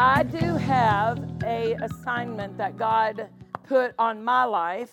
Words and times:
I 0.00 0.22
do 0.22 0.54
have 0.54 1.18
a 1.42 1.72
assignment 1.82 2.56
that 2.56 2.76
God 2.76 3.28
put 3.64 3.96
on 3.98 4.22
my 4.24 4.44
life, 4.44 4.92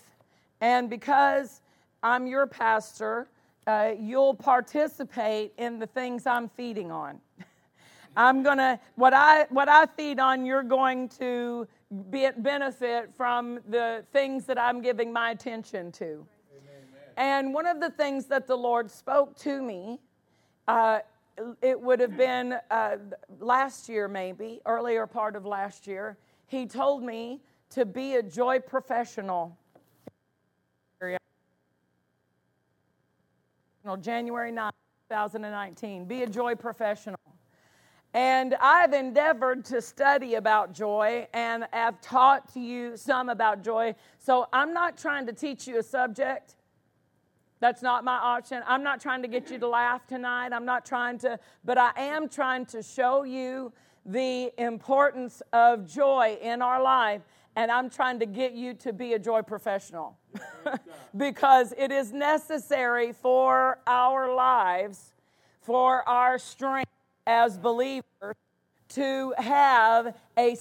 and 0.61 0.89
because 0.89 1.61
I'm 2.01 2.25
your 2.25 2.47
pastor, 2.47 3.27
uh, 3.67 3.91
you'll 3.99 4.33
participate 4.33 5.53
in 5.59 5.77
the 5.77 5.85
things 5.85 6.25
I'm 6.25 6.49
feeding 6.49 6.91
on. 6.91 7.19
I'm 8.17 8.41
gonna 8.41 8.79
what 8.95 9.13
I 9.13 9.43
what 9.51 9.69
I 9.69 9.85
feed 9.85 10.19
on, 10.19 10.43
you're 10.43 10.63
going 10.63 11.09
to 11.19 11.67
be, 12.09 12.27
benefit 12.37 13.11
from 13.15 13.59
the 13.69 14.03
things 14.11 14.45
that 14.45 14.57
I'm 14.57 14.81
giving 14.81 15.13
my 15.13 15.29
attention 15.29 15.91
to. 15.91 16.05
Amen. 16.05 16.25
And 17.15 17.53
one 17.53 17.67
of 17.67 17.79
the 17.79 17.91
things 17.91 18.25
that 18.25 18.47
the 18.47 18.57
Lord 18.57 18.89
spoke 18.89 19.37
to 19.41 19.61
me 19.61 19.99
uh, 20.67 21.01
it 21.61 21.79
would 21.79 21.99
have 21.99 22.17
been 22.17 22.57
uh, 22.71 22.97
last 23.39 23.89
year, 23.89 24.07
maybe, 24.07 24.61
earlier 24.65 25.05
part 25.07 25.35
of 25.35 25.45
last 25.45 25.87
year. 25.87 26.17
He 26.47 26.65
told 26.65 27.03
me 27.03 27.41
to 27.71 27.85
be 27.85 28.15
a 28.15 28.23
joy 28.23 28.59
professional. 28.59 29.57
January 34.01 34.51
9, 34.51 34.71
2019. 35.09 36.05
Be 36.05 36.23
a 36.23 36.27
joy 36.27 36.55
professional. 36.55 37.19
And 38.15 38.55
I've 38.59 38.93
endeavored 38.93 39.65
to 39.65 39.81
study 39.81 40.35
about 40.35 40.73
joy 40.73 41.27
and 41.33 41.67
have 41.71 42.01
taught 42.01 42.49
you 42.55 42.97
some 42.97 43.29
about 43.29 43.63
joy. 43.63 43.93
So 44.17 44.47
I'm 44.51 44.73
not 44.73 44.97
trying 44.97 45.27
to 45.27 45.33
teach 45.33 45.67
you 45.67 45.77
a 45.77 45.83
subject. 45.83 46.55
That's 47.65 47.81
not 47.81 48.03
my 48.03 48.17
option. 48.17 48.61
I'm 48.67 48.83
not 48.83 49.01
trying 49.01 49.23
to 49.23 49.27
get 49.27 49.49
you 49.49 49.57
to 49.57 49.67
laugh 49.67 50.05
tonight. 50.05 50.53
I'm 50.53 50.65
not 50.65 50.85
trying 50.85 51.17
to, 51.17 51.39
but 51.63 51.79
I 51.79 51.93
am 51.97 52.29
trying 52.29 52.67
to 52.67 52.83
show 52.83 53.23
you 53.23 53.73
the 54.05 54.51
importance 54.61 55.41
of 55.51 55.91
joy 55.91 56.37
in 56.43 56.61
our 56.61 56.79
life. 56.79 57.23
And 57.55 57.71
I'm 57.71 57.89
trying 57.89 58.19
to 58.19 58.27
get 58.27 58.53
you 58.53 58.75
to 58.75 58.93
be 58.93 59.13
a 59.13 59.17
joy 59.17 59.41
professional 59.41 60.15
because 61.17 61.73
it 61.75 61.91
is 61.91 62.13
necessary 62.13 63.11
for 63.13 63.79
our 63.87 64.35
lives, 64.35 65.15
for 65.59 66.07
our 66.07 66.37
strength 66.37 66.91
as 67.25 67.57
believers, 67.57 68.35
to 68.89 69.33
have 69.39 70.15
a 70.37 70.55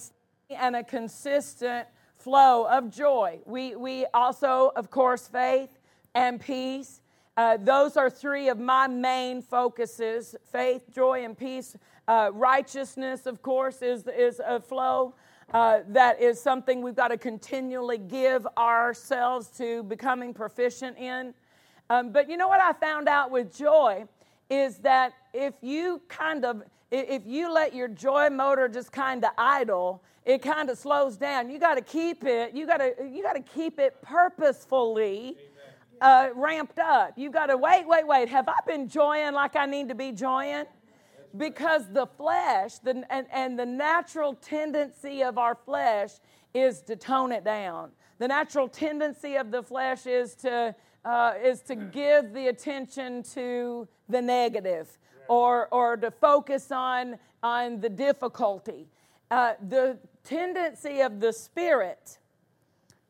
and 0.49 0.75
a 0.75 0.83
consistent 0.83 1.87
flow 2.17 2.65
of 2.67 2.89
joy. 2.89 3.41
We, 3.45 3.75
we 3.75 4.07
also, 4.11 4.71
of 4.75 4.89
course, 4.89 5.27
faith 5.27 5.77
and 6.15 6.39
peace. 6.39 7.01
Uh, 7.37 7.57
those 7.57 7.97
are 7.97 8.09
three 8.09 8.47
of 8.47 8.59
my 8.59 8.87
main 8.87 9.41
focuses 9.41 10.35
faith, 10.51 10.89
joy, 10.91 11.25
and 11.25 11.37
peace. 11.37 11.75
Uh, 12.07 12.31
righteousness, 12.33 13.25
of 13.25 13.41
course, 13.41 13.81
is, 13.81 14.07
is 14.07 14.39
a 14.45 14.59
flow. 14.59 15.13
Uh, 15.53 15.79
that 15.89 16.19
is 16.19 16.41
something 16.41 16.81
we've 16.81 16.95
got 16.95 17.09
to 17.09 17.17
continually 17.17 17.97
give 17.97 18.47
ourselves 18.57 19.49
to 19.49 19.83
becoming 19.83 20.33
proficient 20.33 20.97
in. 20.97 21.33
Um, 21.89 22.11
but 22.11 22.29
you 22.29 22.37
know 22.37 22.47
what 22.47 22.61
I 22.61 22.73
found 22.73 23.07
out 23.07 23.29
with 23.29 23.55
joy 23.55 24.05
is 24.49 24.77
that 24.77 25.13
if 25.33 25.55
you 25.61 26.01
kind 26.07 26.45
of 26.45 26.63
if 26.91 27.23
you 27.25 27.51
let 27.51 27.75
your 27.75 27.87
joy 27.87 28.29
motor 28.29 28.69
just 28.69 28.91
kind 28.91 29.25
of 29.25 29.31
idle, 29.37 30.01
it 30.23 30.41
kind 30.41 30.69
of 30.69 30.77
slows 30.77 31.17
down. 31.17 31.49
You 31.49 31.59
got 31.59 31.75
to 31.75 31.81
keep 31.81 32.23
it. 32.23 32.53
You 32.53 32.65
got 32.65 32.77
to 32.77 32.93
you 33.11 33.21
got 33.21 33.33
to 33.33 33.41
keep 33.41 33.79
it 33.79 34.01
purposefully. 34.01 35.35
Amen 35.37 35.54
uh, 36.01 36.29
ramped 36.35 36.79
up. 36.79 37.13
You 37.17 37.29
got 37.29 37.47
to 37.47 37.57
wait, 37.57 37.87
wait, 37.87 38.07
wait. 38.07 38.29
Have 38.29 38.47
I 38.47 38.57
been 38.65 38.87
joying 38.87 39.33
like 39.33 39.55
I 39.55 39.65
need 39.65 39.89
to 39.89 39.95
be 39.95 40.11
joying? 40.11 40.65
Because 41.35 41.91
the 41.91 42.05
flesh 42.05 42.79
the, 42.79 43.03
and, 43.09 43.27
and 43.31 43.59
the 43.59 43.65
natural 43.65 44.35
tendency 44.35 45.23
of 45.23 45.37
our 45.37 45.55
flesh 45.55 46.11
is 46.53 46.81
to 46.81 46.95
tone 46.95 47.31
it 47.31 47.43
down. 47.43 47.91
The 48.19 48.27
natural 48.27 48.69
tendency 48.69 49.35
of 49.35 49.51
the 49.51 49.61
flesh 49.61 50.05
is 50.05 50.35
to, 50.35 50.73
uh, 51.03 51.33
is 51.43 51.61
to 51.63 51.75
give 51.75 52.33
the 52.33 52.47
attention 52.47 53.23
to 53.33 53.87
the 54.07 54.21
negative 54.21 54.97
or, 55.27 55.67
or 55.71 55.97
to 55.97 56.11
focus 56.11 56.71
on, 56.71 57.17
on 57.43 57.81
the 57.81 57.89
difficulty. 57.89 58.87
Uh, 59.29 59.53
the 59.67 59.97
tendency 60.23 61.01
of 61.01 61.19
the 61.19 61.33
Spirit, 61.33 62.19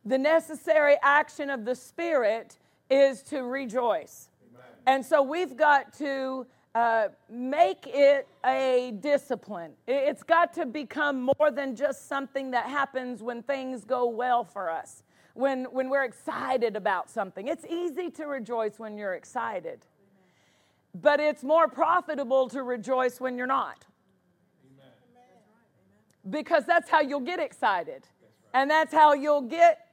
the 0.03 0.17
necessary 0.17 0.95
action 1.03 1.49
of 1.49 1.65
the 1.65 1.75
Spirit 1.75 2.57
is 2.89 3.23
to 3.23 3.43
rejoice. 3.43 4.29
Amen. 4.51 4.65
And 4.85 5.05
so 5.05 5.21
we've 5.21 5.55
got 5.57 5.93
to 5.99 6.45
uh, 6.75 7.07
make 7.29 7.87
it 7.87 8.27
a 8.45 8.93
discipline. 8.99 9.71
It's 9.87 10.23
got 10.23 10.53
to 10.53 10.65
become 10.65 11.21
more 11.39 11.49
than 11.49 11.75
just 11.75 12.09
something 12.09 12.51
that 12.51 12.65
happens 12.65 13.23
when 13.23 13.41
things 13.43 13.85
go 13.85 14.09
well 14.09 14.43
for 14.43 14.69
us, 14.69 15.03
when, 15.33 15.63
when 15.65 15.89
we're 15.89 16.03
excited 16.03 16.75
about 16.75 17.09
something. 17.09 17.47
It's 17.47 17.65
easy 17.65 18.11
to 18.11 18.25
rejoice 18.25 18.77
when 18.77 18.97
you're 18.97 19.13
excited, 19.13 19.85
Amen. 19.85 21.01
but 21.01 21.19
it's 21.21 21.43
more 21.43 21.69
profitable 21.69 22.49
to 22.49 22.61
rejoice 22.61 23.21
when 23.21 23.37
you're 23.37 23.47
not. 23.47 23.85
Amen. 24.77 24.91
Because 26.29 26.65
that's 26.65 26.89
how 26.89 26.99
you'll 26.99 27.21
get 27.21 27.39
excited. 27.39 28.03
And 28.53 28.69
that's 28.69 28.93
how 28.93 29.13
you'll 29.13 29.41
get 29.41 29.84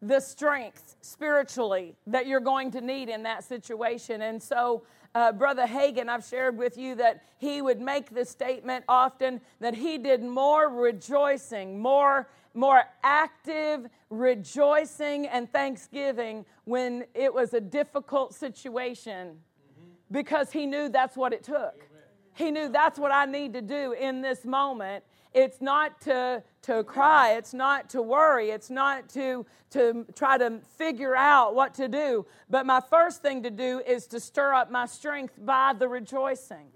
the 0.00 0.20
strength 0.20 0.96
spiritually 1.00 1.96
that 2.06 2.26
you're 2.26 2.40
going 2.40 2.70
to 2.70 2.80
need 2.80 3.08
in 3.08 3.22
that 3.24 3.44
situation. 3.44 4.22
And 4.22 4.42
so, 4.42 4.82
uh, 5.14 5.32
Brother 5.32 5.66
Hagin, 5.66 6.08
I've 6.08 6.24
shared 6.24 6.56
with 6.56 6.76
you 6.76 6.94
that 6.96 7.24
he 7.38 7.60
would 7.62 7.80
make 7.80 8.14
the 8.14 8.24
statement 8.24 8.84
often 8.88 9.40
that 9.60 9.74
he 9.74 9.98
did 9.98 10.22
more 10.22 10.68
rejoicing, 10.68 11.80
more, 11.80 12.28
more 12.54 12.82
active 13.02 13.88
rejoicing 14.10 15.26
and 15.26 15.50
thanksgiving 15.52 16.44
when 16.64 17.04
it 17.14 17.32
was 17.32 17.54
a 17.54 17.60
difficult 17.60 18.34
situation 18.34 19.28
mm-hmm. 19.28 19.90
because 20.12 20.52
he 20.52 20.66
knew 20.66 20.88
that's 20.88 21.16
what 21.16 21.32
it 21.32 21.42
took. 21.42 21.56
Amen. 21.56 22.02
He 22.34 22.50
knew 22.52 22.68
that's 22.68 22.98
what 22.98 23.10
I 23.10 23.24
need 23.24 23.52
to 23.54 23.62
do 23.62 23.92
in 23.92 24.20
this 24.20 24.44
moment 24.44 25.02
it's 25.38 25.60
not 25.60 26.00
to, 26.00 26.42
to 26.62 26.82
cry. 26.82 27.34
It's 27.34 27.54
not 27.54 27.88
to 27.90 28.02
worry. 28.02 28.50
It's 28.50 28.70
not 28.70 29.08
to, 29.10 29.46
to 29.70 30.04
try 30.16 30.36
to 30.36 30.58
figure 30.76 31.14
out 31.14 31.54
what 31.54 31.74
to 31.74 31.86
do. 31.86 32.26
But 32.50 32.66
my 32.66 32.80
first 32.80 33.22
thing 33.22 33.44
to 33.44 33.50
do 33.50 33.80
is 33.86 34.08
to 34.08 34.18
stir 34.18 34.52
up 34.52 34.68
my 34.68 34.86
strength 34.86 35.34
by 35.38 35.74
the 35.78 35.86
rejoicing. 35.86 36.66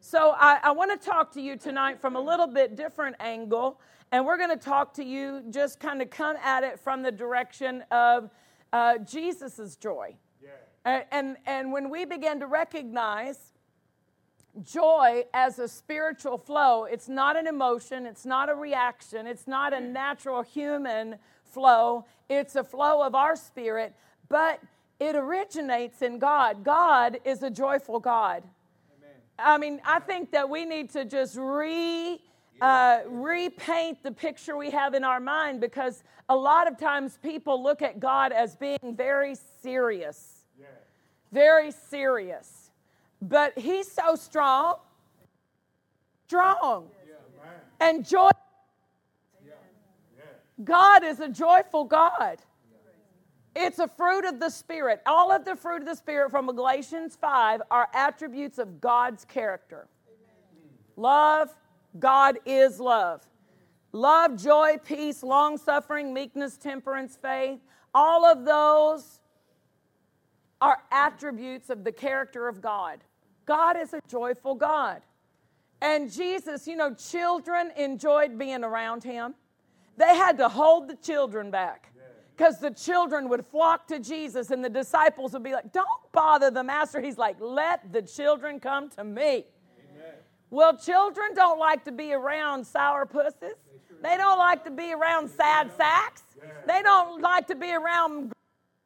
So 0.00 0.34
I, 0.36 0.58
I 0.64 0.72
want 0.72 0.90
to 1.00 1.08
talk 1.08 1.30
to 1.34 1.40
you 1.40 1.56
tonight 1.56 2.00
from 2.00 2.16
a 2.16 2.20
little 2.20 2.48
bit 2.48 2.74
different 2.74 3.14
angle. 3.20 3.80
And 4.10 4.26
we're 4.26 4.38
going 4.38 4.50
to 4.50 4.64
talk 4.64 4.92
to 4.94 5.04
you, 5.04 5.44
just 5.50 5.78
kind 5.78 6.02
of 6.02 6.10
come 6.10 6.36
at 6.42 6.64
it 6.64 6.80
from 6.80 7.02
the 7.02 7.12
direction 7.12 7.84
of 7.92 8.28
uh, 8.72 8.98
Jesus' 8.98 9.76
joy. 9.76 10.16
Yeah. 10.42 11.04
And, 11.12 11.36
and 11.46 11.72
when 11.72 11.88
we 11.88 12.06
begin 12.06 12.40
to 12.40 12.46
recognize 12.46 13.52
joy 14.62 15.24
as 15.32 15.58
a 15.58 15.68
spiritual 15.68 16.38
flow. 16.38 16.84
It's 16.84 17.08
not 17.08 17.36
an 17.36 17.46
emotion, 17.46 18.06
it's 18.06 18.26
not 18.26 18.48
a 18.48 18.54
reaction, 18.54 19.26
it's 19.26 19.46
not 19.46 19.72
a 19.72 19.80
natural 19.80 20.42
human 20.42 21.16
flow. 21.44 22.04
It's 22.28 22.56
a 22.56 22.64
flow 22.64 23.02
of 23.02 23.14
our 23.14 23.36
spirit, 23.36 23.94
but 24.28 24.60
it 25.00 25.16
originates 25.16 26.02
in 26.02 26.18
God. 26.18 26.64
God 26.64 27.18
is 27.24 27.42
a 27.42 27.50
joyful 27.50 27.98
God. 27.98 28.44
Amen. 28.98 29.16
I 29.38 29.58
mean, 29.58 29.80
I 29.84 29.98
think 29.98 30.30
that 30.32 30.48
we 30.48 30.64
need 30.64 30.90
to 30.90 31.04
just 31.04 31.36
re. 31.36 32.20
Uh, 32.60 33.00
repaint 33.06 34.02
the 34.02 34.12
picture 34.12 34.54
we 34.54 34.68
have 34.70 34.92
in 34.92 35.02
our 35.02 35.18
mind 35.18 35.62
because 35.62 36.04
a 36.28 36.36
lot 36.36 36.70
of 36.70 36.76
times 36.76 37.18
people 37.22 37.62
look 37.62 37.80
at 37.80 37.98
God 37.98 38.32
as 38.32 38.54
being 38.54 38.94
very 38.94 39.34
serious. 39.62 40.44
Yeah. 40.60 40.66
Very 41.32 41.70
serious. 41.70 42.59
But 43.22 43.58
he's 43.58 43.90
so 43.90 44.14
strong, 44.14 44.76
strong, 46.26 46.88
and 47.78 48.06
joy. 48.06 48.30
God 50.62 51.04
is 51.04 51.20
a 51.20 51.28
joyful 51.28 51.84
God. 51.84 52.38
It's 53.56 53.78
a 53.78 53.88
fruit 53.88 54.24
of 54.24 54.38
the 54.38 54.50
Spirit. 54.50 55.02
All 55.06 55.32
of 55.32 55.44
the 55.44 55.56
fruit 55.56 55.82
of 55.82 55.86
the 55.86 55.94
Spirit 55.94 56.30
from 56.30 56.46
Galatians 56.46 57.16
5 57.20 57.62
are 57.70 57.88
attributes 57.92 58.58
of 58.58 58.80
God's 58.80 59.24
character. 59.24 59.88
Love, 60.96 61.50
God 61.98 62.38
is 62.46 62.78
love. 62.78 63.26
love, 63.92 64.40
joy, 64.40 64.76
peace, 64.84 65.22
long 65.22 65.58
suffering, 65.58 66.14
meekness, 66.14 66.56
temperance, 66.56 67.18
faith. 67.20 67.58
All 67.92 68.24
of 68.24 68.44
those 68.44 69.20
are 70.60 70.78
attributes 70.92 71.70
of 71.70 71.82
the 71.82 71.92
character 71.92 72.46
of 72.46 72.60
God. 72.60 73.00
God 73.50 73.76
is 73.76 73.92
a 73.92 74.00
joyful 74.06 74.54
God. 74.54 75.02
And 75.82 76.08
Jesus, 76.08 76.68
you 76.68 76.76
know, 76.76 76.94
children 76.94 77.72
enjoyed 77.76 78.38
being 78.38 78.62
around 78.62 79.02
him. 79.02 79.34
They 79.96 80.14
had 80.14 80.38
to 80.38 80.48
hold 80.48 80.88
the 80.88 80.94
children 80.94 81.50
back 81.50 81.92
because 82.36 82.60
the 82.60 82.70
children 82.70 83.28
would 83.28 83.44
flock 83.44 83.88
to 83.88 83.98
Jesus 83.98 84.52
and 84.52 84.64
the 84.64 84.68
disciples 84.68 85.32
would 85.32 85.42
be 85.42 85.50
like, 85.50 85.72
Don't 85.72 86.12
bother 86.12 86.52
the 86.52 86.62
master. 86.62 87.00
He's 87.00 87.18
like, 87.18 87.38
Let 87.40 87.92
the 87.92 88.02
children 88.02 88.60
come 88.60 88.88
to 88.90 89.02
me. 89.02 89.18
Amen. 89.18 90.14
Well, 90.50 90.76
children 90.76 91.34
don't 91.34 91.58
like 91.58 91.84
to 91.86 91.92
be 91.92 92.12
around 92.12 92.64
sour 92.64 93.04
pussies. 93.04 93.58
They 94.00 94.16
don't 94.16 94.38
like 94.38 94.62
to 94.62 94.70
be 94.70 94.92
around 94.92 95.28
sad 95.28 95.72
sacks. 95.76 96.22
They 96.68 96.82
don't 96.82 97.20
like 97.20 97.48
to 97.48 97.56
be 97.56 97.72
around 97.74 98.32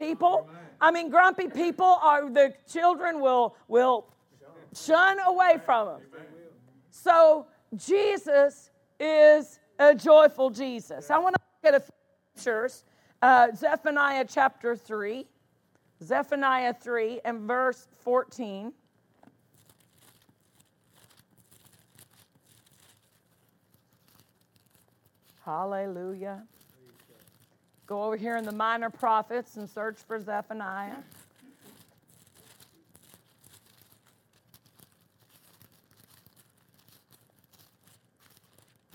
people. 0.01 0.49
I 0.81 0.91
mean, 0.91 1.11
grumpy 1.11 1.49
people 1.49 1.99
are 2.01 2.31
the 2.31 2.55
children 2.67 3.21
will 3.21 3.57
will 3.69 4.07
shun 4.77 5.19
away 5.27 5.59
from 5.65 5.87
them. 5.87 6.01
So 6.91 7.47
Jesus 7.77 8.71
is 9.01 9.59
a 9.79 9.95
joyful 9.95 10.51
Jesus. 10.51 11.11
I 11.11 11.19
want 11.19 11.35
to 11.37 11.41
look 11.63 11.75
at 11.75 11.81
a 11.81 11.85
few 11.85 11.95
scriptures. 12.37 12.85
Uh, 13.21 13.49
Zephaniah 13.55 14.25
chapter 14.29 14.77
3. 14.77 15.27
Zephaniah 16.03 16.75
3 16.75 17.21
and 17.25 17.41
verse 17.43 17.89
14. 18.03 18.73
Hallelujah. 25.45 26.43
Go 27.87 28.03
over 28.03 28.17
here 28.17 28.37
in 28.37 28.45
the 28.45 28.53
minor 28.53 28.89
prophets 28.89 29.57
and 29.57 29.69
search 29.69 29.99
for 30.07 30.19
Zephaniah. 30.19 30.97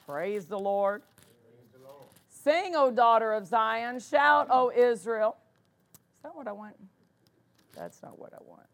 Praise 0.09 0.47
the 0.47 0.57
Lord. 0.57 1.03
Praise 1.45 1.69
the 1.71 1.88
Lord. 1.88 2.07
Sing, 2.29 2.75
O 2.75 2.89
daughter 2.89 3.31
of 3.31 3.45
Zion. 3.45 4.00
Shout, 4.00 4.47
O 4.50 4.71
Israel. 4.75 5.38
Is 5.94 6.23
that 6.23 6.35
what 6.35 6.47
I 6.47 6.51
want? 6.51 6.75
That's 7.75 8.01
not 8.01 8.17
what 8.17 8.33
I 8.33 8.39
want. 8.44 8.65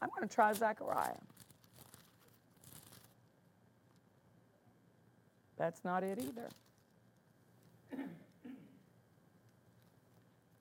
I'm 0.00 0.08
going 0.16 0.26
to 0.26 0.34
try 0.34 0.54
Zechariah. 0.54 1.12
That's 5.58 5.84
not 5.84 6.02
it 6.02 6.18
either. 6.18 6.48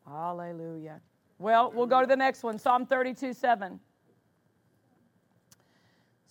Hallelujah. 0.05 0.99
Well, 1.39 1.71
we'll 1.73 1.87
go 1.87 2.01
to 2.01 2.07
the 2.07 2.17
next 2.17 2.43
one 2.43 2.59
Psalm 2.59 2.85
32 2.85 3.33
7. 3.33 3.79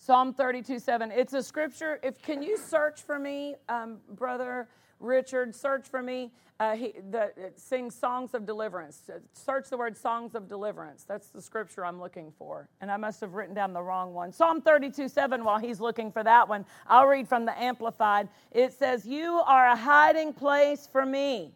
Psalm 0.05 0.35
32 0.35 0.77
7. 0.77 1.11
It's 1.11 1.33
a 1.33 1.41
scripture. 1.41 1.99
If 2.03 2.21
Can 2.21 2.43
you 2.43 2.57
search 2.57 3.01
for 3.01 3.17
me, 3.17 3.55
um, 3.67 3.97
Brother 4.11 4.67
Richard? 4.99 5.55
Search 5.55 5.87
for 5.87 6.03
me. 6.03 6.31
Uh, 6.59 6.75
he 6.75 6.93
the, 7.09 7.31
sings 7.55 7.95
songs 7.95 8.35
of 8.35 8.45
deliverance. 8.45 9.01
Search 9.33 9.67
the 9.67 9.77
word 9.77 9.97
songs 9.97 10.35
of 10.35 10.47
deliverance. 10.47 11.05
That's 11.05 11.29
the 11.29 11.41
scripture 11.41 11.83
I'm 11.83 11.99
looking 11.99 12.31
for. 12.37 12.69
And 12.81 12.91
I 12.91 12.97
must 12.97 13.19
have 13.21 13.33
written 13.33 13.55
down 13.55 13.73
the 13.73 13.81
wrong 13.81 14.13
one. 14.13 14.31
Psalm 14.31 14.61
32 14.61 15.09
7, 15.09 15.43
while 15.43 15.57
he's 15.57 15.81
looking 15.81 16.11
for 16.11 16.23
that 16.23 16.47
one, 16.47 16.67
I'll 16.85 17.07
read 17.07 17.27
from 17.27 17.45
the 17.47 17.59
Amplified. 17.59 18.29
It 18.51 18.73
says, 18.73 19.07
You 19.07 19.41
are 19.47 19.69
a 19.69 19.75
hiding 19.75 20.33
place 20.33 20.87
for 20.87 21.03
me. 21.03 21.55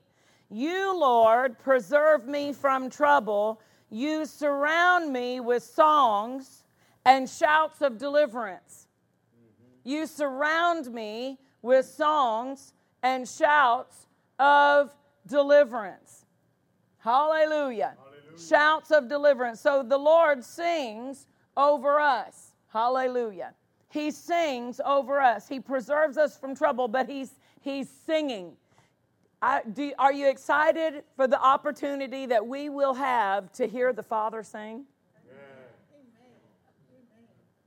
You, 0.49 0.99
Lord, 0.99 1.59
preserve 1.59 2.25
me 2.25 2.53
from 2.53 2.89
trouble. 2.89 3.61
You 3.91 4.25
surround 4.25 5.13
me 5.13 5.39
with 5.39 5.61
songs 5.61 6.58
and 7.05 7.29
shouts 7.29 7.81
of 7.81 7.97
deliverance. 7.97 8.87
You 9.83 10.05
surround 10.05 10.91
me 10.93 11.39
with 11.61 11.85
songs 11.85 12.73
and 13.01 13.27
shouts 13.27 14.07
of 14.37 14.95
deliverance. 15.27 16.25
Hallelujah. 16.99 17.95
Hallelujah. 17.97 18.47
Shouts 18.47 18.91
of 18.91 19.07
deliverance. 19.07 19.59
So 19.59 19.83
the 19.83 19.97
Lord 19.97 20.43
sings 20.43 21.27
over 21.55 21.99
us. 21.99 22.53
Hallelujah. 22.71 23.53
He 23.89 24.11
sings 24.11 24.79
over 24.85 25.19
us. 25.19 25.47
He 25.47 25.59
preserves 25.59 26.17
us 26.17 26.37
from 26.37 26.55
trouble, 26.55 26.87
but 26.87 27.09
he's 27.09 27.31
he's 27.61 27.89
singing. 27.89 28.53
I, 29.41 29.61
do, 29.71 29.93
are 29.97 30.11
you 30.11 30.29
excited 30.29 31.03
for 31.15 31.25
the 31.25 31.41
opportunity 31.41 32.25
that 32.25 32.45
we 32.45 32.69
will 32.69 32.93
have 32.93 33.51
to 33.53 33.67
hear 33.67 33.93
the 33.93 34.03
Father 34.03 34.43
sing? 34.43 34.83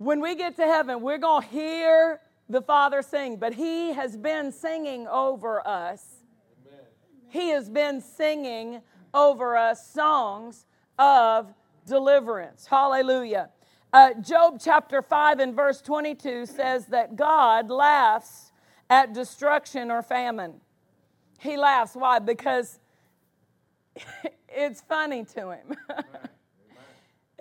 When 0.02 0.20
we 0.20 0.34
get 0.34 0.56
to 0.56 0.64
heaven, 0.64 1.00
we're 1.00 1.18
going 1.18 1.42
to 1.42 1.48
hear 1.48 2.20
the 2.48 2.60
Father 2.60 3.02
sing, 3.02 3.36
but 3.36 3.54
He 3.54 3.92
has 3.92 4.16
been 4.16 4.50
singing 4.50 5.06
over 5.06 5.64
us. 5.64 6.04
Amen. 6.66 6.84
He 7.28 7.50
has 7.50 7.70
been 7.70 8.00
singing 8.00 8.82
over 9.14 9.56
us 9.56 9.88
songs 9.88 10.66
of 10.98 11.54
deliverance. 11.86 12.66
Hallelujah. 12.66 13.50
Uh, 13.92 14.14
Job 14.14 14.58
chapter 14.60 15.02
5 15.02 15.38
and 15.38 15.54
verse 15.54 15.80
22 15.80 16.46
says 16.46 16.86
that 16.86 17.14
God 17.14 17.70
laughs 17.70 18.50
at 18.90 19.14
destruction 19.14 19.88
or 19.88 20.02
famine. 20.02 20.54
He 21.38 21.56
laughs. 21.56 21.94
Why? 21.94 22.18
Because 22.18 22.80
it's 24.48 24.80
funny 24.80 25.24
to 25.36 25.50
him. 25.52 25.76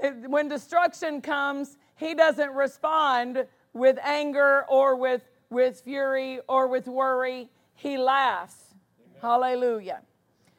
when 0.27 0.47
destruction 0.47 1.21
comes, 1.21 1.77
he 2.01 2.15
doesn't 2.15 2.51
respond 2.53 3.45
with 3.73 3.99
anger 4.03 4.65
or 4.67 4.95
with, 4.95 5.21
with 5.51 5.81
fury 5.81 6.39
or 6.49 6.67
with 6.67 6.87
worry. 6.87 7.47
He 7.75 7.99
laughs. 7.99 8.73
Amen. 8.99 9.21
Hallelujah. 9.21 10.01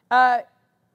Uh, 0.08 0.42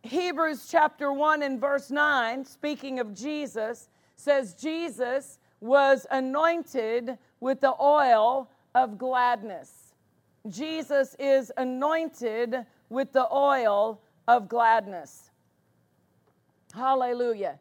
Hebrews 0.04 0.70
chapter 0.72 1.12
1 1.12 1.44
and 1.44 1.60
verse 1.60 1.92
9, 1.92 2.46
speaking 2.46 3.00
of 3.00 3.14
Jesus, 3.14 3.90
says 4.16 4.54
Jesus 4.54 5.38
was 5.60 6.08
anointed 6.12 7.18
with 7.42 7.60
the 7.60 7.74
oil 7.82 8.50
of 8.74 8.98
gladness. 8.98 9.94
Jesus 10.48 11.14
is 11.20 11.52
anointed 11.58 12.56
with 12.88 13.12
the 13.12 13.28
oil 13.34 14.00
of 14.30 14.48
gladness. 14.48 15.30
Hallelujah. 16.74 17.60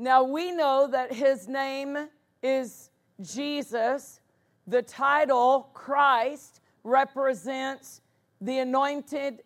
Now 0.00 0.22
we 0.22 0.50
know 0.50 0.88
that 0.90 1.12
his 1.12 1.46
name 1.46 2.08
is 2.42 2.88
Jesus. 3.20 4.20
The 4.66 4.80
title 4.80 5.68
Christ 5.74 6.62
represents 6.84 8.00
the 8.40 8.60
anointed 8.60 9.42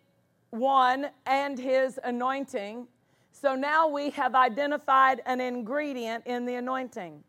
one 0.51 1.07
and 1.25 1.59
his 1.59 1.99
anointing. 2.05 2.87
So 3.33 3.55
now 3.55 3.89
we 3.89 4.11
have 4.11 4.33
identified 4.33 5.21
an 5.25 5.41
ingredient 5.41 6.25
in 6.25 6.45
the 6.45 6.55
anointing. 6.55 7.21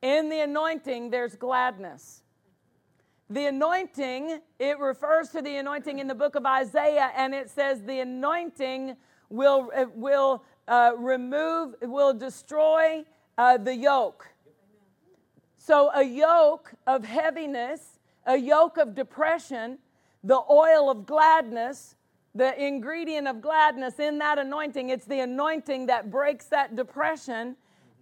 In 0.00 0.28
the 0.28 0.42
anointing, 0.42 1.10
there's 1.10 1.34
gladness. 1.34 2.22
The 3.28 3.46
anointing, 3.46 4.40
it 4.60 4.78
refers 4.78 5.30
to 5.30 5.42
the 5.42 5.56
anointing 5.56 5.98
in 5.98 6.06
the 6.06 6.14
book 6.14 6.36
of 6.36 6.46
Isaiah, 6.46 7.10
and 7.16 7.34
it 7.34 7.50
says 7.50 7.82
the 7.82 7.98
anointing 7.98 8.96
will, 9.30 9.70
will 9.96 10.44
uh, 10.70 10.92
remove, 10.96 11.74
will 11.82 12.14
destroy 12.14 13.04
uh, 13.36 13.58
the 13.58 13.74
yoke. 13.74 14.28
So, 15.58 15.90
a 15.92 16.02
yoke 16.02 16.72
of 16.86 17.04
heaviness, 17.04 17.98
a 18.24 18.36
yoke 18.36 18.78
of 18.78 18.94
depression, 18.94 19.78
the 20.24 20.40
oil 20.48 20.88
of 20.88 21.04
gladness, 21.04 21.96
the 22.34 22.58
ingredient 22.64 23.26
of 23.26 23.40
gladness 23.40 23.98
in 23.98 24.18
that 24.18 24.38
anointing, 24.38 24.90
it's 24.90 25.04
the 25.04 25.20
anointing 25.20 25.86
that 25.86 26.10
breaks 26.10 26.46
that 26.46 26.76
depression, 26.76 27.56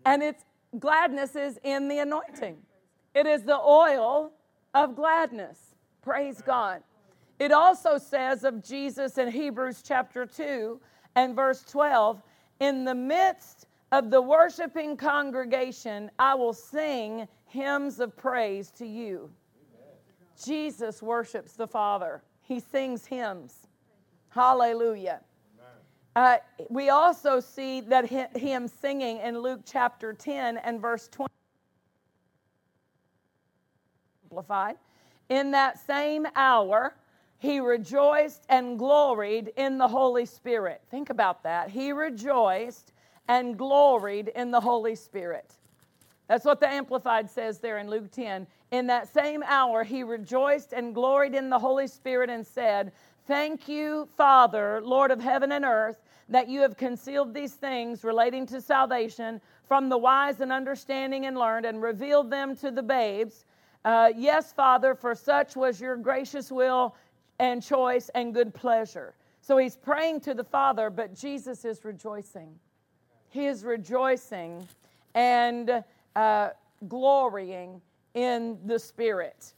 and 0.05 0.23
it's 0.23 0.45
gladness 0.79 1.35
is 1.35 1.59
in 1.65 1.89
the 1.89 1.99
anointing. 1.99 2.59
It 3.15 3.27
is 3.27 3.43
the 3.43 3.59
oil 3.59 4.33
of 4.75 4.95
gladness. 4.95 5.59
Praise 6.03 6.43
God. 6.43 6.83
It 7.39 7.51
also 7.51 7.97
says 7.97 8.45
of 8.45 8.63
Jesus 8.63 9.17
in 9.17 9.31
Hebrews 9.31 9.83
chapter 9.83 10.27
2 10.27 10.79
and 11.15 11.35
verse 11.35 11.63
12 11.63 12.23
In 12.61 12.85
the 12.85 12.95
midst 12.95 13.67
of 13.93 14.11
the 14.11 14.21
worshiping 14.21 14.97
congregation, 14.97 16.11
I 16.19 16.35
will 16.35 16.53
sing 16.53 17.29
hymns 17.47 18.01
of 18.01 18.17
praise 18.17 18.71
to 18.73 18.87
you. 18.87 19.31
Amen. 19.75 19.95
Jesus 20.45 21.03
worships 21.03 21.53
the 21.55 21.67
Father, 21.67 22.23
he 22.43 22.61
sings 22.61 23.07
hymns. 23.07 23.69
Hallelujah. 24.31 25.21
Uh, 26.17 26.39
we 26.69 26.89
also 26.89 27.39
see 27.39 27.81
that 27.81 28.07
him 28.07 28.67
singing 28.67 29.19
in 29.19 29.39
Luke 29.39 29.61
chapter 29.65 30.13
10 30.13 30.57
and 30.59 30.81
verse 30.81 31.07
20. 31.09 31.29
Amplified. 34.25 34.77
in 35.29 35.53
that 35.53 35.79
same 35.79 36.27
hour, 36.35 36.95
he 37.39 37.61
rejoiced 37.61 38.45
and 38.49 38.79
gloried 38.79 39.53
in 39.57 39.79
the 39.79 39.89
Holy 39.89 40.27
Spirit. 40.27 40.83
Think 40.91 41.09
about 41.09 41.45
that. 41.45 41.71
He 41.71 41.93
rejoiced 41.93 42.93
and 43.29 43.57
gloried 43.57 44.29
in 44.29 44.51
the 44.51 44.61
Holy 44.61 44.97
Spirit. 44.97 45.55
That's 46.27 46.45
what 46.45 46.61
the 46.61 46.69
Amplified 46.69 47.31
says 47.31 47.59
there 47.59 47.79
in 47.79 47.89
Luke 47.89 48.11
10. 48.11 48.47
In 48.73 48.87
that 48.89 49.13
same 49.13 49.43
hour, 49.47 49.85
he 49.85 50.03
rejoiced 50.03 50.73
and 50.73 50.95
gloried 50.95 51.35
in 51.35 51.49
the 51.49 51.59
Holy 51.59 51.87
Spirit 51.87 52.29
and 52.29 52.47
said, 52.47 52.93
Thank 53.27 53.69
you, 53.69 54.09
Father, 54.17 54.81
Lord 54.83 55.11
of 55.11 55.21
heaven 55.21 55.53
and 55.53 55.65
earth, 55.65 56.03
that 56.29 56.49
you 56.49 56.61
have 56.61 56.77
concealed 56.77 57.33
these 57.33 57.55
things 57.55 58.03
relating 58.03 58.47
to 58.47 58.61
salvation 58.61 59.41
from 59.67 59.89
the 59.89 59.99
wise 59.99 60.41
and 60.41 60.51
understanding 60.51 61.27
and 61.27 61.39
learned 61.39 61.67
and 61.67 61.81
revealed 61.81 62.31
them 62.31 62.57
to 62.57 62.71
the 62.71 62.83
babes. 62.83 63.45
Uh, 63.85 64.11
yes, 64.15 64.53
Father, 64.53 64.95
for 64.95 65.15
such 65.15 65.57
was 65.57 65.81
your 65.81 65.97
gracious 65.97 66.51
will 66.51 66.95
and 67.39 67.63
choice 67.63 68.09
and 68.15 68.35
good 68.35 68.55
pleasure. 68.55 69.15
So 69.41 69.57
he's 69.57 69.77
praying 69.77 70.21
to 70.23 70.35
the 70.35 70.45
Father, 70.45 70.91
but 70.91 71.15
Jesus 71.15 71.65
is 71.65 71.85
rejoicing. 71.85 72.59
He 73.31 73.47
is 73.47 73.65
rejoicing 73.65 74.67
and 75.15 75.85
uh, 76.17 76.51
glorying 76.89 77.81
in 78.15 78.59
the 78.67 78.79
Spirit. 78.79 79.53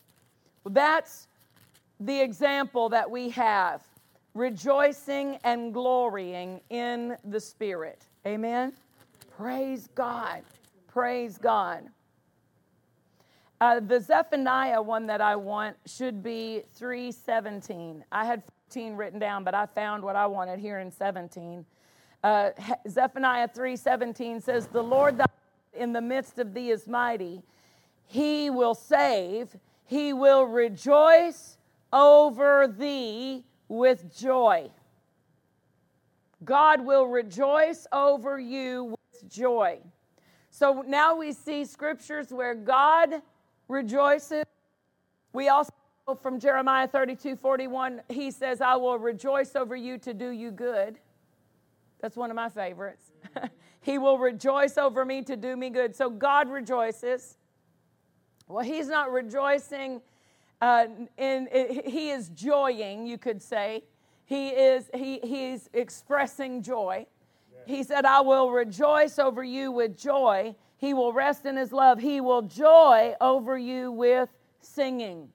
That's 0.64 1.28
the 1.98 2.20
example 2.20 2.88
that 2.90 3.10
we 3.10 3.30
have 3.30 3.82
rejoicing 4.34 5.38
and 5.44 5.74
glorying 5.74 6.60
in 6.70 7.16
the 7.24 7.40
Spirit. 7.40 8.06
Amen? 8.26 8.72
Praise 9.36 9.88
God. 9.94 10.42
Praise 10.86 11.38
God. 11.38 11.84
Uh, 13.60 13.78
the 13.78 14.00
Zephaniah 14.00 14.80
one 14.80 15.06
that 15.06 15.20
I 15.20 15.36
want 15.36 15.76
should 15.84 16.22
be 16.22 16.62
317. 16.74 18.04
I 18.10 18.24
had 18.24 18.42
14 18.70 18.96
written 18.96 19.18
down, 19.18 19.44
but 19.44 19.54
I 19.54 19.66
found 19.66 20.02
what 20.02 20.16
I 20.16 20.26
wanted 20.26 20.58
here 20.60 20.78
in 20.78 20.90
17. 20.90 21.66
Uh, 22.22 22.50
Zephaniah 22.88 23.48
3:17 23.48 24.40
says, 24.40 24.66
"The 24.68 24.82
Lord 24.82 25.20
in 25.74 25.92
the 25.92 26.00
midst 26.00 26.38
of 26.38 26.54
thee 26.54 26.70
is 26.70 26.88
mighty; 26.88 27.42
he 28.06 28.48
will 28.48 28.74
save; 28.74 29.58
he 29.84 30.12
will 30.12 30.44
rejoice 30.44 31.58
over 31.92 32.66
thee 32.66 33.44
with 33.68 34.14
joy." 34.16 34.70
God 36.44 36.80
will 36.80 37.06
rejoice 37.06 37.86
over 37.92 38.38
you 38.38 38.96
with 39.12 39.28
joy. 39.30 39.80
So 40.48 40.82
now 40.86 41.14
we 41.14 41.32
see 41.32 41.64
scriptures 41.64 42.32
where 42.32 42.54
God 42.54 43.22
rejoices. 43.70 44.44
We 45.32 45.48
also 45.48 45.72
from 46.20 46.40
Jeremiah 46.40 46.88
32 46.88 47.36
41, 47.36 48.02
he 48.08 48.30
says, 48.30 48.60
I 48.60 48.74
will 48.76 48.98
rejoice 48.98 49.54
over 49.54 49.76
you 49.76 49.96
to 49.98 50.12
do 50.12 50.30
you 50.30 50.50
good. 50.50 50.98
That's 52.00 52.16
one 52.16 52.30
of 52.30 52.36
my 52.36 52.48
favorites. 52.48 53.12
he 53.80 53.98
will 53.98 54.18
rejoice 54.18 54.76
over 54.76 55.04
me 55.04 55.22
to 55.22 55.36
do 55.36 55.56
me 55.56 55.70
good. 55.70 55.94
So 55.94 56.10
God 56.10 56.50
rejoices. 56.50 57.36
Well, 58.48 58.64
he's 58.64 58.88
not 58.88 59.12
rejoicing 59.12 60.00
uh, 60.60 60.86
in, 61.16 61.46
in, 61.46 61.82
he 61.86 62.10
is 62.10 62.28
joying, 62.30 63.06
you 63.06 63.16
could 63.16 63.40
say. 63.40 63.84
He 64.24 64.48
is 64.48 64.90
he 64.94 65.20
he's 65.22 65.68
expressing 65.72 66.62
joy. 66.62 67.06
He 67.66 67.82
said, 67.82 68.04
I 68.04 68.20
will 68.20 68.50
rejoice 68.50 69.18
over 69.18 69.44
you 69.44 69.70
with 69.70 69.96
joy. 69.96 70.54
He 70.80 70.94
will 70.94 71.12
rest 71.12 71.44
in 71.44 71.56
his 71.56 71.72
love. 71.72 72.00
He 72.00 72.22
will 72.22 72.40
joy 72.40 73.14
over 73.20 73.58
you 73.58 73.92
with 73.92 74.30
singing. 74.60 75.28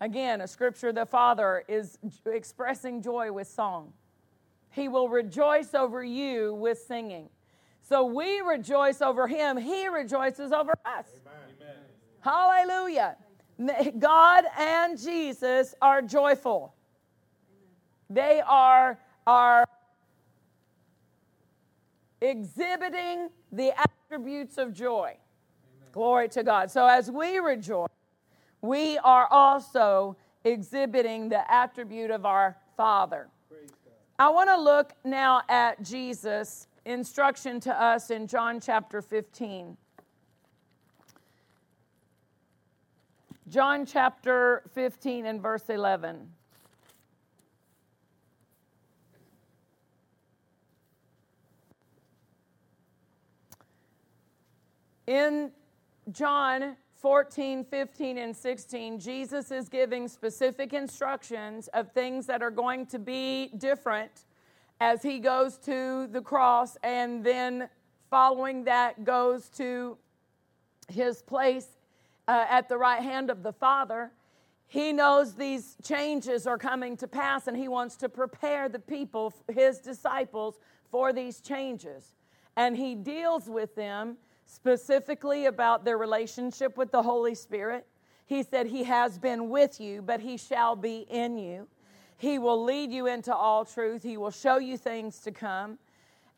Again, 0.00 0.40
a 0.40 0.48
scripture 0.48 0.90
the 0.90 1.04
Father 1.04 1.64
is 1.68 1.98
expressing 2.24 3.02
joy 3.02 3.30
with 3.30 3.46
song. 3.46 3.92
He 4.70 4.88
will 4.88 5.10
rejoice 5.10 5.74
over 5.74 6.02
you 6.02 6.54
with 6.54 6.78
singing. 6.78 7.28
So 7.82 8.06
we 8.06 8.40
rejoice 8.40 9.02
over 9.02 9.28
him, 9.28 9.58
he 9.58 9.88
rejoices 9.88 10.50
over 10.50 10.72
us. 10.86 11.06
Amen. 11.60 11.76
Hallelujah. 12.20 13.16
God 13.98 14.44
and 14.58 14.98
Jesus 14.98 15.74
are 15.82 16.00
joyful. 16.00 16.74
They 18.08 18.40
are, 18.46 18.98
are 19.26 19.66
exhibiting 22.22 23.28
the 23.50 23.72
attributes 23.78 24.56
of 24.56 24.72
joy. 24.72 25.08
Amen. 25.08 25.88
Glory 25.92 26.28
to 26.30 26.42
God. 26.42 26.70
So 26.70 26.86
as 26.86 27.10
we 27.10 27.38
rejoice, 27.38 27.88
we 28.62 28.96
are 28.98 29.26
also 29.30 30.16
exhibiting 30.44 31.28
the 31.28 31.50
attribute 31.52 32.10
of 32.10 32.24
our 32.24 32.56
Father. 32.76 33.28
I 34.18 34.28
want 34.28 34.48
to 34.50 34.56
look 34.56 34.92
now 35.04 35.42
at 35.48 35.82
Jesus' 35.82 36.68
instruction 36.84 37.58
to 37.60 37.82
us 37.82 38.10
in 38.10 38.26
John 38.26 38.60
chapter 38.60 39.02
15. 39.02 39.76
John 43.48 43.84
chapter 43.84 44.62
15 44.74 45.26
and 45.26 45.42
verse 45.42 45.68
11. 45.68 46.28
In 55.12 55.52
John 56.10 56.74
14, 56.94 57.66
15, 57.66 58.16
and 58.16 58.34
16, 58.34 58.98
Jesus 58.98 59.50
is 59.50 59.68
giving 59.68 60.08
specific 60.08 60.72
instructions 60.72 61.68
of 61.74 61.92
things 61.92 62.24
that 62.24 62.42
are 62.42 62.50
going 62.50 62.86
to 62.86 62.98
be 62.98 63.50
different 63.58 64.24
as 64.80 65.02
he 65.02 65.18
goes 65.18 65.58
to 65.66 66.06
the 66.06 66.22
cross 66.22 66.78
and 66.82 67.22
then 67.22 67.68
following 68.08 68.64
that 68.64 69.04
goes 69.04 69.50
to 69.50 69.98
his 70.88 71.20
place 71.20 71.68
uh, 72.26 72.46
at 72.48 72.70
the 72.70 72.78
right 72.78 73.02
hand 73.02 73.28
of 73.28 73.42
the 73.42 73.52
Father. 73.52 74.12
He 74.66 74.94
knows 74.94 75.34
these 75.34 75.76
changes 75.82 76.46
are 76.46 76.56
coming 76.56 76.96
to 76.96 77.06
pass 77.06 77.48
and 77.48 77.56
he 77.58 77.68
wants 77.68 77.96
to 77.96 78.08
prepare 78.08 78.70
the 78.70 78.78
people, 78.78 79.34
his 79.52 79.78
disciples, 79.78 80.58
for 80.90 81.12
these 81.12 81.42
changes. 81.42 82.14
And 82.56 82.74
he 82.78 82.94
deals 82.94 83.46
with 83.46 83.74
them 83.74 84.16
specifically 84.46 85.46
about 85.46 85.84
their 85.84 85.98
relationship 85.98 86.76
with 86.76 86.90
the 86.90 87.02
Holy 87.02 87.34
Spirit. 87.34 87.86
He 88.26 88.42
said, 88.42 88.66
He 88.66 88.84
has 88.84 89.18
been 89.18 89.50
with 89.50 89.80
you, 89.80 90.02
but 90.02 90.20
He 90.20 90.36
shall 90.36 90.76
be 90.76 91.06
in 91.10 91.38
you. 91.38 91.66
He 92.16 92.38
will 92.38 92.62
lead 92.62 92.92
you 92.92 93.06
into 93.06 93.34
all 93.34 93.64
truth. 93.64 94.02
He 94.02 94.16
will 94.16 94.30
show 94.30 94.58
you 94.58 94.76
things 94.76 95.18
to 95.20 95.32
come. 95.32 95.78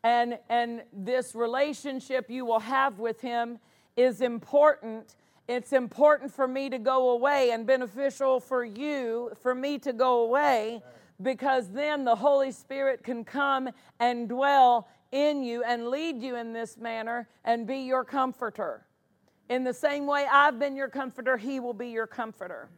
And, 0.03 0.37
and 0.49 0.83
this 0.93 1.35
relationship 1.35 2.29
you 2.29 2.45
will 2.45 2.59
have 2.59 2.99
with 2.99 3.21
Him 3.21 3.59
is 3.95 4.21
important. 4.21 5.15
It's 5.47 5.73
important 5.73 6.33
for 6.33 6.47
me 6.47 6.69
to 6.69 6.79
go 6.79 7.11
away 7.11 7.51
and 7.51 7.67
beneficial 7.67 8.39
for 8.39 8.63
you, 8.63 9.31
for 9.41 9.53
me 9.53 9.77
to 9.79 9.93
go 9.93 10.23
away, 10.23 10.81
because 11.21 11.69
then 11.69 12.03
the 12.03 12.15
Holy 12.15 12.51
Spirit 12.51 13.03
can 13.03 13.23
come 13.23 13.69
and 13.99 14.27
dwell 14.27 14.87
in 15.15 15.41
you 15.41 15.63
and 15.63 15.87
lead 15.87 16.21
you 16.21 16.35
in 16.35 16.51
this 16.51 16.77
manner 16.77 17.29
and 17.45 17.65
be 17.65 17.77
your 17.77 18.03
comforter. 18.03 18.85
In 19.49 19.63
the 19.63 19.73
same 19.73 20.05
way 20.05 20.27
I've 20.29 20.59
been 20.59 20.75
your 20.75 20.89
comforter, 20.89 21.37
He 21.37 21.61
will 21.61 21.73
be 21.73 21.87
your 21.87 22.05
comforter. 22.05 22.69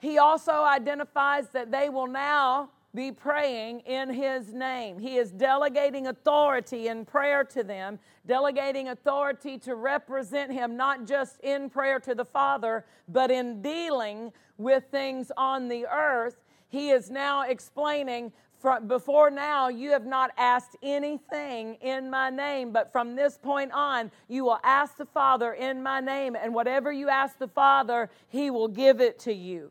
He 0.00 0.18
also 0.18 0.64
identifies 0.64 1.48
that 1.50 1.70
they 1.70 1.88
will 1.88 2.08
now 2.08 2.70
be 2.94 3.12
praying 3.12 3.80
in 3.80 4.12
His 4.12 4.52
name. 4.52 4.98
He 4.98 5.18
is 5.18 5.30
delegating 5.30 6.08
authority 6.08 6.88
in 6.88 7.04
prayer 7.04 7.44
to 7.44 7.62
them, 7.62 8.00
delegating 8.26 8.88
authority 8.88 9.56
to 9.58 9.76
represent 9.76 10.50
Him, 10.50 10.76
not 10.76 11.06
just 11.06 11.38
in 11.40 11.70
prayer 11.70 12.00
to 12.00 12.14
the 12.14 12.24
Father, 12.24 12.86
but 13.06 13.30
in 13.30 13.62
dealing 13.62 14.32
with 14.56 14.84
things 14.90 15.30
on 15.36 15.68
the 15.68 15.86
earth. 15.86 16.38
He 16.70 16.90
is 16.90 17.10
now 17.10 17.42
explaining 17.42 18.32
from 18.60 18.88
before 18.88 19.30
now 19.30 19.68
you 19.68 19.90
have 19.90 20.06
not 20.06 20.30
asked 20.36 20.76
anything 20.82 21.74
in 21.76 22.10
my 22.10 22.30
name 22.30 22.72
but 22.72 22.90
from 22.92 23.14
this 23.14 23.38
point 23.38 23.70
on 23.72 24.10
you 24.28 24.44
will 24.44 24.60
ask 24.64 24.96
the 24.96 25.06
father 25.06 25.52
in 25.52 25.82
my 25.82 26.00
name 26.00 26.36
and 26.36 26.52
whatever 26.52 26.92
you 26.92 27.08
ask 27.08 27.38
the 27.38 27.48
father 27.48 28.10
he 28.28 28.50
will 28.50 28.68
give 28.68 29.00
it 29.00 29.18
to 29.18 29.32
you. 29.32 29.70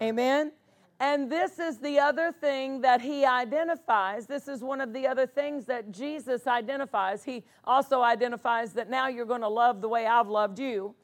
Amen, 0.00 0.08
amen? 0.10 0.52
and 0.98 1.30
this 1.30 1.58
is 1.58 1.78
the 1.78 1.98
other 1.98 2.32
thing 2.32 2.80
that 2.80 3.00
he 3.02 3.24
identifies. 3.24 4.26
This 4.26 4.48
is 4.48 4.62
one 4.62 4.80
of 4.80 4.92
the 4.92 5.06
other 5.06 5.26
things 5.26 5.66
that 5.66 5.92
jesus 5.92 6.46
identifies. 6.46 7.24
He 7.24 7.44
also 7.64 8.02
identifies 8.02 8.72
that 8.74 8.88
now 8.88 9.08
you're 9.08 9.26
going 9.26 9.42
to 9.42 9.48
love 9.48 9.80
the 9.80 9.88
way 9.88 10.06
i've 10.06 10.28
loved 10.28 10.58
you. 10.58 10.94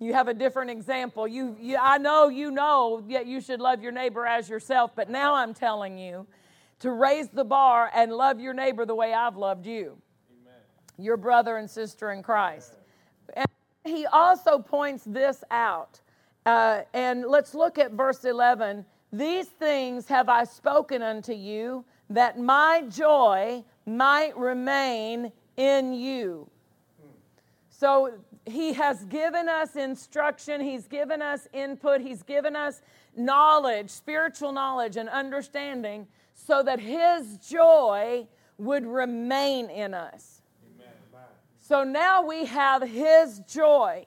You 0.00 0.14
have 0.14 0.28
a 0.28 0.34
different 0.34 0.70
example. 0.70 1.28
You, 1.28 1.56
you 1.60 1.76
i 1.80 1.98
know 1.98 2.28
you 2.28 2.50
know 2.50 3.04
that 3.10 3.26
you 3.26 3.40
should 3.40 3.60
love 3.60 3.82
your 3.82 3.92
neighbor 3.92 4.26
as 4.26 4.48
yourself 4.48 4.92
but 4.96 5.08
now 5.08 5.34
i'm 5.34 5.54
telling 5.54 5.98
you 5.98 6.26
to 6.80 6.92
raise 6.92 7.28
the 7.28 7.44
bar 7.44 7.90
and 7.94 8.12
love 8.12 8.40
your 8.40 8.54
neighbor 8.54 8.86
the 8.86 8.94
way 8.94 9.12
I've 9.12 9.36
loved 9.36 9.66
you, 9.66 9.96
Amen. 10.42 10.60
your 10.98 11.16
brother 11.16 11.56
and 11.56 11.68
sister 11.68 12.12
in 12.12 12.22
Christ. 12.22 12.74
And 13.34 13.46
he 13.84 14.06
also 14.06 14.58
points 14.58 15.04
this 15.04 15.42
out. 15.50 16.00
Uh, 16.46 16.82
and 16.94 17.24
let's 17.26 17.54
look 17.54 17.78
at 17.78 17.92
verse 17.92 18.24
11. 18.24 18.84
These 19.12 19.46
things 19.46 20.06
have 20.08 20.28
I 20.28 20.44
spoken 20.44 21.02
unto 21.02 21.32
you, 21.32 21.84
that 22.10 22.38
my 22.38 22.84
joy 22.88 23.64
might 23.86 24.36
remain 24.36 25.32
in 25.56 25.92
you. 25.92 26.48
So 27.70 28.12
he 28.44 28.72
has 28.72 29.04
given 29.04 29.48
us 29.48 29.76
instruction, 29.76 30.60
he's 30.60 30.86
given 30.86 31.22
us 31.22 31.46
input, 31.52 32.00
he's 32.00 32.22
given 32.22 32.56
us 32.56 32.80
knowledge, 33.16 33.90
spiritual 33.90 34.52
knowledge, 34.52 34.96
and 34.96 35.08
understanding 35.08 36.06
so 36.48 36.62
that 36.62 36.80
his 36.80 37.36
joy 37.36 38.26
would 38.56 38.86
remain 38.86 39.68
in 39.68 39.92
us. 39.92 40.40
Amen. 40.74 40.94
So 41.58 41.84
now 41.84 42.24
we 42.24 42.46
have 42.46 42.80
his 42.82 43.40
joy, 43.40 44.06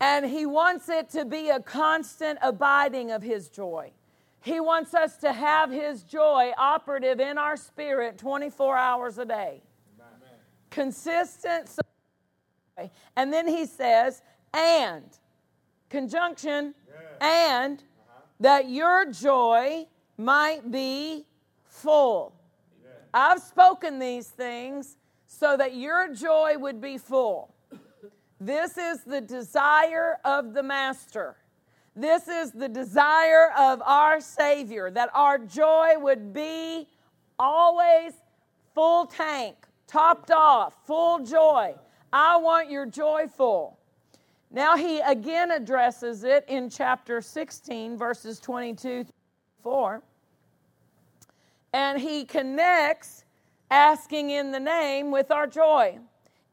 and 0.00 0.24
he 0.24 0.46
wants 0.46 0.88
it 0.88 1.08
to 1.10 1.24
be 1.24 1.48
a 1.48 1.58
constant 1.58 2.38
abiding 2.40 3.10
of 3.10 3.20
his 3.20 3.48
joy. 3.48 3.90
He 4.42 4.60
wants 4.60 4.94
us 4.94 5.16
to 5.18 5.32
have 5.32 5.72
his 5.72 6.04
joy 6.04 6.52
operative 6.56 7.18
in 7.18 7.36
our 7.36 7.56
spirit 7.56 8.16
24 8.16 8.76
hours 8.76 9.18
a 9.18 9.24
day. 9.24 9.60
Amen. 9.98 10.38
Consistent. 10.70 11.68
And 13.16 13.32
then 13.32 13.48
he 13.48 13.66
says, 13.66 14.22
and, 14.52 15.04
conjunction, 15.90 16.76
yeah. 16.86 17.26
and 17.26 17.80
uh-huh. 17.80 18.20
that 18.38 18.68
your 18.68 19.10
joy 19.10 19.88
might 20.16 20.70
be 20.70 21.24
full. 21.66 22.34
I've 23.12 23.40
spoken 23.40 23.98
these 23.98 24.28
things 24.28 24.96
so 25.26 25.56
that 25.56 25.74
your 25.74 26.12
joy 26.12 26.56
would 26.58 26.80
be 26.80 26.98
full. 26.98 27.54
This 28.40 28.76
is 28.76 29.02
the 29.04 29.20
desire 29.20 30.18
of 30.24 30.52
the 30.52 30.62
Master. 30.62 31.36
This 31.96 32.26
is 32.26 32.50
the 32.50 32.68
desire 32.68 33.52
of 33.56 33.80
our 33.82 34.20
Savior 34.20 34.90
that 34.90 35.10
our 35.14 35.38
joy 35.38 35.94
would 35.96 36.32
be 36.32 36.88
always 37.38 38.14
full 38.74 39.06
tank, 39.06 39.56
topped 39.86 40.30
off, 40.30 40.74
full 40.86 41.24
joy. 41.24 41.74
I 42.12 42.36
want 42.36 42.70
your 42.70 42.86
joy 42.86 43.26
full. 43.28 43.78
Now 44.50 44.76
he 44.76 45.00
again 45.00 45.50
addresses 45.52 46.24
it 46.24 46.44
in 46.48 46.68
chapter 46.68 47.20
16, 47.20 47.96
verses 47.96 48.40
22 48.40 49.04
4. 49.64 50.00
And 51.72 52.00
he 52.00 52.24
connects 52.24 53.24
asking 53.70 54.30
in 54.30 54.52
the 54.52 54.60
name 54.60 55.10
with 55.10 55.32
our 55.32 55.48
joy. 55.48 55.98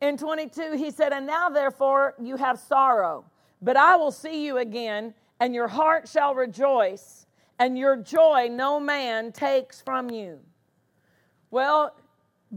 In 0.02 0.18
22, 0.18 0.74
he 0.76 0.90
said, 0.90 1.14
And 1.14 1.28
now 1.28 1.50
therefore 1.50 2.16
you 2.20 2.38
have 2.38 2.58
sorrow, 2.58 3.26
but 3.62 3.78
I 3.78 3.96
will 3.98 4.12
see 4.12 4.44
you 4.44 4.58
again, 4.58 5.14
and 5.40 5.54
your 5.54 5.68
heart 5.68 6.10
shall 6.10 6.34
rejoice, 6.34 7.28
and 7.60 7.78
your 7.78 7.98
joy 7.98 8.48
no 8.50 8.80
man 8.80 9.32
takes 9.32 9.80
from 9.80 10.10
you. 10.10 10.40
Well, 11.52 11.96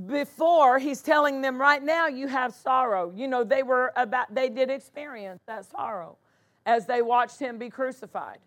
before 0.06 0.78
he's 0.78 1.02
telling 1.02 1.40
them 1.40 1.61
right 1.61 1.82
now 1.82 2.08
you 2.08 2.26
have 2.26 2.52
sorrow 2.52 3.12
you 3.14 3.28
know 3.28 3.44
they 3.44 3.62
were 3.62 3.92
about 3.94 4.34
they 4.34 4.49
did 4.49 4.68
experience 4.68 5.40
that 5.46 5.64
sorrow 5.64 6.18
as 6.66 6.84
they 6.84 7.00
watched 7.00 7.38
him 7.38 7.58
be 7.58 7.70
crucified 7.70 8.38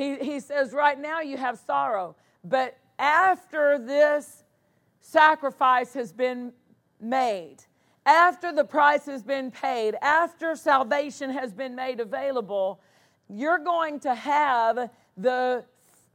he, 0.00 0.16
he 0.16 0.40
says 0.40 0.72
right 0.72 0.98
now 0.98 1.20
you 1.20 1.36
have 1.36 1.58
sorrow 1.58 2.16
but 2.44 2.78
after 2.98 3.78
this 3.78 4.44
sacrifice 5.00 5.94
has 5.94 6.12
been 6.12 6.52
made 7.00 7.58
after 8.06 8.52
the 8.52 8.64
price 8.64 9.06
has 9.06 9.22
been 9.22 9.50
paid 9.50 9.94
after 10.02 10.54
salvation 10.56 11.30
has 11.30 11.52
been 11.52 11.74
made 11.74 12.00
available 12.00 12.80
you're 13.28 13.58
going 13.58 14.00
to 14.00 14.14
have 14.14 14.90
the 15.16 15.64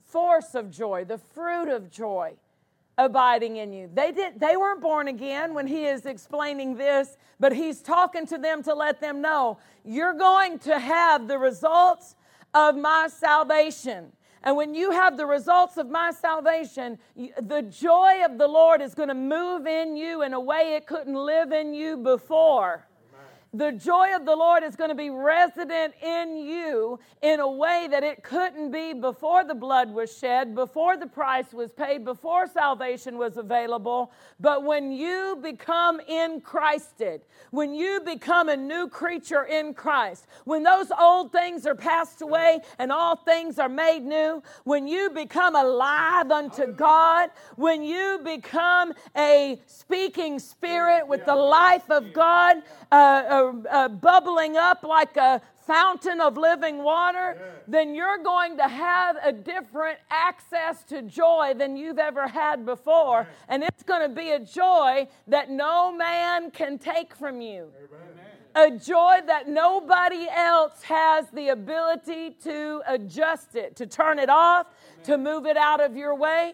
force 0.04 0.56
of 0.56 0.69
joy 0.69 1.04
the 1.06 1.17
fruit 1.17 1.69
of 1.69 1.89
joy 1.89 2.34
abiding 2.98 3.58
in 3.58 3.74
you. 3.74 3.89
They 3.93 4.12
did 4.12 4.39
they 4.39 4.56
weren't 4.58 4.82
born 4.82 5.08
again 5.08 5.54
when 5.54 5.67
he 5.67 5.86
is 5.86 6.06
explaining 6.06 6.76
this, 6.76 7.17
but 7.39 7.52
he's 7.52 7.82
talking 7.82 8.26
to 8.28 8.38
them 8.38 8.63
to 8.63 8.74
let 8.74 9.02
them 9.02 9.21
know 9.21 9.58
you're 9.84 10.13
going 10.13 10.60
to 10.60 10.80
have 10.80 11.28
the 11.28 11.38
results 11.38 12.15
of 12.56 12.76
my 12.76 13.08
salvation. 13.10 14.12
And 14.41 14.56
when 14.56 14.74
you 14.74 14.91
have 14.91 15.18
the 15.18 15.26
results 15.26 15.78
of 15.78 15.89
my 15.89 16.12
salvation, 16.12 16.98
the 17.15 17.62
joy 17.63 18.24
of 18.24 18.38
the 18.38 18.48
Lord 18.48 18.82
is 18.82 18.96
going 18.96 19.10
to 19.10 19.15
move 19.15 19.68
in 19.68 19.98
you 19.98 20.24
in 20.24 20.34
a 20.34 20.39
way 20.39 20.76
it 20.76 20.88
couldn't 20.88 21.15
live 21.15 21.52
in 21.52 21.74
you 21.74 21.98
before 21.98 22.88
the 23.58 23.72
joy 23.72 24.15
of 24.15 24.26
the 24.26 24.36
Lord 24.36 24.63
is 24.63 24.76
going 24.76 24.89
to 24.89 24.96
be 24.96 25.10
resident 25.10 25.94
in 26.02 26.38
you 26.38 27.00
in 27.22 27.39
a 27.39 27.50
way 27.50 27.88
that 27.89 28.04
it 28.04 28.24
couldn't 28.24 28.72
be 28.72 28.94
before 28.94 29.44
the 29.44 29.56
blood 29.56 29.94
was 29.94 30.15
shed, 30.15 30.56
before 30.56 30.98
the 30.98 31.08
price 31.08 31.54
was 31.54 31.72
paid, 31.72 32.04
before 32.04 32.48
salvation 32.48 33.18
was 33.18 33.38
available. 33.38 34.12
But 34.39 34.63
when 34.63 34.91
you 34.91 35.39
become 35.41 36.02
in 36.02 36.41
Christed, 36.41 37.22
when 37.52 37.74
you 37.74 38.02
become 38.02 38.50
a 38.50 38.58
new 38.58 38.89
creature 38.89 39.44
in 39.44 39.74
Christ, 39.74 40.28
when 40.44 40.63
those 40.63 40.91
old 41.00 41.32
things 41.32 41.65
are 41.65 41.76
passed 41.76 42.22
away 42.22 42.60
and 42.78 42.91
all 42.91 43.15
things 43.15 43.58
are 43.58 43.70
made 43.70 44.04
new, 44.04 44.44
when 44.65 44.88
you 44.88 45.10
become 45.12 45.56
alive 45.56 46.30
unto 46.30 46.68
God, 46.68 47.30
when 47.56 47.84
you 47.84 48.20
become 48.24 48.94
a 49.15 49.60
speaking 49.65 50.39
spirit 50.39 51.08
with 51.08 51.26
the 51.26 51.36
life 51.36 51.89
of 51.89 52.12
God, 52.12 52.58
uh, 52.91 53.44
uh, 53.45 53.69
uh, 53.69 53.89
bubbling 53.89 54.58
up 54.58 54.84
like 54.84 55.17
a 55.17 55.41
fountain 55.65 56.21
of 56.21 56.38
living 56.38 56.84
water, 56.84 57.38
yeah. 57.38 57.45
then 57.67 57.95
you're 57.95 58.19
going 58.19 58.58
to 58.58 58.67
have 58.67 59.17
a 59.23 59.31
different 59.31 59.97
access 60.10 60.84
to 60.84 61.01
joy 61.01 61.53
than 61.58 61.75
you've 61.75 61.99
ever 61.99 62.27
had 62.27 62.65
before. 62.65 63.21
Amen. 63.21 63.34
And 63.49 63.63
it's 63.63 63.84
going 63.84 64.08
to 64.08 64.15
be 64.15 64.31
a 64.31 64.39
joy 64.39 65.08
that 65.27 65.49
no 65.49 65.91
man 65.91 66.51
can 66.51 66.77
take 66.77 67.15
from 67.15 67.41
you. 67.41 67.71
Amen. 67.77 68.71
A 68.73 68.77
joy 68.77 69.19
that 69.27 69.49
nobody 69.49 70.27
else 70.34 70.81
has 70.84 71.29
the 71.31 71.49
ability 71.49 72.31
to 72.43 72.81
adjust 72.88 73.55
it, 73.55 73.75
to 73.75 73.86
turn 73.86 74.17
it 74.17 74.29
off, 74.29 74.67
Amen. 74.93 75.05
to 75.05 75.17
move 75.17 75.45
it 75.45 75.58
out 75.58 75.81
of 75.81 75.97
your 75.97 76.15
way. 76.15 76.53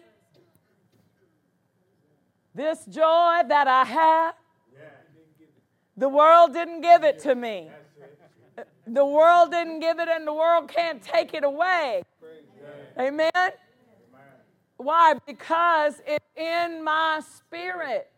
This 2.54 2.84
joy 2.84 3.42
that 3.48 3.66
I 3.66 3.84
have 3.84 4.34
the 5.96 6.08
world 6.08 6.52
didn't 6.52 6.80
give 6.80 7.04
it 7.04 7.18
to 7.20 7.34
me. 7.34 7.70
The 8.86 9.04
world 9.04 9.50
didn't 9.50 9.80
give 9.80 9.98
it, 10.00 10.08
and 10.08 10.26
the 10.26 10.34
world 10.34 10.68
can't 10.68 11.02
take 11.02 11.34
it 11.34 11.44
away. 11.44 12.02
Amen? 12.98 13.30
Why? 14.76 15.14
Because 15.26 16.00
it's 16.06 16.26
in 16.36 16.82
my 16.82 17.20
spirit. 17.36 18.08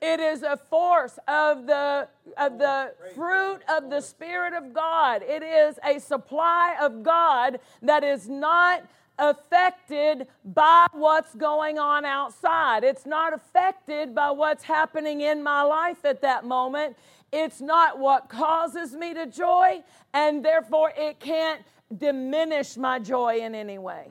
It 0.00 0.20
is 0.20 0.42
a 0.42 0.56
force 0.56 1.18
of 1.26 1.66
the, 1.66 2.08
of 2.36 2.58
the 2.58 2.94
fruit 3.14 3.60
of 3.68 3.90
the 3.90 4.00
Spirit 4.00 4.54
of 4.54 4.72
God. 4.72 5.22
It 5.22 5.42
is 5.42 5.78
a 5.84 5.98
supply 5.98 6.76
of 6.80 7.02
God 7.02 7.58
that 7.82 8.04
is 8.04 8.28
not 8.28 8.84
affected 9.18 10.28
by 10.44 10.86
what's 10.92 11.34
going 11.34 11.78
on 11.78 12.04
outside. 12.04 12.84
It's 12.84 13.06
not 13.06 13.32
affected 13.32 14.14
by 14.14 14.30
what's 14.30 14.62
happening 14.62 15.20
in 15.20 15.42
my 15.42 15.62
life 15.62 16.04
at 16.04 16.22
that 16.22 16.44
moment. 16.44 16.96
It's 17.32 17.60
not 17.60 17.98
what 17.98 18.28
causes 18.28 18.94
me 18.94 19.14
to 19.14 19.26
joy, 19.26 19.82
and 20.14 20.44
therefore 20.44 20.92
it 20.96 21.20
can't 21.20 21.62
diminish 21.94 22.76
my 22.76 22.98
joy 22.98 23.38
in 23.40 23.54
any 23.54 23.78
way. 23.78 24.10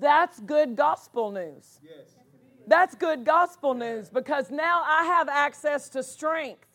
That's 0.00 0.38
good 0.40 0.76
gospel 0.76 1.30
news. 1.30 1.80
That's 2.66 2.94
good 2.94 3.24
gospel 3.24 3.74
news 3.74 4.10
because 4.10 4.50
now 4.50 4.82
I 4.84 5.04
have 5.04 5.28
access 5.28 5.88
to 5.90 6.02
strength. 6.02 6.66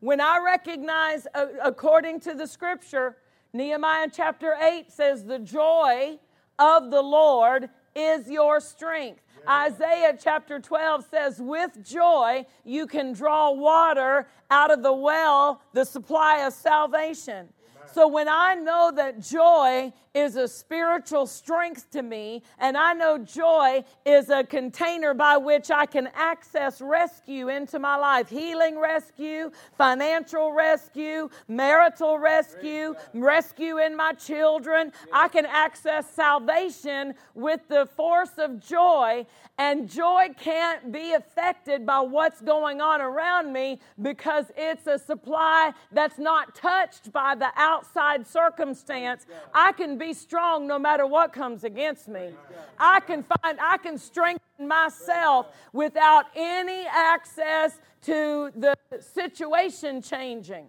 When 0.00 0.20
I 0.20 0.38
recognize, 0.44 1.26
uh, 1.34 1.46
according 1.62 2.20
to 2.20 2.34
the 2.34 2.46
scripture, 2.46 3.16
Nehemiah 3.52 4.08
chapter 4.12 4.54
8 4.60 4.92
says, 4.92 5.24
The 5.24 5.38
joy 5.38 6.18
of 6.58 6.90
the 6.90 7.02
Lord 7.02 7.70
is 7.94 8.30
your 8.30 8.60
strength. 8.60 9.22
Isaiah 9.48 10.16
chapter 10.20 10.58
12 10.58 11.06
says, 11.10 11.40
With 11.40 11.84
joy 11.84 12.46
you 12.64 12.86
can 12.86 13.12
draw 13.12 13.50
water 13.50 14.28
out 14.50 14.70
of 14.70 14.82
the 14.82 14.92
well, 14.92 15.60
the 15.72 15.84
supply 15.84 16.46
of 16.46 16.52
salvation. 16.52 17.48
So 17.92 18.08
when 18.08 18.28
I 18.28 18.54
know 18.54 18.92
that 18.94 19.20
joy 19.20 19.92
is 20.16 20.36
a 20.36 20.48
spiritual 20.48 21.26
strength 21.26 21.90
to 21.90 22.02
me, 22.02 22.42
and 22.58 22.74
I 22.74 22.94
know 22.94 23.18
joy 23.18 23.84
is 24.06 24.30
a 24.30 24.42
container 24.44 25.12
by 25.12 25.36
which 25.36 25.70
I 25.70 25.84
can 25.84 26.08
access 26.14 26.80
rescue 26.80 27.50
into 27.50 27.78
my 27.78 27.96
life 27.96 28.30
healing 28.30 28.78
rescue, 28.78 29.50
financial 29.76 30.52
rescue, 30.52 31.28
marital 31.48 32.18
rescue, 32.18 32.94
rescue 33.12 33.76
in 33.76 33.94
my 33.94 34.14
children. 34.14 34.90
I 35.12 35.28
can 35.28 35.44
access 35.44 36.10
salvation 36.10 37.12
with 37.34 37.60
the 37.68 37.84
force 37.84 38.38
of 38.38 38.58
joy, 38.58 39.26
and 39.58 39.86
joy 39.86 40.28
can't 40.38 40.92
be 40.92 41.12
affected 41.12 41.84
by 41.84 42.00
what's 42.00 42.40
going 42.40 42.80
on 42.80 43.02
around 43.02 43.52
me 43.52 43.80
because 44.00 44.46
it's 44.56 44.86
a 44.86 44.98
supply 44.98 45.72
that's 45.92 46.18
not 46.18 46.54
touched 46.54 47.12
by 47.12 47.34
the 47.34 47.50
outside 47.56 48.26
circumstance, 48.26 49.26
I 49.52 49.72
can 49.72 49.98
be 49.98 50.05
strong 50.12 50.66
no 50.66 50.78
matter 50.78 51.06
what 51.06 51.32
comes 51.32 51.64
against 51.64 52.08
me. 52.08 52.30
I 52.78 53.00
can 53.00 53.22
find, 53.22 53.58
I 53.60 53.78
can 53.78 53.98
strengthen 53.98 54.68
myself 54.68 55.46
without 55.72 56.26
any 56.34 56.86
access 56.86 57.78
to 58.02 58.50
the 58.54 58.74
situation 59.00 60.02
changing. 60.02 60.66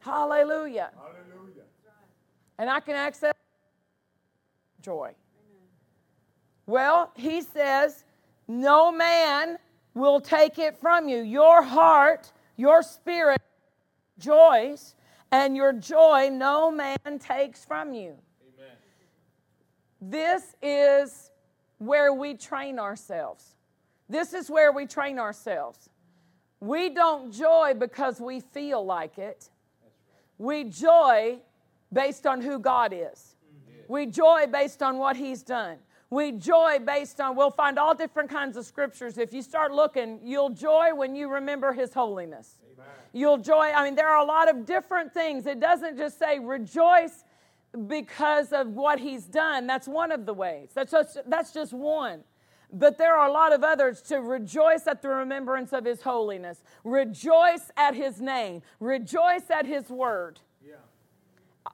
Hallelujah. 0.00 0.90
Hallelujah. 0.96 1.62
And 2.58 2.68
I 2.68 2.80
can 2.80 2.94
access 2.94 3.32
joy. 4.80 5.14
Well, 6.66 7.12
he 7.16 7.40
says, 7.42 8.04
no 8.46 8.92
man 8.92 9.58
will 9.94 10.20
take 10.20 10.58
it 10.58 10.76
from 10.78 11.08
you. 11.08 11.18
Your 11.18 11.62
heart, 11.62 12.32
your 12.56 12.82
spirit 12.82 13.40
joys, 14.18 14.94
and 15.32 15.56
your 15.56 15.72
joy 15.72 16.28
no 16.30 16.70
man 16.70 17.18
takes 17.18 17.64
from 17.64 17.94
you. 17.94 18.16
Amen. 18.54 18.76
This 20.00 20.54
is 20.62 21.30
where 21.78 22.12
we 22.12 22.34
train 22.34 22.78
ourselves. 22.78 23.56
This 24.08 24.34
is 24.34 24.50
where 24.50 24.70
we 24.70 24.86
train 24.86 25.18
ourselves. 25.18 25.88
We 26.60 26.90
don't 26.90 27.32
joy 27.32 27.72
because 27.76 28.20
we 28.20 28.38
feel 28.38 28.84
like 28.84 29.18
it. 29.18 29.48
We 30.38 30.64
joy 30.64 31.38
based 31.92 32.26
on 32.26 32.40
who 32.40 32.58
God 32.58 32.92
is. 32.92 33.34
Mm-hmm. 33.44 33.92
We 33.92 34.06
joy 34.06 34.46
based 34.50 34.82
on 34.82 34.98
what 34.98 35.16
He's 35.16 35.42
done. 35.42 35.78
We 36.12 36.32
joy 36.32 36.78
based 36.78 37.22
on, 37.22 37.36
we'll 37.36 37.50
find 37.50 37.78
all 37.78 37.94
different 37.94 38.28
kinds 38.28 38.58
of 38.58 38.66
scriptures. 38.66 39.16
If 39.16 39.32
you 39.32 39.40
start 39.40 39.72
looking, 39.72 40.20
you'll 40.22 40.50
joy 40.50 40.94
when 40.94 41.16
you 41.16 41.26
remember 41.26 41.72
His 41.72 41.94
holiness. 41.94 42.58
Amen. 42.74 42.86
You'll 43.14 43.38
joy, 43.38 43.72
I 43.74 43.82
mean, 43.82 43.94
there 43.94 44.10
are 44.10 44.22
a 44.22 44.26
lot 44.26 44.50
of 44.50 44.66
different 44.66 45.14
things. 45.14 45.46
It 45.46 45.58
doesn't 45.58 45.96
just 45.96 46.18
say 46.18 46.38
rejoice 46.38 47.24
because 47.86 48.52
of 48.52 48.74
what 48.74 48.98
He's 48.98 49.24
done. 49.24 49.66
That's 49.66 49.88
one 49.88 50.12
of 50.12 50.26
the 50.26 50.34
ways, 50.34 50.72
that's 50.74 50.92
just, 50.92 51.16
that's 51.28 51.54
just 51.54 51.72
one. 51.72 52.24
But 52.70 52.98
there 52.98 53.16
are 53.16 53.26
a 53.26 53.32
lot 53.32 53.54
of 53.54 53.64
others 53.64 54.02
to 54.02 54.20
rejoice 54.20 54.86
at 54.86 55.00
the 55.00 55.08
remembrance 55.08 55.72
of 55.72 55.86
his 55.86 56.02
holiness, 56.02 56.62
rejoice 56.84 57.70
at 57.78 57.94
his 57.94 58.20
name, 58.20 58.60
rejoice 58.80 59.48
at 59.48 59.64
his 59.64 59.88
word. 59.88 60.40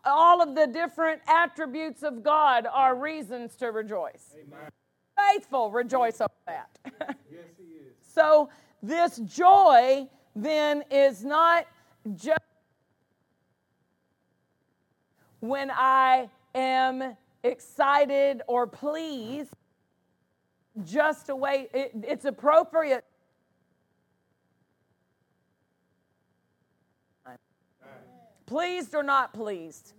All 0.04 0.40
of 0.42 0.54
the 0.54 0.66
different 0.66 1.20
attributes 1.26 2.02
of 2.02 2.22
God 2.22 2.66
are 2.72 2.94
reasons 2.94 3.54
to 3.56 3.70
rejoice. 3.70 4.34
Amen. 4.34 4.70
Faithful, 5.16 5.70
rejoice 5.70 6.20
over 6.20 6.30
that. 6.46 6.70
yes, 7.30 7.44
he 7.56 7.64
is. 7.64 7.94
So, 8.02 8.48
this 8.82 9.18
joy 9.18 10.08
then 10.36 10.84
is 10.90 11.24
not 11.24 11.66
just 12.14 12.38
when 15.40 15.70
I 15.70 16.28
am 16.54 17.16
excited 17.42 18.42
or 18.46 18.66
pleased 18.66 19.52
just 20.84 21.28
a 21.28 21.36
way, 21.36 21.68
it, 21.72 21.92
it's 22.02 22.24
appropriate. 22.24 23.04
Pleased 28.48 28.94
or 28.94 29.02
not 29.02 29.34
pleased? 29.34 29.92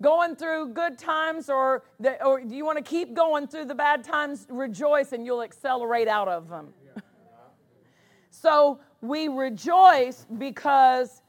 Going 0.00 0.36
through 0.36 0.68
good 0.68 0.96
times, 0.96 1.50
or, 1.50 1.82
the, 1.98 2.24
or 2.24 2.40
do 2.40 2.54
you 2.54 2.64
want 2.64 2.78
to 2.78 2.84
keep 2.84 3.14
going 3.14 3.48
through 3.48 3.64
the 3.64 3.74
bad 3.74 4.04
times? 4.04 4.46
Rejoice 4.48 5.12
and 5.12 5.26
you'll 5.26 5.42
accelerate 5.42 6.06
out 6.06 6.28
of 6.28 6.48
them. 6.48 6.72
so 8.30 8.78
we 9.02 9.26
rejoice 9.26 10.24
because 10.38 11.20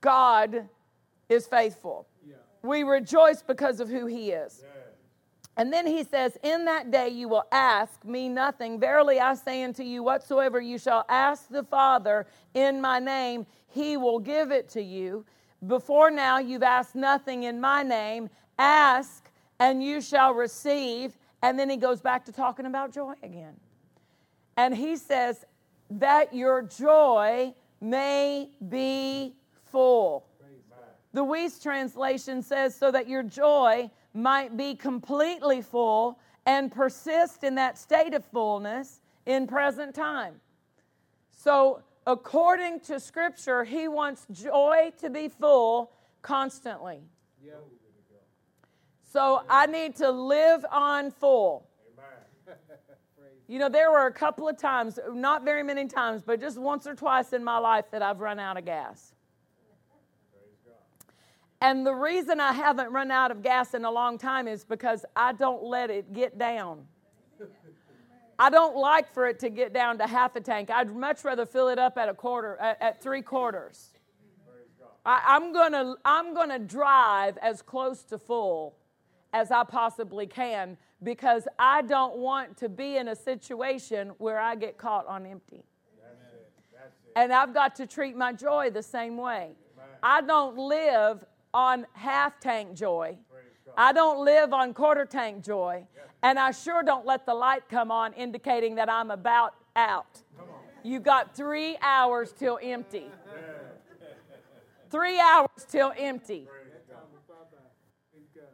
God 0.00 0.68
is 1.28 1.48
faithful. 1.48 2.06
We 2.62 2.84
rejoice 2.84 3.42
because 3.42 3.80
of 3.80 3.88
who 3.88 4.06
He 4.06 4.30
is. 4.30 4.62
And 5.56 5.72
then 5.72 5.86
he 5.86 6.04
says, 6.04 6.38
In 6.42 6.64
that 6.66 6.90
day 6.90 7.08
you 7.08 7.28
will 7.28 7.44
ask 7.50 8.04
me 8.04 8.28
nothing. 8.28 8.78
Verily 8.78 9.20
I 9.20 9.34
say 9.34 9.62
unto 9.64 9.82
you, 9.82 10.02
whatsoever 10.02 10.60
you 10.60 10.78
shall 10.78 11.04
ask 11.08 11.48
the 11.48 11.64
Father 11.64 12.26
in 12.54 12.80
my 12.80 12.98
name, 12.98 13.46
he 13.66 13.96
will 13.96 14.18
give 14.20 14.52
it 14.52 14.68
to 14.70 14.82
you. 14.82 15.24
Before 15.66 16.10
now 16.10 16.38
you've 16.38 16.62
asked 16.62 16.94
nothing 16.94 17.44
in 17.44 17.60
my 17.60 17.82
name. 17.82 18.30
Ask 18.58 19.30
and 19.58 19.82
you 19.82 20.00
shall 20.00 20.34
receive. 20.34 21.16
And 21.42 21.58
then 21.58 21.70
he 21.70 21.76
goes 21.76 22.00
back 22.00 22.24
to 22.26 22.32
talking 22.32 22.66
about 22.66 22.92
joy 22.92 23.14
again. 23.22 23.54
And 24.56 24.74
he 24.74 24.96
says, 24.96 25.44
That 25.90 26.34
your 26.34 26.62
joy 26.62 27.54
may 27.80 28.50
be 28.68 29.34
full. 29.70 30.26
The 31.12 31.24
Wuest 31.24 31.62
translation 31.62 32.42
says, 32.42 32.74
So 32.74 32.90
that 32.90 33.08
your 33.08 33.22
joy 33.22 33.90
might 34.14 34.56
be 34.56 34.74
completely 34.74 35.62
full 35.62 36.18
and 36.46 36.70
persist 36.70 37.44
in 37.44 37.54
that 37.56 37.78
state 37.78 38.14
of 38.14 38.24
fullness 38.24 39.00
in 39.26 39.46
present 39.46 39.94
time. 39.94 40.40
So, 41.30 41.82
according 42.12 42.80
to 42.80 43.00
Scripture, 43.00 43.64
He 43.64 43.88
wants 43.88 44.26
joy 44.30 44.92
to 45.00 45.10
be 45.10 45.28
full 45.28 45.92
constantly. 46.22 47.00
So, 49.12 49.42
I 49.48 49.66
need 49.66 49.96
to 49.96 50.10
live 50.10 50.64
on 50.70 51.10
full. 51.10 51.66
You 53.48 53.58
know, 53.58 53.68
there 53.68 53.90
were 53.90 54.06
a 54.06 54.12
couple 54.12 54.48
of 54.48 54.56
times, 54.56 54.96
not 55.12 55.44
very 55.44 55.64
many 55.64 55.88
times, 55.88 56.22
but 56.24 56.40
just 56.40 56.56
once 56.56 56.86
or 56.86 56.94
twice 56.94 57.32
in 57.32 57.42
my 57.42 57.58
life 57.58 57.86
that 57.90 58.00
I've 58.00 58.20
run 58.20 58.38
out 58.38 58.56
of 58.56 58.64
gas. 58.64 59.12
And 61.60 61.84
the 61.84 61.92
reason 61.92 62.38
I 62.38 62.52
haven't 62.52 62.92
run 62.92 63.10
out 63.10 63.32
of 63.32 63.42
gas 63.42 63.74
in 63.74 63.84
a 63.84 63.90
long 63.90 64.18
time 64.18 64.46
is 64.46 64.64
because 64.64 65.04
I 65.16 65.32
don't 65.32 65.64
let 65.64 65.90
it 65.90 66.12
get 66.12 66.38
down. 66.38 66.86
I 68.40 68.48
don't 68.48 68.74
like 68.74 69.12
for 69.12 69.26
it 69.26 69.38
to 69.40 69.50
get 69.50 69.74
down 69.74 69.98
to 69.98 70.06
half 70.06 70.34
a 70.34 70.40
tank. 70.40 70.70
I'd 70.70 70.96
much 70.96 71.24
rather 71.24 71.44
fill 71.44 71.68
it 71.68 71.78
up 71.78 71.98
at 71.98 72.08
a 72.08 72.14
quarter, 72.14 72.56
at, 72.58 72.80
at 72.80 73.02
three 73.02 73.20
quarters. 73.20 73.90
I, 75.04 75.36
am 75.36 75.52
gonna, 75.52 75.96
I'm 76.06 76.32
gonna 76.32 76.58
drive 76.58 77.36
as 77.42 77.60
close 77.60 78.02
to 78.04 78.18
full 78.18 78.76
as 79.34 79.50
I 79.50 79.64
possibly 79.64 80.26
can 80.26 80.78
because 81.02 81.48
I 81.58 81.82
don't 81.82 82.16
want 82.16 82.56
to 82.58 82.70
be 82.70 82.96
in 82.96 83.08
a 83.08 83.16
situation 83.16 84.12
where 84.16 84.38
I 84.38 84.54
get 84.54 84.78
caught 84.78 85.06
on 85.06 85.26
empty. 85.26 85.62
And 87.16 87.32
I've 87.34 87.52
got 87.52 87.76
to 87.76 87.86
treat 87.86 88.16
my 88.16 88.32
joy 88.32 88.70
the 88.70 88.82
same 88.82 89.18
way. 89.18 89.50
I 90.02 90.22
don't 90.22 90.56
live 90.56 91.26
on 91.52 91.86
half 91.92 92.40
tank 92.40 92.74
joy. 92.74 93.18
I 93.76 93.92
don't 93.92 94.24
live 94.24 94.52
on 94.52 94.74
quarter 94.74 95.04
tank 95.04 95.44
joy. 95.44 95.86
And 96.22 96.38
I 96.38 96.50
sure 96.50 96.82
don't 96.82 97.06
let 97.06 97.24
the 97.24 97.34
light 97.34 97.68
come 97.68 97.90
on 97.90 98.12
indicating 98.12 98.74
that 98.74 98.90
I'm 98.90 99.10
about 99.10 99.54
out. 99.74 100.22
You 100.82 101.00
got 101.00 101.34
three 101.34 101.76
hours 101.80 102.32
till 102.32 102.58
empty. 102.62 103.06
Three 104.90 105.18
hours 105.20 105.48
till 105.68 105.92
empty. 105.96 106.48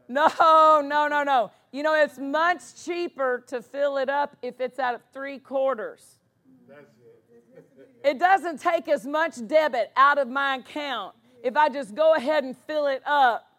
No, 0.08 0.28
no, 0.84 1.08
no, 1.08 1.22
no. 1.24 1.50
You 1.72 1.82
know, 1.82 1.94
it's 1.94 2.18
much 2.18 2.84
cheaper 2.84 3.42
to 3.48 3.60
fill 3.60 3.96
it 3.96 4.08
up 4.08 4.36
if 4.42 4.60
it's 4.60 4.78
at 4.78 5.00
three 5.12 5.38
quarters. 5.38 6.18
It 8.04 8.18
doesn't 8.18 8.60
take 8.60 8.88
as 8.88 9.04
much 9.04 9.44
debit 9.48 9.90
out 9.96 10.18
of 10.18 10.28
my 10.28 10.56
account 10.56 11.16
if 11.42 11.56
I 11.56 11.68
just 11.68 11.94
go 11.94 12.14
ahead 12.14 12.44
and 12.44 12.56
fill 12.56 12.86
it 12.86 13.02
up, 13.06 13.50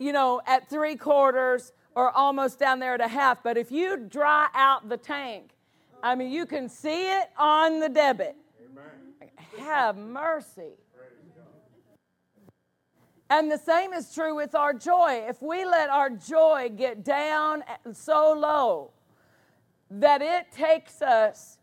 you 0.00 0.12
know, 0.12 0.40
at 0.46 0.68
three 0.68 0.96
quarters 0.96 1.72
or 1.94 2.10
almost 2.10 2.58
down 2.58 2.80
there 2.80 2.94
at 2.94 3.00
a 3.00 3.08
half. 3.08 3.42
But 3.42 3.56
if 3.56 3.70
you 3.70 3.96
dry 3.98 4.48
out 4.54 4.88
the 4.88 4.96
tank, 4.96 5.50
I 6.02 6.14
mean, 6.14 6.32
you 6.32 6.46
can 6.46 6.68
see 6.68 7.08
it 7.08 7.28
on 7.36 7.78
the 7.78 7.88
debit. 7.88 8.34
Amen. 8.64 9.30
Have 9.58 9.96
mercy. 9.96 10.72
And 13.28 13.48
the 13.48 13.58
same 13.58 13.92
is 13.92 14.12
true 14.12 14.34
with 14.34 14.56
our 14.56 14.72
joy. 14.72 15.24
If 15.28 15.40
we 15.40 15.64
let 15.64 15.88
our 15.88 16.10
joy 16.10 16.72
get 16.74 17.04
down 17.04 17.62
so 17.92 18.32
low 18.32 18.90
that 19.88 20.20
it 20.20 20.50
takes 20.50 21.00
us 21.00 21.58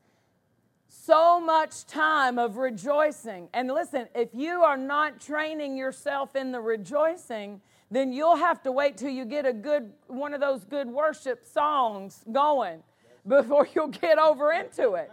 so 0.87 1.41
much 1.41 1.85
time 1.85 2.37
of 2.37 2.57
rejoicing. 2.57 3.49
And 3.53 3.67
listen, 3.69 4.07
if 4.15 4.29
you 4.33 4.61
are 4.61 4.77
not 4.77 5.19
training 5.19 5.75
yourself 5.75 6.35
in 6.35 6.51
the 6.51 6.61
rejoicing, 6.61 7.61
then 7.89 8.11
you'll 8.11 8.35
have 8.35 8.61
to 8.63 8.71
wait 8.71 8.97
till 8.97 9.09
you 9.09 9.25
get 9.25 9.45
a 9.45 9.53
good 9.53 9.91
one 10.07 10.33
of 10.33 10.41
those 10.41 10.63
good 10.65 10.87
worship 10.87 11.45
songs 11.45 12.23
going 12.31 12.83
before 13.27 13.67
you'll 13.75 13.87
get 13.87 14.17
over 14.17 14.51
into 14.51 14.93
it. 14.93 15.11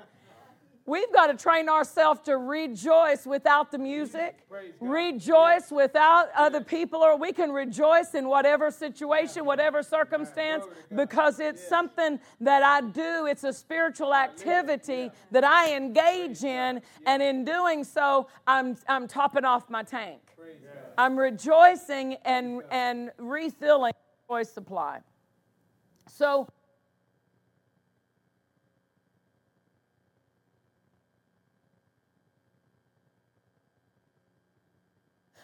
We've 0.87 1.11
got 1.15 1.29
to 1.29 1.35
train 1.35 1.71
ourselves 1.71 2.21
to 2.25 2.37
rejoice 2.37 3.25
without 3.25 3.71
the 3.71 3.79
music, 3.79 4.37
rejoice 4.81 5.71
without 5.71 6.29
other 6.37 6.61
people, 6.61 7.03
or 7.03 7.17
we 7.17 7.33
can 7.33 7.53
rejoice 7.53 8.15
in 8.15 8.29
whatever 8.29 8.71
situation, 8.71 9.47
whatever 9.47 9.83
circumstance, 9.83 10.67
because 10.95 11.41
it's 11.41 11.67
something 11.67 12.21
that 12.43 12.63
I 12.63 12.83
do. 12.83 13.25
It's 13.25 13.45
a 13.45 13.53
spiritual 13.55 14.15
activity 14.15 15.11
that 15.31 15.43
I 15.43 15.75
engage 15.75 16.45
in, 16.45 16.83
and 17.07 17.23
in 17.23 17.47
doing 17.47 17.83
so, 17.83 18.27
I'm, 18.47 18.77
I'm 18.87 19.09
topping 19.09 19.47
off 19.47 19.71
my 19.71 19.85
tank. 19.85 20.24
I'm 20.97 21.19
rejoicing 21.19 22.15
and, 22.25 22.63
and 22.71 23.11
refilling 23.19 23.93
joy 24.29 24.45
supply. 24.45 25.01
So, 26.09 26.47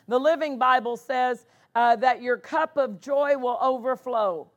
the 0.06 0.18
Living 0.18 0.58
Bible 0.58 0.96
says 0.96 1.46
uh, 1.74 1.96
that 1.96 2.20
your 2.22 2.36
cup 2.36 2.76
of 2.76 3.00
joy 3.00 3.36
will 3.36 3.58
overflow. 3.60 4.50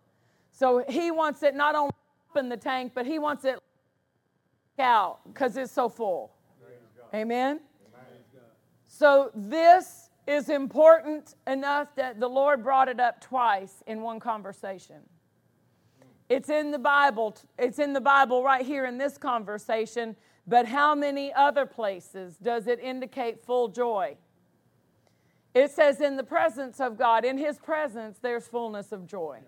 So 0.51 0.84
he 0.88 1.12
wants 1.12 1.43
it 1.43 1.56
not 1.56 1.75
only 1.75 1.93
up 2.32 2.38
in 2.38 2.49
the 2.49 2.58
tank, 2.58 2.93
but 2.93 3.06
he 3.06 3.19
wants 3.19 3.45
it 3.45 3.60
out 4.79 5.19
because 5.25 5.58
it's 5.58 5.71
so 5.71 5.89
full. 5.89 6.34
Amen. 7.13 7.60
So 8.88 9.32
this 9.36 10.10
is 10.25 10.49
important 10.49 11.36
enough 11.47 11.95
that 11.95 12.19
the 12.19 12.27
Lord 12.27 12.63
brought 12.63 12.88
it 12.88 12.99
up 12.99 13.21
twice 13.21 13.83
in 13.88 14.01
one 14.01 14.19
conversation. 14.19 14.97
It's 16.29 16.49
in 16.49 16.71
the 16.71 16.79
Bible. 16.79 17.36
It's 17.59 17.79
in 17.79 17.93
the 17.93 18.01
Bible 18.01 18.43
right 18.43 18.65
here 18.65 18.86
in 18.86 18.97
this 18.97 19.17
conversation, 19.17 20.15
but 20.47 20.65
how 20.65 20.95
many 20.95 21.33
other 21.33 21.65
places 21.65 22.38
does 22.38 22.67
it 22.67 22.79
indicate 22.79 23.43
full 23.43 23.67
joy? 23.67 24.15
It 25.53 25.71
says 25.71 26.01
in 26.01 26.15
the 26.15 26.23
presence 26.23 26.79
of 26.79 26.97
God, 26.97 27.25
in 27.25 27.38
his 27.38 27.59
presence 27.59 28.17
there's 28.19 28.47
fullness 28.47 28.91
of 28.91 29.05
joy. 29.05 29.39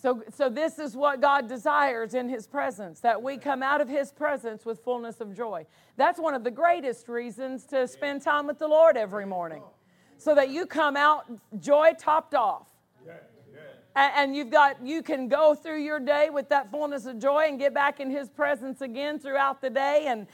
So, 0.00 0.22
so 0.34 0.48
this 0.48 0.78
is 0.78 0.96
what 0.96 1.20
God 1.20 1.46
desires 1.46 2.14
in 2.14 2.28
His 2.28 2.46
presence, 2.46 3.00
that 3.00 3.22
we 3.22 3.36
come 3.36 3.62
out 3.62 3.82
of 3.82 3.88
His 3.88 4.12
presence 4.12 4.64
with 4.64 4.82
fullness 4.82 5.20
of 5.20 5.36
joy. 5.36 5.66
That's 5.96 6.18
one 6.18 6.32
of 6.32 6.42
the 6.42 6.50
greatest 6.50 7.06
reasons 7.08 7.66
to 7.66 7.86
spend 7.86 8.22
time 8.22 8.46
with 8.46 8.58
the 8.58 8.66
Lord 8.66 8.96
every 8.96 9.26
morning, 9.26 9.62
so 10.20 10.34
that 10.34 10.50
you 10.50 10.66
come 10.66 10.96
out 10.96 11.24
joy 11.58 11.92
topped 11.98 12.34
off. 12.34 12.66
And 13.96 14.36
you've 14.36 14.50
got, 14.50 14.86
you 14.86 15.02
can 15.02 15.26
go 15.26 15.54
through 15.54 15.82
your 15.82 15.98
day 15.98 16.30
with 16.30 16.48
that 16.50 16.70
fullness 16.70 17.06
of 17.06 17.18
joy 17.18 17.46
and 17.48 17.58
get 17.58 17.74
back 17.74 17.98
in 17.98 18.08
His 18.08 18.28
presence 18.28 18.82
again 18.82 19.18
throughout 19.18 19.60
the 19.60 19.68
day 19.68 20.04
and 20.06 20.28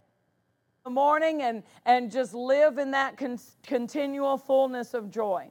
the 0.85 0.90
morning 0.90 1.42
and, 1.42 1.62
and 1.87 2.12
just 2.12 2.35
live 2.35 2.77
in 2.77 2.90
that 2.90 3.16
con- 3.16 3.38
continual 3.62 4.37
fullness 4.37 4.92
of 4.92 5.11
joy. 5.11 5.51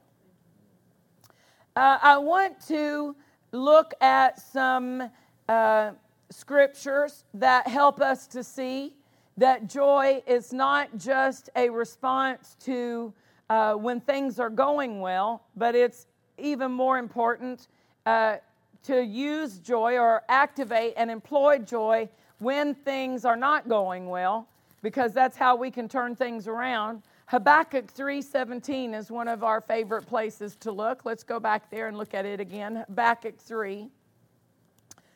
Uh, 1.74 1.98
I 2.00 2.16
want 2.18 2.64
to 2.68 3.16
look 3.50 3.92
at 4.00 4.40
some 4.40 5.10
uh, 5.48 5.90
scriptures 6.30 7.24
that 7.34 7.66
help 7.66 8.00
us 8.00 8.28
to 8.28 8.44
see 8.44 8.94
that 9.36 9.66
joy 9.66 10.22
is 10.26 10.52
not 10.52 10.96
just 10.96 11.50
a 11.56 11.68
response 11.68 12.56
to 12.60 13.12
uh, 13.48 13.74
when 13.74 14.00
things 14.00 14.38
are 14.38 14.50
going 14.50 15.00
well, 15.00 15.42
but 15.56 15.74
it's 15.74 16.06
even 16.38 16.72
more 16.72 16.98
important 16.98 17.68
uh, 18.04 18.36
to 18.82 19.04
use 19.04 19.58
joy 19.58 19.98
or 19.98 20.22
activate 20.28 20.94
and 20.96 21.10
employ 21.10 21.58
joy 21.58 22.08
when 22.38 22.74
things 22.74 23.24
are 23.24 23.36
not 23.36 23.68
going 23.68 24.08
well, 24.08 24.48
because 24.82 25.12
that's 25.12 25.36
how 25.36 25.56
we 25.56 25.70
can 25.70 25.88
turn 25.88 26.14
things 26.14 26.46
around. 26.46 27.02
Habakkuk 27.26 27.92
3:17 27.92 28.94
is 28.94 29.10
one 29.10 29.26
of 29.26 29.42
our 29.42 29.60
favorite 29.60 30.06
places 30.06 30.54
to 30.56 30.70
look. 30.70 31.04
Let's 31.04 31.24
go 31.24 31.40
back 31.40 31.70
there 31.70 31.88
and 31.88 31.98
look 31.98 32.14
at 32.14 32.24
it 32.24 32.38
again. 32.38 32.84
Habakkuk 32.88 33.38
3 33.38 33.90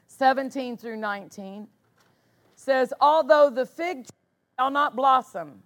17 0.09 0.77
through 0.77 0.97
19 0.97 1.69
says, 2.57 2.93
"Although 3.01 3.51
the 3.51 3.65
fig 3.65 4.07
tree 4.07 4.19
shall 4.59 4.71
not 4.71 4.97
blossom, 4.97 5.63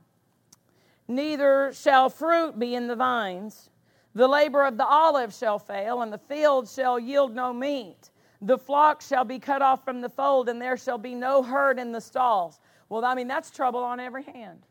neither 1.08 1.72
shall 1.72 2.08
fruit 2.08 2.58
be 2.58 2.74
in 2.74 2.86
the 2.86 2.96
vines, 2.96 3.70
the 4.14 4.28
labor 4.28 4.64
of 4.64 4.76
the 4.76 4.86
olive 4.86 5.34
shall 5.34 5.58
fail, 5.58 6.02
and 6.02 6.12
the 6.12 6.18
field 6.18 6.68
shall 6.68 6.98
yield 6.98 7.34
no 7.34 7.52
meat. 7.52 8.10
The 8.40 8.58
flock 8.58 9.00
shall 9.00 9.24
be 9.24 9.38
cut 9.38 9.62
off 9.62 9.84
from 9.84 10.00
the 10.00 10.08
fold, 10.08 10.48
and 10.48 10.60
there 10.60 10.76
shall 10.76 10.98
be 10.98 11.14
no 11.14 11.42
herd 11.42 11.78
in 11.78 11.92
the 11.92 12.00
stalls." 12.00 12.60
Well, 12.88 13.04
I 13.04 13.14
mean, 13.14 13.26
that's 13.26 13.50
trouble 13.50 13.82
on 13.82 13.98
every 13.98 14.22
hand. 14.22 14.66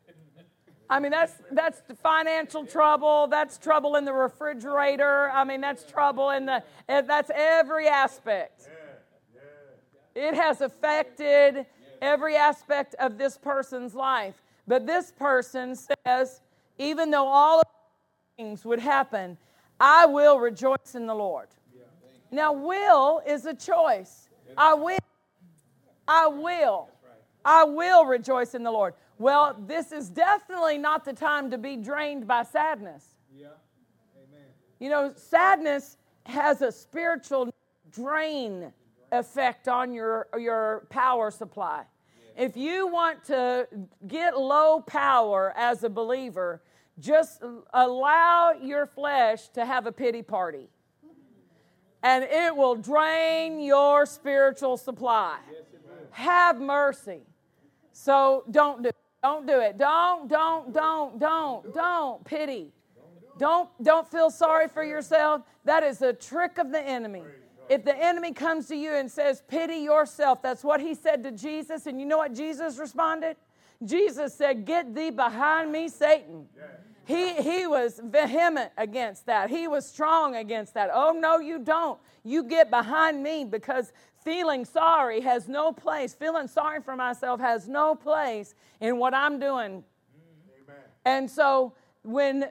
I 0.89 0.99
mean, 0.99 1.11
that's 1.11 1.33
that's 1.51 1.81
financial 2.01 2.65
trouble. 2.65 3.27
That's 3.27 3.57
trouble 3.57 3.95
in 3.95 4.05
the 4.05 4.13
refrigerator. 4.13 5.31
I 5.31 5.43
mean, 5.43 5.61
that's 5.61 5.83
trouble 5.83 6.29
in 6.29 6.45
the. 6.45 6.63
Eh, 6.87 7.01
that's 7.01 7.31
every 7.33 7.87
aspect. 7.87 8.69
It 10.13 10.35
has 10.35 10.61
affected 10.61 11.65
every 12.01 12.35
aspect 12.35 12.95
of 12.99 13.17
this 13.17 13.37
person's 13.37 13.95
life. 13.95 14.35
But 14.67 14.87
this 14.87 15.11
person 15.11 15.75
says, 15.75 16.41
even 16.77 17.11
though 17.11 17.27
all 17.27 17.59
of 17.59 17.67
things 18.37 18.65
would 18.65 18.79
happen, 18.79 19.37
I 19.79 20.05
will 20.05 20.39
rejoice 20.39 20.95
in 20.95 21.05
the 21.05 21.15
Lord. 21.15 21.47
Now, 22.31 22.51
will 22.51 23.21
is 23.27 23.45
a 23.45 23.53
choice. 23.53 24.29
I 24.57 24.73
will. 24.73 24.97
I 26.07 26.27
will. 26.27 26.89
I 27.45 27.63
will 27.63 28.05
rejoice 28.05 28.55
in 28.55 28.63
the 28.63 28.71
Lord. 28.71 28.95
Well, 29.19 29.55
this 29.67 29.91
is 29.91 30.09
definitely 30.09 30.79
not 30.79 31.05
the 31.05 31.13
time 31.13 31.51
to 31.51 31.57
be 31.57 31.75
drained 31.75 32.25
by 32.25 32.43
sadness. 32.43 33.05
Yeah. 33.37 33.47
Amen. 34.17 34.47
You 34.79 34.89
know, 34.89 35.13
sadness 35.15 35.97
has 36.25 36.61
a 36.61 36.71
spiritual 36.71 37.53
drain 37.91 38.73
effect 39.11 39.67
on 39.67 39.93
your, 39.93 40.27
your 40.37 40.87
power 40.89 41.29
supply. 41.29 41.83
If 42.35 42.57
you 42.57 42.87
want 42.87 43.23
to 43.25 43.67
get 44.07 44.37
low 44.37 44.81
power 44.81 45.53
as 45.55 45.83
a 45.83 45.89
believer, 45.89 46.61
just 46.99 47.43
allow 47.73 48.51
your 48.51 48.85
flesh 48.85 49.49
to 49.49 49.65
have 49.65 49.85
a 49.85 49.91
pity 49.91 50.21
party. 50.21 50.67
And 52.01 52.23
it 52.23 52.55
will 52.55 52.75
drain 52.75 53.59
your 53.61 54.05
spiritual 54.05 54.77
supply. 54.77 55.37
Have 56.11 56.59
mercy. 56.59 57.21
So 57.93 58.43
don't 58.51 58.83
do 58.83 58.89
it. 58.89 58.95
Don't 59.21 59.47
do 59.47 59.59
it. 59.59 59.77
Don't, 59.77 60.27
don't, 60.27 60.73
don't, 60.73 61.17
don't, 61.19 61.73
don't 61.73 62.25
pity. 62.25 62.73
Don't, 63.37 63.69
don't 63.81 64.09
feel 64.09 64.29
sorry 64.29 64.67
for 64.67 64.83
yourself. 64.83 65.43
That 65.63 65.83
is 65.83 66.01
a 66.01 66.13
trick 66.13 66.57
of 66.57 66.71
the 66.71 66.81
enemy. 66.81 67.23
If 67.69 67.85
the 67.85 67.95
enemy 67.95 68.33
comes 68.33 68.67
to 68.67 68.75
you 68.75 68.93
and 68.93 69.09
says, 69.09 69.41
pity 69.47 69.77
yourself, 69.77 70.41
that's 70.41 70.63
what 70.63 70.81
he 70.81 70.93
said 70.93 71.23
to 71.23 71.31
Jesus. 71.31 71.85
And 71.85 71.99
you 71.99 72.05
know 72.05 72.17
what 72.17 72.33
Jesus 72.33 72.77
responded? 72.77 73.37
Jesus 73.83 74.33
said, 74.33 74.65
Get 74.65 74.95
thee 74.95 75.09
behind 75.09 75.71
me, 75.71 75.89
Satan. 75.89 76.47
He, 77.05 77.33
he 77.41 77.67
was 77.67 77.99
vehement 78.01 78.71
against 78.77 79.25
that. 79.25 79.49
He 79.49 79.67
was 79.67 79.85
strong 79.85 80.35
against 80.35 80.73
that. 80.75 80.89
Oh, 80.93 81.11
no, 81.11 81.39
you 81.39 81.59
don't. 81.59 81.99
You 82.23 82.43
get 82.43 82.69
behind 82.69 83.21
me 83.21 83.43
because 83.43 83.91
feeling 84.23 84.63
sorry 84.63 85.19
has 85.19 85.49
no 85.49 85.73
place. 85.73 86.13
Feeling 86.13 86.47
sorry 86.47 86.81
for 86.81 86.95
myself 86.95 87.41
has 87.41 87.67
no 87.67 87.93
place 87.93 88.55
in 88.79 88.97
what 88.97 89.13
I'm 89.13 89.37
doing. 89.37 89.83
Mm. 89.83 90.63
Amen. 90.63 90.81
And 91.03 91.29
so 91.29 91.73
when 92.03 92.45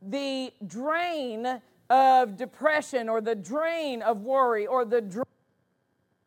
the 0.00 0.52
drain 0.66 1.60
of 1.88 2.36
depression 2.36 3.08
or 3.08 3.20
the 3.20 3.34
drain 3.34 4.02
of 4.02 4.22
worry 4.22 4.66
or 4.66 4.84
the 4.84 5.00
drain 5.00 5.24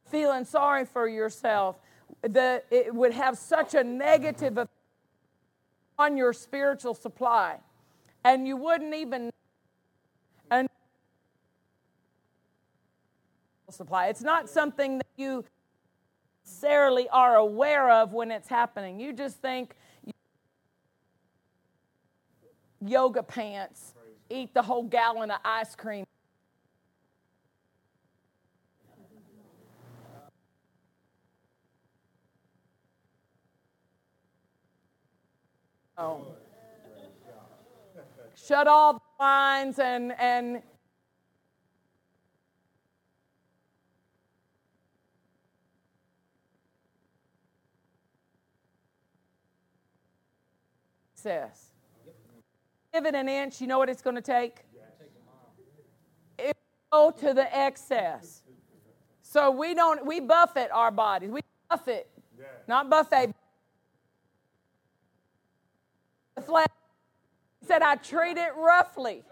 feeling 0.10 0.46
sorry 0.46 0.86
for 0.86 1.08
yourself, 1.08 1.78
the, 2.22 2.64
it 2.72 2.94
would 2.94 3.14
have 3.14 3.38
such 3.38 3.76
a 3.76 3.84
negative 3.84 4.58
effect 4.58 4.72
on 5.98 6.18
your 6.18 6.34
spiritual 6.34 6.94
supply. 6.94 7.58
And 8.24 8.48
you 8.48 8.58
wouldn't 8.58 8.94
even 8.96 9.32
supply. 13.72 14.08
It's 14.08 14.22
not 14.22 14.50
something 14.50 14.98
that 14.98 15.08
you 15.16 15.46
necessarily 16.44 17.08
are 17.10 17.36
aware 17.36 17.90
of 17.90 18.14
when 18.14 18.32
it's 18.32 18.48
happening. 18.48 19.00
You 19.00 19.14
just 19.14 19.38
think 19.38 19.76
yoga 22.82 23.24
pants, 23.24 23.94
eat 24.30 24.54
the 24.54 24.62
whole 24.62 24.84
gallon 24.84 25.32
of 25.32 25.40
ice 25.44 25.76
cream. 25.76 26.06
Oh. 35.98 36.26
Shut 38.36 38.68
all 38.68 38.94
the 38.94 39.00
blinds 39.18 39.80
and, 39.80 40.14
and 40.18 40.62
success. 51.14 51.69
Give 52.94 53.06
it 53.06 53.16
an 53.16 53.30
inch, 53.30 53.62
you 53.62 53.68
know 53.68 53.78
what 53.78 53.90
it's 53.90 54.02
going 54.02 54.16
to 54.16 54.22
take? 54.22 54.66
It 56.38 56.58
go 56.92 57.12
to 57.12 57.34
the 57.34 57.56
excess. 57.56 58.42
So 59.22 59.52
we 59.52 59.76
don't 59.76 60.06
we 60.06 60.20
buffet 60.20 60.70
our 60.74 60.90
bodies. 60.90 61.30
We 61.30 61.42
buffet, 61.70 62.08
not 62.68 62.90
buffet. 62.90 63.34
He 66.36 67.66
said 67.68 67.82
I 67.84 67.96
treat 67.96 68.38
it 68.38 68.54
roughly. 68.58 69.24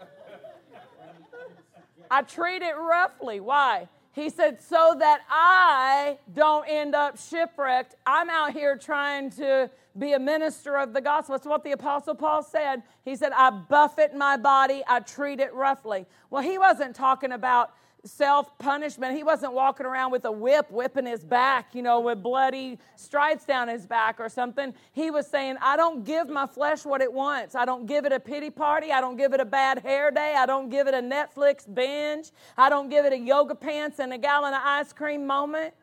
I 2.10 2.22
treat 2.22 2.62
it 2.62 2.76
roughly. 2.76 3.40
Why? 3.40 3.88
He 4.12 4.30
said, 4.30 4.60
so 4.60 4.96
that 4.98 5.20
I 5.30 6.18
don't 6.34 6.64
end 6.68 6.94
up 6.94 7.18
shipwrecked. 7.18 7.94
I'm 8.06 8.28
out 8.30 8.52
here 8.52 8.76
trying 8.76 9.30
to 9.32 9.70
be 9.96 10.12
a 10.12 10.18
minister 10.18 10.76
of 10.76 10.92
the 10.92 11.00
gospel. 11.00 11.34
That's 11.34 11.46
what 11.46 11.62
the 11.62 11.72
Apostle 11.72 12.14
Paul 12.14 12.42
said. 12.42 12.82
He 13.04 13.16
said, 13.16 13.32
I 13.32 13.50
buffet 13.50 14.16
my 14.16 14.36
body, 14.36 14.82
I 14.88 15.00
treat 15.00 15.40
it 15.40 15.52
roughly. 15.54 16.06
Well, 16.30 16.42
he 16.42 16.58
wasn't 16.58 16.96
talking 16.96 17.32
about 17.32 17.72
self 18.04 18.56
punishment. 18.58 19.16
He 19.16 19.22
wasn't 19.22 19.52
walking 19.52 19.86
around 19.86 20.12
with 20.12 20.24
a 20.24 20.32
whip 20.32 20.70
whipping 20.70 21.06
his 21.06 21.24
back, 21.24 21.74
you 21.74 21.82
know, 21.82 22.00
with 22.00 22.22
bloody 22.22 22.78
stripes 22.96 23.44
down 23.44 23.68
his 23.68 23.86
back 23.86 24.20
or 24.20 24.28
something. 24.28 24.74
He 24.92 25.10
was 25.10 25.26
saying, 25.26 25.56
I 25.60 25.76
don't 25.76 26.04
give 26.04 26.28
my 26.28 26.46
flesh 26.46 26.84
what 26.84 27.00
it 27.00 27.12
wants. 27.12 27.54
I 27.54 27.64
don't 27.64 27.86
give 27.86 28.04
it 28.04 28.12
a 28.12 28.20
pity 28.20 28.50
party. 28.50 28.92
I 28.92 29.00
don't 29.00 29.16
give 29.16 29.32
it 29.32 29.40
a 29.40 29.44
bad 29.44 29.78
hair 29.80 30.10
day. 30.10 30.34
I 30.36 30.46
don't 30.46 30.68
give 30.68 30.86
it 30.86 30.94
a 30.94 31.02
Netflix 31.02 31.72
binge. 31.72 32.30
I 32.56 32.68
don't 32.68 32.88
give 32.88 33.04
it 33.04 33.12
a 33.12 33.18
yoga 33.18 33.54
pants 33.54 33.98
and 33.98 34.12
a 34.12 34.18
gallon 34.18 34.54
of 34.54 34.60
ice 34.64 34.92
cream 34.92 35.26
moment. 35.26 35.74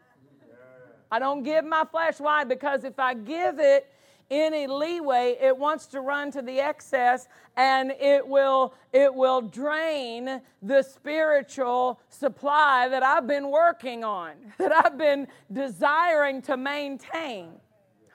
I 1.12 1.20
don't 1.20 1.44
give 1.44 1.64
my 1.64 1.86
flesh. 1.86 2.20
Why? 2.20 2.44
Because 2.44 2.84
if 2.84 3.00
I 3.00 3.14
give 3.14 3.60
it, 3.60 3.90
any 4.30 4.68
leeway. 4.68 5.38
It 5.40 5.58
wants 5.58 5.86
to 5.88 6.02
run 6.02 6.32
to 6.32 6.42
the 6.42 6.60
excess 6.60 7.28
and 7.56 7.92
it 7.92 8.28
will 8.28 8.74
it 8.92 9.14
will 9.14 9.42
drain 9.42 10.42
the 10.62 10.82
spiritual 10.82 12.00
supply 12.10 12.88
that 12.90 13.04
I've 13.04 13.28
been 13.28 13.50
working 13.50 14.04
on 14.04 14.34
that 14.58 14.72
I've 14.72 14.98
been 14.98 15.28
desiring 15.52 16.42
to 16.44 16.58
maintain. 16.58 17.52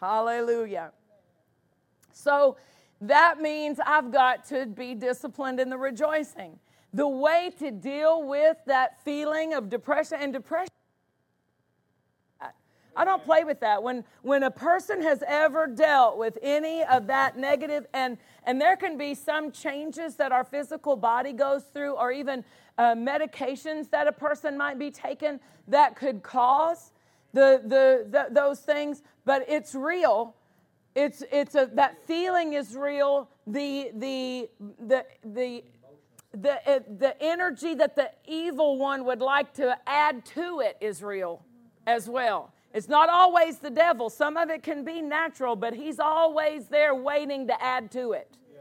Hallelujah. 0.00 0.92
So 2.12 2.56
that 3.02 3.40
means 3.40 3.78
I've 3.84 4.10
got 4.10 4.44
to 4.46 4.66
be 4.66 4.94
disciplined 4.94 5.60
in 5.60 5.70
the 5.70 5.78
rejoicing. 5.78 6.58
The 6.92 7.08
way 7.08 7.52
to 7.58 7.70
deal 7.70 8.26
with 8.26 8.56
that 8.66 9.02
feeling 9.04 9.54
of 9.54 9.70
depression 9.70 10.18
and 10.20 10.32
depression 10.32 10.74
I 12.96 13.04
don't 13.04 13.24
play 13.24 13.44
with 13.44 13.60
that. 13.60 13.82
When 13.82 14.04
when 14.22 14.42
a 14.42 14.50
person 14.50 15.02
has 15.02 15.22
ever 15.26 15.66
dealt 15.66 16.18
with 16.18 16.38
any 16.42 16.82
of 16.84 17.06
that 17.06 17.38
negative, 17.38 17.86
and 17.92 18.18
and 18.44 18.60
there 18.60 18.76
can 18.76 18.98
be 18.98 19.14
some 19.14 19.52
changes 19.52 20.16
that 20.16 20.32
our 20.32 20.44
physical 20.44 20.96
body 20.96 21.32
goes 21.32 21.64
through, 21.64 21.94
or 21.94 22.12
even 22.12 22.44
uh, 22.78 22.94
medications 22.94 23.90
that 23.90 24.06
a 24.06 24.12
person 24.12 24.56
might 24.56 24.78
be 24.78 24.90
taking 24.90 25.38
that 25.68 25.96
could 25.96 26.22
cause 26.22 26.92
the, 27.32 27.60
the, 27.64 28.06
the 28.10 28.26
those 28.30 28.60
things. 28.60 29.02
But 29.24 29.44
it's 29.48 29.74
real. 29.74 30.34
It's 30.94 31.22
it's 31.30 31.54
a 31.54 31.70
that 31.74 32.06
feeling 32.06 32.54
is 32.54 32.74
real. 32.74 33.28
The 33.46 33.90
the 33.94 34.48
the 34.78 35.04
the 35.24 35.62
the, 36.32 36.84
the 36.98 37.20
energy 37.20 37.74
that 37.74 37.96
the 37.96 38.10
evil 38.26 38.78
one 38.78 39.04
would 39.04 39.20
like 39.20 39.54
to 39.54 39.76
add 39.86 40.24
to 40.26 40.60
it 40.60 40.76
is 40.80 41.02
real 41.02 41.42
as 41.86 42.08
well. 42.08 42.52
It's 42.72 42.88
not 42.88 43.08
always 43.08 43.58
the 43.58 43.70
devil. 43.70 44.10
Some 44.10 44.36
of 44.36 44.48
it 44.50 44.62
can 44.62 44.84
be 44.84 45.02
natural, 45.02 45.56
but 45.56 45.74
he's 45.74 45.98
always 45.98 46.66
there 46.66 46.94
waiting 46.94 47.48
to 47.48 47.62
add 47.62 47.90
to 47.92 48.12
it. 48.12 48.36
Yeah. 48.52 48.60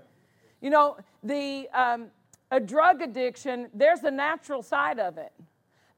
You 0.62 0.70
know, 0.72 0.98
the 1.24 1.70
um, 1.74 2.08
a 2.52 2.60
drug 2.60 3.02
addiction, 3.02 3.70
there's 3.74 4.04
a 4.04 4.12
natural 4.12 4.64
side 4.64 5.00
of 5.00 5.18
it, 5.18 5.32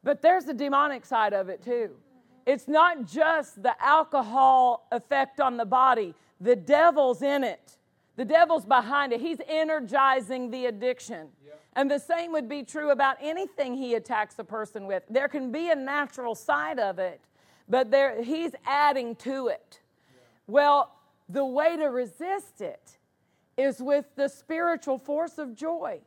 but 0.04 0.22
there's 0.22 0.46
a 0.48 0.54
demonic 0.54 1.06
side 1.06 1.34
of 1.34 1.48
it 1.48 1.64
too. 1.64 1.92
It's 2.46 2.68
not 2.68 3.06
just 3.06 3.62
the 3.62 3.82
alcohol 3.82 4.88
effect 4.92 5.40
on 5.40 5.58
the 5.58 5.66
body, 5.66 6.14
the 6.40 6.56
devil's 6.56 7.22
in 7.22 7.44
it. 7.44 7.78
The 8.18 8.26
devil's 8.26 8.66
behind 8.66 9.14
it. 9.14 9.22
He's 9.22 9.38
energizing 9.48 10.52
the 10.52 10.66
addiction. 10.66 11.30
Yeah. 11.46 11.54
And 11.76 11.90
the 11.90 11.98
same 11.98 12.34
would 12.34 12.50
be 12.50 12.62
true 12.64 12.92
about 12.92 13.16
anything 13.22 13.76
he 13.76 13.96
attacks 13.96 14.38
a 14.38 14.44
person 14.44 14.86
with. 14.86 15.04
There 15.10 15.30
can 15.30 15.52
be 15.52 15.70
a 15.70 15.76
natural 15.76 16.36
side 16.36 16.78
of 16.78 17.00
it, 17.00 17.22
but 17.72 17.90
there, 17.90 18.22
he's 18.22 18.52
adding 18.66 19.16
to 19.16 19.48
it. 19.48 19.80
Well, 20.46 20.94
the 21.30 21.46
way 21.46 21.78
to 21.78 21.86
resist 21.86 22.60
it 22.60 22.98
is 23.58 23.80
with 23.80 24.06
the 24.18 24.28
spiritual 24.28 24.98
force 24.98 25.38
of 25.38 25.56
joy. 25.56 26.02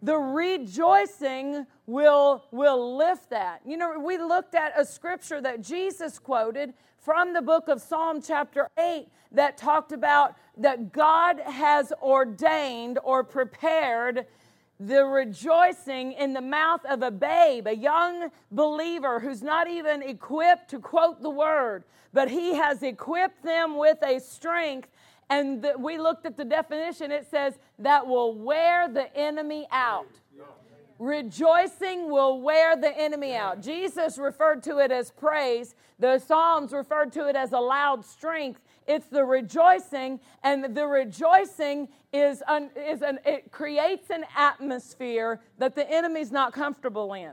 The 0.00 0.16
rejoicing 0.16 1.66
will, 1.86 2.44
will 2.50 2.96
lift 2.96 3.28
that. 3.30 3.60
You 3.66 3.76
know, 3.76 3.98
we 3.98 4.16
looked 4.16 4.54
at 4.54 4.72
a 4.76 4.86
scripture 4.86 5.40
that 5.42 5.60
Jesus 5.60 6.18
quoted 6.18 6.72
from 6.98 7.34
the 7.34 7.42
book 7.42 7.68
of 7.68 7.82
Psalm, 7.82 8.22
chapter 8.22 8.68
8, 8.78 9.06
that 9.32 9.58
talked 9.58 9.92
about 9.92 10.36
that 10.56 10.92
God 10.92 11.40
has 11.40 11.92
ordained 12.02 12.98
or 13.04 13.22
prepared 13.22 14.26
the 14.86 15.04
rejoicing 15.04 16.12
in 16.12 16.32
the 16.32 16.40
mouth 16.40 16.84
of 16.86 17.02
a 17.02 17.10
babe, 17.10 17.66
a 17.66 17.76
young 17.76 18.30
believer 18.50 19.20
who's 19.20 19.42
not 19.42 19.68
even 19.68 20.02
equipped 20.02 20.70
to 20.70 20.78
quote 20.78 21.22
the 21.22 21.30
word, 21.30 21.84
but 22.12 22.28
he 22.28 22.54
has 22.54 22.82
equipped 22.82 23.42
them 23.42 23.76
with 23.76 24.02
a 24.02 24.18
strength. 24.18 24.88
And 25.30 25.62
the, 25.62 25.74
we 25.78 25.98
looked 25.98 26.26
at 26.26 26.36
the 26.36 26.44
definition, 26.44 27.12
it 27.12 27.26
says 27.30 27.54
that 27.78 28.06
will 28.06 28.34
wear 28.34 28.88
the 28.88 29.14
enemy 29.16 29.66
out. 29.70 30.08
Rejoicing 31.02 32.12
will 32.12 32.40
wear 32.40 32.76
the 32.76 32.96
enemy 32.96 33.34
out. 33.34 33.60
Jesus 33.60 34.18
referred 34.18 34.62
to 34.62 34.78
it 34.78 34.92
as 34.92 35.10
praise. 35.10 35.74
The 35.98 36.20
Psalms 36.20 36.72
referred 36.72 37.10
to 37.14 37.26
it 37.26 37.34
as 37.34 37.50
a 37.50 37.58
loud 37.58 38.04
strength. 38.04 38.60
It's 38.86 39.08
the 39.08 39.24
rejoicing, 39.24 40.20
and 40.44 40.76
the 40.76 40.86
rejoicing 40.86 41.88
is, 42.12 42.40
an, 42.46 42.70
is 42.76 43.02
an, 43.02 43.18
it 43.26 43.50
creates 43.50 44.10
an 44.10 44.24
atmosphere 44.36 45.40
that 45.58 45.74
the 45.74 45.90
enemy's 45.90 46.30
not 46.30 46.52
comfortable 46.52 47.14
in. 47.14 47.32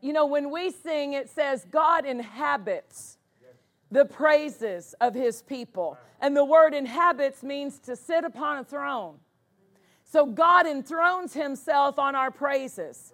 You 0.00 0.12
know, 0.12 0.26
when 0.26 0.52
we 0.52 0.70
sing, 0.70 1.14
it 1.14 1.28
says 1.28 1.66
God 1.68 2.06
inhabits 2.06 3.18
the 3.90 4.04
praises 4.04 4.94
of 5.00 5.14
his 5.14 5.42
people. 5.42 5.98
And 6.20 6.36
the 6.36 6.44
word 6.44 6.74
inhabits 6.74 7.42
means 7.42 7.80
to 7.80 7.96
sit 7.96 8.22
upon 8.22 8.58
a 8.58 8.64
throne. 8.64 9.18
So 10.08 10.24
God 10.24 10.66
enthrones 10.66 11.34
himself 11.34 11.98
on 11.98 12.14
our 12.14 12.30
praises. 12.30 13.12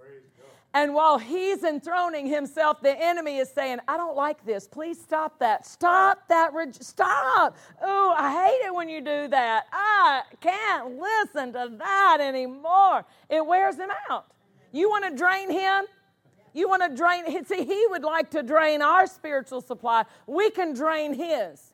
And 0.75 0.95
while 0.95 1.19
he's 1.19 1.65
enthroning 1.65 2.27
himself, 2.27 2.81
the 2.81 2.99
enemy 2.99 3.39
is 3.39 3.51
saying, 3.51 3.79
I 3.89 3.97
don't 3.97 4.17
like 4.17 4.45
this. 4.45 4.67
Please 4.67 5.01
stop 5.01 5.39
that. 5.39 5.67
Stop 5.67 6.29
that. 6.29 6.55
Re- 6.55 6.73
stop. 6.73 7.57
Oh, 7.83 8.15
I 8.17 8.47
hate 8.47 8.67
it 8.67 8.75
when 8.75 8.89
you 8.89 9.01
do 9.01 9.29
that. 9.29 9.67
I 9.73 10.23
can't 10.41 10.99
listen 10.99 11.53
to 11.55 11.73
that 11.79 12.19
anymore. 12.21 13.05
It 13.29 13.45
wears 13.45 13.77
him 13.77 13.91
out. 14.11 14.27
You 14.71 14.89
want 14.89 15.05
to 15.05 15.15
drain 15.15 15.51
him? 15.51 15.85
You 16.55 16.69
want 16.69 16.83
to 16.83 16.95
drain, 16.95 17.25
see, 17.47 17.65
he 17.65 17.87
would 17.89 18.03
like 18.03 18.31
to 18.31 18.43
drain 18.43 18.83
our 18.83 19.07
spiritual 19.07 19.63
supply. 19.63 20.05
We 20.27 20.51
can 20.51 20.75
drain 20.75 21.15
his. 21.15 21.73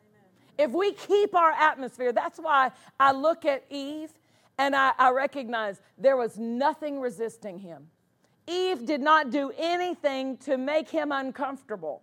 If 0.57 0.73
we 0.73 0.93
keep 0.93 1.35
our 1.35 1.53
atmosphere, 1.53 2.13
that's 2.13 2.39
why 2.39 2.73
I 2.99 3.13
look 3.13 3.45
at 3.45 3.65
Eve 3.71 4.13
and 4.59 4.75
I, 4.75 4.93
I 4.99 5.13
recognize 5.13 5.81
there 5.97 6.17
was 6.17 6.37
nothing 6.37 7.01
resisting 7.01 7.59
him. 7.59 7.89
Eve 8.47 8.85
did 8.85 9.01
not 9.01 9.31
do 9.31 9.53
anything 9.57 10.37
to 10.39 10.57
make 10.57 10.89
him 10.89 11.13
uncomfortable. 11.13 12.03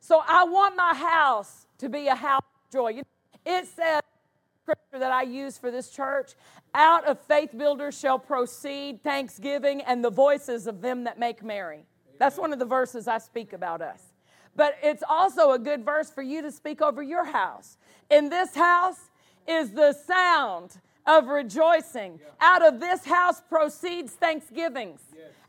So 0.00 0.22
I 0.26 0.44
want 0.44 0.76
my 0.76 0.94
house 0.94 1.66
to 1.78 1.88
be 1.88 2.06
a 2.06 2.14
house 2.14 2.42
of 2.42 2.72
joy. 2.72 3.02
It 3.44 3.66
says, 3.66 4.02
scripture 4.62 4.98
that 4.98 5.10
I 5.10 5.22
use 5.22 5.58
for 5.58 5.70
this 5.70 5.90
church 5.90 6.32
out 6.74 7.04
of 7.06 7.18
faith 7.20 7.56
builders 7.56 7.98
shall 7.98 8.18
proceed 8.18 9.02
thanksgiving 9.02 9.80
and 9.80 10.04
the 10.04 10.10
voices 10.10 10.66
of 10.66 10.80
them 10.80 11.04
that 11.04 11.18
make 11.18 11.42
merry. 11.42 11.86
That's 12.18 12.36
one 12.36 12.52
of 12.52 12.58
the 12.58 12.66
verses 12.66 13.08
I 13.08 13.18
speak 13.18 13.52
about 13.52 13.80
us. 13.80 14.00
But 14.54 14.76
it's 14.82 15.02
also 15.08 15.52
a 15.52 15.58
good 15.58 15.84
verse 15.84 16.10
for 16.10 16.22
you 16.22 16.42
to 16.42 16.50
speak 16.50 16.82
over 16.82 17.02
your 17.02 17.24
house. 17.24 17.78
In 18.10 18.28
this 18.28 18.54
house 18.54 19.10
is 19.48 19.70
the 19.72 19.92
sound 19.92 20.78
of 21.06 21.26
rejoicing. 21.26 22.20
Out 22.40 22.64
of 22.64 22.80
this 22.80 23.04
house 23.04 23.40
proceeds 23.48 24.12
thanksgivings 24.12 25.00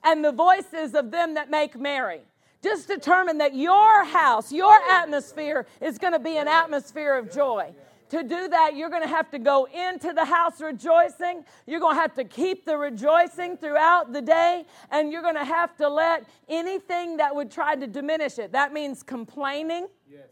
and 0.04 0.24
the 0.24 0.32
voices 0.32 0.96
of 0.96 1.12
them 1.12 1.36
that 1.36 1.50
make 1.50 1.80
merry. 1.80 2.22
Just 2.64 2.88
determine 2.88 3.40
that 3.40 3.56
your 3.56 4.06
house, 4.06 4.52
your 4.52 4.76
atmosphere 4.90 5.66
is 5.80 5.98
going 5.98 6.14
to 6.14 6.20
be 6.20 6.38
an 6.38 6.48
atmosphere 6.48 7.16
of 7.16 7.32
joy. 7.32 7.74
To 8.10 8.24
do 8.24 8.50
that, 8.50 8.76
you're 8.76 8.90
going 8.90 9.04
to 9.04 9.08
have 9.08 9.32
to 9.32 9.40
go 9.40 9.70
into 9.74 10.12
the 10.12 10.26
house 10.26 10.60
rejoicing. 10.60 11.46
You're 11.66 11.80
going 11.80 11.96
to 11.96 12.02
have 12.02 12.14
to 12.16 12.26
keep 12.26 12.66
the 12.66 12.78
rejoicing 12.78 13.56
throughout 13.56 14.12
the 14.12 14.22
day, 14.22 14.66
and 14.92 15.14
you're 15.14 15.22
going 15.22 15.36
to 15.36 15.46
have 15.46 15.78
to 15.78 15.88
let 15.88 16.28
anything 16.50 17.18
that 17.18 17.34
would 17.34 17.50
try 17.50 17.76
to 17.76 17.88
diminish 17.88 18.38
it. 18.38 18.52
That 18.52 18.74
means 18.74 19.02
complaining. 19.02 19.88
Yes. 20.12 20.28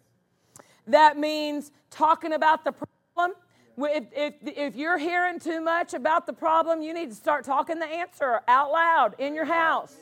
That 0.88 1.18
means 1.18 1.72
talking 1.90 2.34
about 2.34 2.66
the 2.66 2.74
problem. 2.74 3.38
If, 3.82 4.06
if, 4.12 4.34
if 4.44 4.76
you're 4.76 4.98
hearing 4.98 5.40
too 5.40 5.62
much 5.62 5.94
about 5.94 6.26
the 6.26 6.34
problem, 6.34 6.82
you 6.82 6.94
need 6.94 7.10
to 7.10 7.16
start 7.16 7.46
talking 7.46 7.80
the 7.80 7.86
answer 7.86 8.42
out 8.48 8.72
loud 8.72 9.16
in 9.20 9.34
your 9.34 9.46
house. 9.46 9.96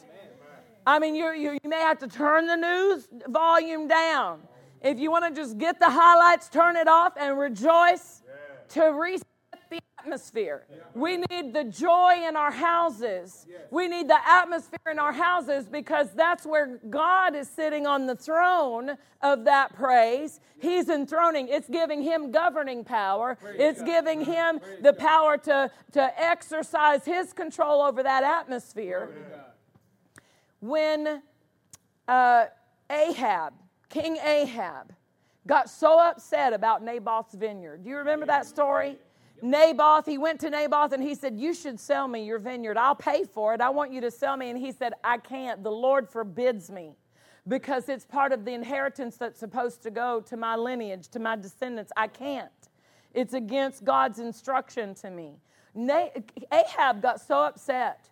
I 0.86 1.00
mean, 1.00 1.16
you, 1.16 1.32
you, 1.34 1.60
may 1.66 1.82
have 1.82 2.00
to 2.00 2.08
turn 2.08 2.48
the 2.48 2.56
news 2.56 3.08
volume 3.28 3.88
down. 3.88 4.40
If 4.82 5.00
you 5.00 5.12
want 5.12 5.26
to 5.26 5.42
just 5.42 5.58
get 5.58 5.80
the 5.80 5.90
highlights, 5.90 6.48
turn 6.50 6.78
it 6.78 6.88
off 6.88 7.14
and 7.18 7.38
rejoice 7.38 8.22
to 8.70 8.86
reset 8.86 9.28
atmosphere. 10.00 10.66
We 10.94 11.18
need 11.18 11.54
the 11.54 11.64
joy 11.64 12.24
in 12.28 12.36
our 12.36 12.52
houses. 12.52 13.46
We 13.72 13.88
need 13.88 14.08
the 14.08 14.20
atmosphere 14.28 14.92
in 14.92 15.00
our 15.00 15.12
houses 15.12 15.68
because 15.68 16.12
that's 16.14 16.46
where 16.46 16.80
God 16.90 17.36
is 17.36 17.50
sitting 17.50 17.86
on 17.86 18.06
the 18.06 18.16
throne 18.16 18.98
of 19.22 19.46
that 19.46 19.76
praise. 19.76 20.40
He's 20.60 20.90
enthroning. 20.90 21.48
It's 21.50 21.70
giving 21.70 22.02
him 22.02 22.32
governing 22.32 22.84
power. 22.84 23.38
It's 23.58 23.82
giving 23.82 24.24
him 24.24 24.60
the 24.82 24.94
power 24.94 25.38
to, 25.38 25.72
to 25.94 26.22
exercise 26.22 27.06
his 27.06 27.34
control 27.34 27.82
over 27.82 28.04
that 28.04 28.24
atmosphere. 28.24 29.10
When 30.60 31.22
uh, 32.08 32.46
Ahab, 32.90 33.54
King 33.90 34.18
Ahab, 34.18 34.94
got 35.46 35.70
so 35.70 36.00
upset 36.00 36.54
about 36.54 36.84
Naboth's 36.84 37.34
vineyard. 37.34 37.84
Do 37.84 37.90
you 37.90 37.98
remember 37.98 38.26
that 38.26 38.46
story? 38.46 38.98
Naboth, 39.42 40.06
he 40.06 40.18
went 40.18 40.40
to 40.42 40.50
Naboth 40.50 40.94
and 40.94 41.04
he 41.04 41.16
said, 41.16 41.38
You 41.38 41.54
should 41.54 41.80
sell 41.80 42.08
me 42.08 42.26
your 42.26 42.40
vineyard. 42.40 42.78
I'll 42.78 42.96
pay 42.96 43.24
for 43.24 43.54
it. 43.54 43.62
I 43.62 43.70
want 43.70 43.92
you 43.92 44.02
to 44.02 44.12
sell 44.12 44.36
me. 44.38 44.50
And 44.50 44.58
he 44.58 44.72
said, 44.72 44.94
I 45.04 45.18
can't. 45.18 45.64
The 45.64 45.72
Lord 45.72 46.10
forbids 46.10 46.70
me 46.70 46.96
because 47.48 47.88
it's 47.90 48.06
part 48.06 48.32
of 48.32 48.46
the 48.46 48.52
inheritance 48.52 49.18
that's 49.18 49.40
supposed 49.40 49.84
to 49.84 49.92
go 49.92 50.22
to 50.22 50.38
my 50.38 50.56
lineage, 50.56 51.08
to 51.10 51.20
my 51.20 51.36
descendants. 51.36 51.92
I 51.96 52.08
can't. 52.08 52.52
It's 53.14 53.34
against 53.34 53.84
God's 53.84 54.20
instruction 54.20 54.94
to 54.96 55.10
me. 55.10 55.36
Ahab 56.52 57.02
got 57.02 57.22
so 57.22 57.44
upset 57.44 58.10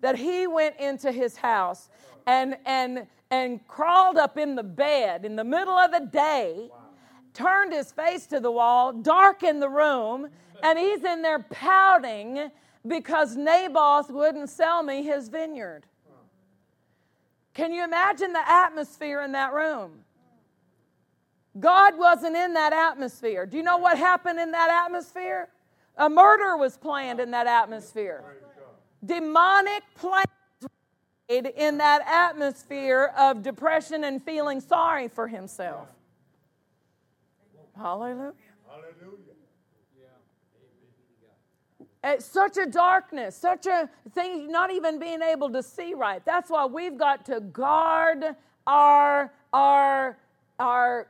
that 0.00 0.16
he 0.16 0.46
went 0.46 0.76
into 0.78 1.10
his 1.10 1.36
house 1.36 1.88
and, 2.26 2.56
and, 2.64 3.06
and 3.30 3.66
crawled 3.66 4.16
up 4.16 4.38
in 4.38 4.54
the 4.54 4.62
bed 4.62 5.24
in 5.24 5.36
the 5.36 5.44
middle 5.44 5.76
of 5.76 5.92
the 5.92 6.00
day, 6.00 6.70
turned 7.34 7.72
his 7.72 7.92
face 7.92 8.26
to 8.28 8.40
the 8.40 8.50
wall, 8.50 8.92
darkened 8.92 9.60
the 9.60 9.68
room, 9.68 10.28
and 10.62 10.78
he's 10.78 11.04
in 11.04 11.20
there 11.20 11.40
pouting 11.40 12.50
because 12.86 13.36
Naboth 13.36 14.10
wouldn't 14.10 14.48
sell 14.48 14.82
me 14.82 15.02
his 15.02 15.28
vineyard. 15.28 15.84
Can 17.52 17.72
you 17.72 17.84
imagine 17.84 18.32
the 18.32 18.48
atmosphere 18.48 19.20
in 19.22 19.32
that 19.32 19.52
room? 19.52 20.00
God 21.58 21.96
wasn't 21.96 22.36
in 22.36 22.54
that 22.54 22.72
atmosphere. 22.72 23.46
Do 23.46 23.56
you 23.56 23.62
know 23.62 23.78
what 23.78 23.96
happened 23.96 24.40
in 24.40 24.50
that 24.52 24.70
atmosphere? 24.86 25.48
A 25.96 26.10
murder 26.10 26.56
was 26.56 26.76
planned 26.76 27.20
in 27.20 27.30
that 27.30 27.46
atmosphere. 27.46 28.24
Demonic 29.04 29.82
plans 29.94 30.26
were 30.62 30.68
made 31.28 31.46
in 31.46 31.78
that 31.78 32.02
atmosphere 32.06 33.12
of 33.16 33.42
depression 33.42 34.02
and 34.02 34.20
feeling 34.20 34.60
sorry 34.60 35.06
for 35.06 35.28
himself. 35.28 35.93
Hallelujah. 37.76 38.32
Hallelujah. 38.68 39.34
It's 42.06 42.26
such 42.26 42.58
a 42.58 42.66
darkness, 42.66 43.34
such 43.34 43.64
a 43.64 43.88
thing, 44.12 44.52
not 44.52 44.70
even 44.70 44.98
being 44.98 45.22
able 45.22 45.50
to 45.50 45.62
see 45.62 45.94
right. 45.94 46.22
That's 46.26 46.50
why 46.50 46.66
we've 46.66 46.98
got 46.98 47.24
to 47.26 47.40
guard 47.40 48.36
our, 48.66 49.32
our, 49.54 50.18
our, 50.58 51.08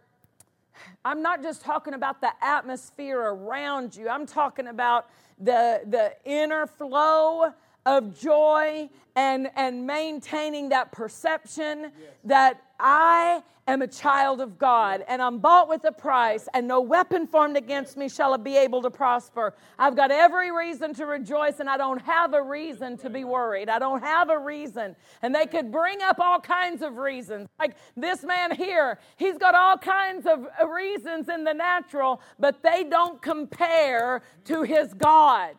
I'm 1.04 1.20
not 1.20 1.42
just 1.42 1.62
talking 1.62 1.94
about 1.94 2.20
the 2.20 2.30
atmosphere 2.40 3.18
around 3.18 3.96
you, 3.96 4.08
I'm 4.08 4.24
talking 4.24 4.68
about 4.68 5.06
the, 5.40 5.80
the 5.84 6.14
inner 6.24 6.68
flow 6.68 7.52
of 7.84 8.16
joy 8.16 8.88
and, 9.16 9.50
and 9.56 9.84
maintaining 9.84 10.68
that 10.68 10.92
perception 10.92 11.82
yes. 11.82 11.92
that 12.22 12.62
I 12.78 13.42
am 13.66 13.82
a 13.82 13.86
child 13.86 14.40
of 14.40 14.58
God 14.58 15.04
and 15.08 15.22
I'm 15.22 15.38
bought 15.38 15.68
with 15.68 15.84
a 15.84 15.92
price, 15.92 16.48
and 16.52 16.68
no 16.68 16.80
weapon 16.80 17.26
formed 17.26 17.56
against 17.56 17.96
me 17.96 18.08
shall 18.08 18.36
be 18.36 18.56
able 18.56 18.82
to 18.82 18.90
prosper. 18.90 19.54
I've 19.78 19.96
got 19.96 20.10
every 20.10 20.50
reason 20.50 20.92
to 20.94 21.06
rejoice, 21.06 21.60
and 21.60 21.70
I 21.70 21.76
don't 21.76 22.02
have 22.02 22.34
a 22.34 22.42
reason 22.42 22.96
to 22.98 23.10
be 23.10 23.24
worried. 23.24 23.68
I 23.68 23.78
don't 23.78 24.02
have 24.02 24.28
a 24.28 24.38
reason. 24.38 24.96
And 25.22 25.34
they 25.34 25.46
could 25.46 25.72
bring 25.72 26.02
up 26.02 26.20
all 26.20 26.40
kinds 26.40 26.82
of 26.82 26.96
reasons. 26.96 27.48
Like 27.58 27.76
this 27.96 28.22
man 28.22 28.54
here, 28.54 28.98
he's 29.16 29.38
got 29.38 29.54
all 29.54 29.78
kinds 29.78 30.26
of 30.26 30.46
reasons 30.68 31.28
in 31.28 31.44
the 31.44 31.54
natural, 31.54 32.20
but 32.38 32.62
they 32.62 32.84
don't 32.84 33.22
compare 33.22 34.22
to 34.44 34.62
his 34.62 34.92
God. 34.94 35.54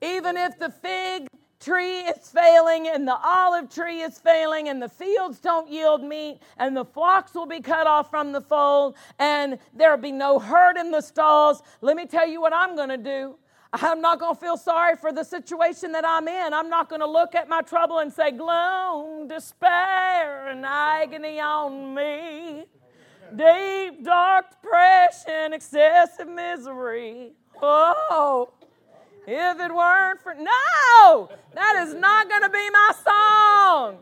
Even 0.00 0.36
if 0.36 0.58
the 0.58 0.70
fig 0.70 1.26
tree 1.60 2.00
is 2.00 2.28
failing 2.28 2.88
and 2.88 3.06
the 3.06 3.18
olive 3.22 3.72
tree 3.72 4.00
is 4.00 4.18
failing 4.18 4.68
and 4.68 4.80
the 4.80 4.88
fields 4.88 5.38
don't 5.38 5.70
yield 5.70 6.02
meat 6.02 6.38
and 6.58 6.76
the 6.76 6.84
flocks 6.84 7.34
will 7.34 7.46
be 7.46 7.60
cut 7.60 7.86
off 7.86 8.10
from 8.10 8.32
the 8.32 8.40
fold 8.40 8.96
and 9.18 9.58
there'll 9.74 9.98
be 9.98 10.12
no 10.12 10.38
herd 10.38 10.76
in 10.76 10.90
the 10.90 11.00
stalls, 11.00 11.62
let 11.80 11.96
me 11.96 12.06
tell 12.06 12.26
you 12.26 12.40
what 12.40 12.54
I'm 12.54 12.76
going 12.76 12.90
to 12.90 12.96
do. 12.96 13.36
I'm 13.72 14.00
not 14.00 14.18
going 14.18 14.34
to 14.34 14.40
feel 14.40 14.56
sorry 14.56 14.96
for 14.96 15.12
the 15.12 15.24
situation 15.24 15.92
that 15.92 16.04
I'm 16.06 16.26
in. 16.26 16.54
I'm 16.54 16.70
not 16.70 16.88
going 16.88 17.02
to 17.02 17.10
look 17.10 17.34
at 17.34 17.48
my 17.48 17.60
trouble 17.60 17.98
and 17.98 18.10
say, 18.10 18.30
gloom, 18.30 19.28
despair, 19.28 20.48
and 20.48 20.64
agony 20.64 21.38
on 21.38 21.94
me. 21.94 22.64
Deep, 23.36 24.04
dark 24.04 24.46
depression, 24.50 25.52
excessive 25.52 26.28
misery. 26.28 27.32
Oh, 27.60 28.52
if 29.28 29.60
it 29.60 29.74
weren't 29.74 30.22
for. 30.22 30.34
No! 30.34 31.28
That 31.54 31.84
is 31.86 31.94
not 31.94 32.28
going 32.30 32.42
to 32.42 32.48
be 32.48 32.70
my 32.70 32.92
song. 33.04 33.98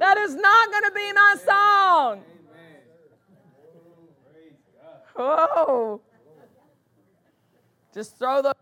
That 0.00 0.18
is 0.18 0.34
not 0.34 0.70
going 0.72 0.84
to 0.84 0.90
be 0.92 1.12
my 1.12 1.36
song. 1.44 2.22
Oh. 5.16 6.00
Just 7.94 8.18
throw 8.18 8.42
the. 8.42 8.54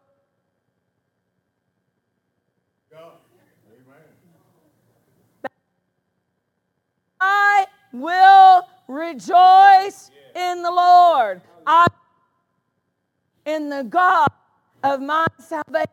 I 7.19 7.67
will 7.93 8.63
rejoice 8.89 10.11
in 10.35 10.63
the 10.63 10.71
Lord. 10.71 11.41
I 11.67 11.87
in 13.47 13.69
the 13.71 13.85
God 13.85 14.29
of 14.87 15.01
my 15.01 15.26
salvation. 15.39 15.87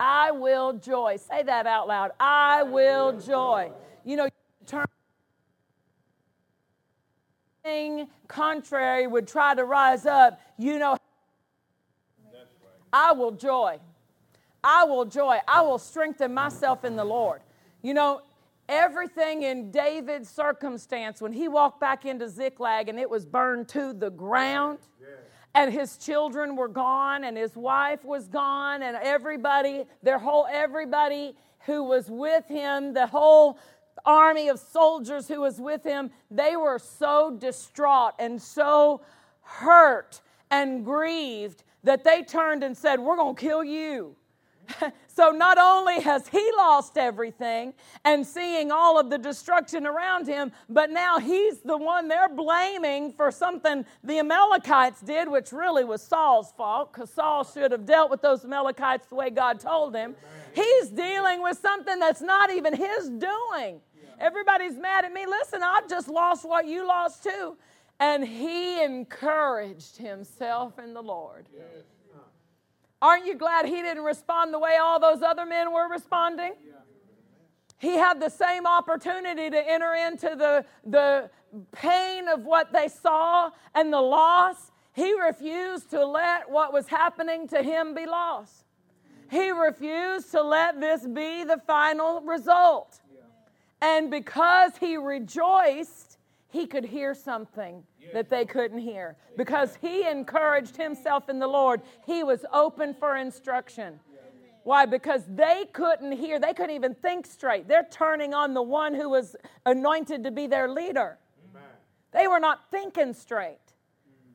I 0.00 0.30
will 0.30 0.74
joy. 0.74 1.16
Say 1.16 1.42
that 1.42 1.66
out 1.66 1.88
loud. 1.88 2.12
I 2.20 2.62
will 2.62 3.18
joy. 3.18 3.72
You 4.04 4.16
know, 4.16 4.28
turn 4.66 4.86
contrary 8.28 9.06
would 9.06 9.28
try 9.28 9.54
to 9.54 9.64
rise 9.64 10.06
up, 10.06 10.40
you 10.56 10.78
know, 10.78 10.96
I 12.90 13.12
will 13.12 13.32
joy. 13.32 13.78
I 14.64 14.84
will 14.84 15.04
joy. 15.04 15.38
I 15.46 15.60
will 15.62 15.78
strengthen 15.78 16.32
myself 16.32 16.84
in 16.84 16.96
the 16.96 17.04
Lord. 17.04 17.42
You 17.82 17.92
know, 17.92 18.22
everything 18.68 19.42
in 19.42 19.70
David's 19.70 20.30
circumstance, 20.30 21.20
when 21.20 21.32
he 21.32 21.48
walked 21.48 21.80
back 21.80 22.06
into 22.06 22.28
Ziklag 22.28 22.88
and 22.88 22.98
it 22.98 23.10
was 23.10 23.26
burned 23.26 23.68
to 23.68 23.92
the 23.92 24.10
ground, 24.10 24.78
and 25.54 25.72
his 25.72 25.96
children 25.96 26.56
were 26.56 26.68
gone 26.68 27.24
and 27.24 27.36
his 27.36 27.56
wife 27.56 28.04
was 28.04 28.28
gone 28.28 28.82
and 28.82 28.96
everybody 29.02 29.84
their 30.02 30.18
whole 30.18 30.46
everybody 30.50 31.34
who 31.66 31.84
was 31.84 32.08
with 32.08 32.46
him 32.46 32.92
the 32.92 33.06
whole 33.06 33.58
army 34.04 34.48
of 34.48 34.58
soldiers 34.58 35.26
who 35.28 35.40
was 35.40 35.60
with 35.60 35.82
him 35.82 36.10
they 36.30 36.56
were 36.56 36.78
so 36.78 37.36
distraught 37.38 38.12
and 38.18 38.40
so 38.40 39.00
hurt 39.42 40.20
and 40.50 40.84
grieved 40.84 41.64
that 41.82 42.04
they 42.04 42.22
turned 42.22 42.62
and 42.62 42.76
said 42.76 43.00
we're 43.00 43.16
going 43.16 43.34
to 43.34 43.40
kill 43.40 43.64
you 43.64 44.14
so 45.18 45.32
not 45.32 45.58
only 45.58 46.00
has 46.00 46.28
he 46.28 46.48
lost 46.56 46.96
everything 46.96 47.74
and 48.04 48.24
seeing 48.24 48.70
all 48.70 49.00
of 49.00 49.10
the 49.10 49.18
destruction 49.18 49.84
around 49.84 50.28
him, 50.28 50.52
but 50.68 50.90
now 50.90 51.18
he's 51.18 51.58
the 51.58 51.76
one 51.76 52.06
they're 52.06 52.28
blaming 52.28 53.12
for 53.12 53.32
something 53.32 53.84
the 54.04 54.20
Amalekites 54.20 55.00
did, 55.00 55.28
which 55.28 55.50
really 55.50 55.82
was 55.82 56.02
Saul's 56.02 56.52
fault 56.52 56.92
because 56.92 57.10
Saul 57.10 57.42
should 57.42 57.72
have 57.72 57.84
dealt 57.84 58.12
with 58.12 58.22
those 58.22 58.44
Amalekites 58.44 59.08
the 59.08 59.16
way 59.16 59.28
God 59.28 59.58
told 59.58 59.92
him. 59.96 60.14
He's 60.54 60.88
dealing 60.90 61.42
with 61.42 61.58
something 61.58 61.98
that's 61.98 62.22
not 62.22 62.52
even 62.52 62.76
his 62.76 63.08
doing. 63.08 63.80
Everybody's 64.20 64.76
mad 64.76 65.04
at 65.04 65.12
me. 65.12 65.26
Listen, 65.26 65.64
I've 65.64 65.88
just 65.88 66.06
lost 66.06 66.44
what 66.44 66.64
you 66.68 66.86
lost 66.86 67.24
too. 67.24 67.56
And 67.98 68.24
he 68.24 68.84
encouraged 68.84 69.96
himself 69.96 70.78
in 70.78 70.94
the 70.94 71.02
Lord. 71.02 71.48
Aren't 73.00 73.26
you 73.26 73.36
glad 73.36 73.66
he 73.66 73.80
didn't 73.82 74.02
respond 74.02 74.52
the 74.52 74.58
way 74.58 74.76
all 74.76 74.98
those 74.98 75.22
other 75.22 75.46
men 75.46 75.72
were 75.72 75.88
responding? 75.88 76.54
He 77.78 77.94
had 77.94 78.20
the 78.20 78.28
same 78.28 78.66
opportunity 78.66 79.50
to 79.50 79.70
enter 79.70 79.94
into 79.94 80.34
the, 80.36 80.64
the 80.84 81.30
pain 81.70 82.26
of 82.28 82.44
what 82.44 82.72
they 82.72 82.88
saw 82.88 83.50
and 83.74 83.92
the 83.92 84.00
loss. 84.00 84.72
He 84.94 85.12
refused 85.12 85.90
to 85.90 86.04
let 86.04 86.50
what 86.50 86.72
was 86.72 86.88
happening 86.88 87.46
to 87.48 87.62
him 87.62 87.94
be 87.94 88.04
lost. 88.04 88.64
He 89.30 89.50
refused 89.50 90.32
to 90.32 90.42
let 90.42 90.80
this 90.80 91.06
be 91.06 91.44
the 91.44 91.60
final 91.66 92.20
result. 92.22 93.00
And 93.80 94.10
because 94.10 94.72
he 94.80 94.96
rejoiced, 94.96 96.18
he 96.48 96.66
could 96.66 96.84
hear 96.84 97.14
something 97.14 97.84
that 98.12 98.30
they 98.30 98.44
couldn't 98.44 98.78
hear. 98.78 99.16
Because 99.36 99.76
he 99.80 100.06
encouraged 100.06 100.76
himself 100.76 101.28
in 101.28 101.38
the 101.38 101.46
Lord, 101.46 101.82
he 102.06 102.22
was 102.24 102.44
open 102.52 102.94
for 102.94 103.16
instruction. 103.16 104.00
Why? 104.64 104.84
Because 104.84 105.22
they 105.26 105.66
couldn't 105.72 106.12
hear, 106.12 106.38
they 106.38 106.52
couldn't 106.52 106.74
even 106.74 106.94
think 106.94 107.26
straight. 107.26 107.68
They're 107.68 107.88
turning 107.90 108.34
on 108.34 108.54
the 108.54 108.62
one 108.62 108.94
who 108.94 109.08
was 109.08 109.34
anointed 109.64 110.24
to 110.24 110.30
be 110.30 110.46
their 110.46 110.68
leader. 110.68 111.18
They 112.12 112.26
were 112.26 112.40
not 112.40 112.70
thinking 112.70 113.14
straight 113.14 113.58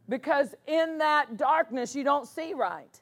because 0.10 0.54
in 0.68 1.00
that 1.00 1.38
darkness 1.38 1.96
you 1.96 2.04
don't 2.04 2.28
see 2.28 2.54
right. 2.54 3.02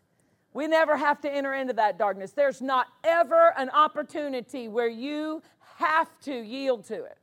We 0.54 0.68
never 0.68 0.98
have 0.98 1.22
to 1.22 1.32
enter 1.32 1.54
into 1.54 1.74
that 1.74 1.98
darkness. 1.98 2.32
There's 2.32 2.62
not 2.62 2.88
ever 3.04 3.54
an 3.58 3.70
opportunity 3.70 4.68
where 4.68 4.90
you 4.90 5.42
have 5.78 6.10
to 6.22 6.34
yield 6.34 6.86
to 6.86 7.04
it. 7.04 7.21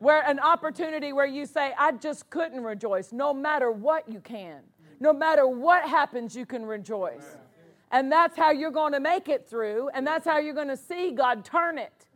Where 0.00 0.22
an 0.22 0.40
opportunity 0.40 1.12
where 1.12 1.26
you 1.26 1.46
say, 1.46 1.72
I 1.78 1.92
just 1.92 2.28
couldn't 2.30 2.64
rejoice. 2.64 3.12
No 3.12 3.32
matter 3.32 3.70
what, 3.70 4.08
you 4.08 4.20
can. 4.20 4.60
No 4.98 5.12
matter 5.12 5.46
what 5.46 5.88
happens, 5.88 6.34
you 6.34 6.46
can 6.46 6.64
rejoice. 6.64 7.36
And 7.92 8.10
that's 8.10 8.36
how 8.36 8.50
you're 8.50 8.70
going 8.70 8.92
to 8.92 9.00
make 9.00 9.28
it 9.28 9.48
through, 9.48 9.90
and 9.94 10.06
that's 10.06 10.24
how 10.24 10.38
you're 10.38 10.54
going 10.54 10.68
to 10.68 10.76
see 10.76 11.10
God 11.10 11.44
turn 11.44 11.78
it. 11.78 12.06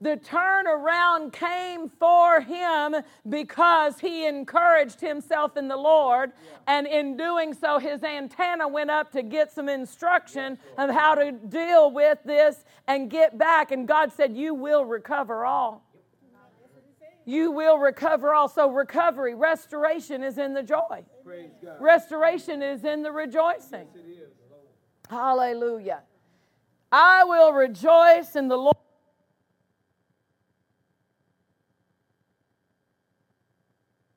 The 0.00 0.16
turnaround 0.16 1.32
came 1.32 1.88
for 1.88 2.40
him 2.40 2.96
because 3.28 4.00
he 4.00 4.26
encouraged 4.26 5.00
himself 5.00 5.56
in 5.56 5.68
the 5.68 5.76
Lord. 5.76 6.32
And 6.66 6.88
in 6.88 7.16
doing 7.16 7.54
so, 7.54 7.78
his 7.78 8.02
antenna 8.02 8.66
went 8.66 8.90
up 8.90 9.12
to 9.12 9.22
get 9.22 9.52
some 9.52 9.68
instruction 9.68 10.58
of 10.76 10.90
how 10.90 11.14
to 11.14 11.30
deal 11.30 11.92
with 11.92 12.18
this 12.24 12.64
and 12.88 13.08
get 13.10 13.38
back. 13.38 13.70
And 13.70 13.86
God 13.86 14.12
said, 14.12 14.36
You 14.36 14.54
will 14.54 14.84
recover 14.84 15.44
all. 15.44 15.84
You 17.24 17.52
will 17.52 17.78
recover 17.78 18.34
also. 18.34 18.68
Recovery, 18.68 19.34
restoration 19.34 20.22
is 20.22 20.38
in 20.38 20.54
the 20.54 20.62
joy, 20.62 21.04
restoration 21.80 22.62
is 22.62 22.84
in 22.84 23.02
the 23.02 23.12
rejoicing. 23.12 23.86
Hallelujah. 25.08 26.02
I 26.90 27.24
will 27.24 27.52
rejoice 27.52 28.36
in 28.36 28.48
the 28.48 28.56
Lord. 28.56 28.76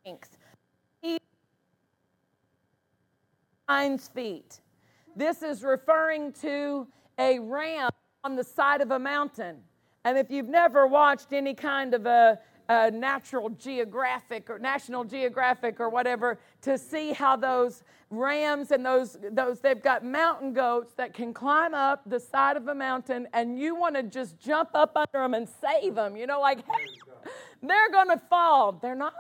Thanks. 0.03 0.29
Hinds 3.67 4.07
feet. 4.09 4.59
This 5.15 5.41
is 5.41 5.63
referring 5.63 6.33
to 6.33 6.87
a 7.17 7.39
ram 7.39 7.89
on 8.23 8.35
the 8.35 8.43
side 8.43 8.81
of 8.81 8.91
a 8.91 8.99
mountain. 8.99 9.57
And 10.03 10.17
if 10.17 10.29
you've 10.29 10.49
never 10.49 10.85
watched 10.85 11.33
any 11.33 11.53
kind 11.55 11.93
of 11.93 12.05
a, 12.05 12.39
a, 12.69 12.91
natural 12.91 13.49
geographic 13.49 14.49
or 14.49 14.59
national 14.59 15.03
geographic 15.03 15.79
or 15.79 15.89
whatever 15.89 16.39
to 16.61 16.77
see 16.77 17.13
how 17.13 17.35
those 17.35 17.83
rams 18.09 18.71
and 18.71 18.85
those 18.85 19.17
those 19.31 19.59
they've 19.59 19.81
got 19.81 20.05
mountain 20.05 20.53
goats 20.53 20.93
that 20.93 21.13
can 21.13 21.33
climb 21.33 21.73
up 21.73 22.01
the 22.05 22.19
side 22.19 22.55
of 22.55 22.67
a 22.67 22.75
mountain 22.75 23.27
and 23.33 23.59
you 23.59 23.75
want 23.75 23.95
to 23.95 24.03
just 24.03 24.39
jump 24.39 24.69
up 24.73 24.95
under 24.95 25.23
them 25.23 25.33
and 25.33 25.49
save 25.49 25.95
them 25.95 26.15
you 26.15 26.27
know 26.27 26.39
like 26.39 26.59
hey, 26.59 26.85
they're 27.63 27.89
to 27.89 28.21
fall 28.29 28.71
they're 28.73 28.95
not 28.95 29.13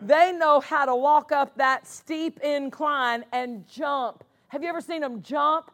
they 0.00 0.32
know 0.32 0.60
how 0.60 0.86
to 0.86 0.96
walk 0.96 1.30
up 1.30 1.56
that 1.56 1.86
steep 1.86 2.40
incline 2.40 3.24
and 3.32 3.66
jump. 3.68 4.24
Have 4.48 4.62
you 4.62 4.68
ever 4.68 4.80
seen 4.80 5.02
them 5.02 5.22
jump? 5.22 5.70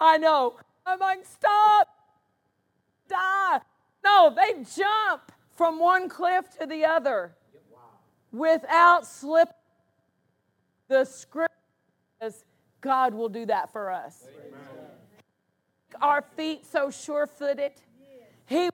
I 0.00 0.16
know. 0.16 0.56
I'm 0.86 0.98
like, 0.98 1.24
stop, 1.26 1.88
die. 3.08 3.60
No, 4.02 4.34
they 4.34 4.64
jump 4.74 5.32
from 5.54 5.78
one 5.78 6.08
cliff 6.08 6.44
to 6.58 6.66
the 6.66 6.84
other 6.84 7.34
without 8.32 9.06
slip. 9.06 9.48
The 10.88 11.04
scripture 11.04 11.54
says 12.20 12.44
God 12.80 13.14
will 13.14 13.28
do 13.28 13.46
that 13.46 13.72
for 13.72 13.90
us. 13.90 14.24
Amen. 14.28 14.60
Our 16.00 16.22
feet 16.36 16.66
so 16.66 16.90
sure 16.90 17.26
footed. 17.26 17.72
He 18.46 18.68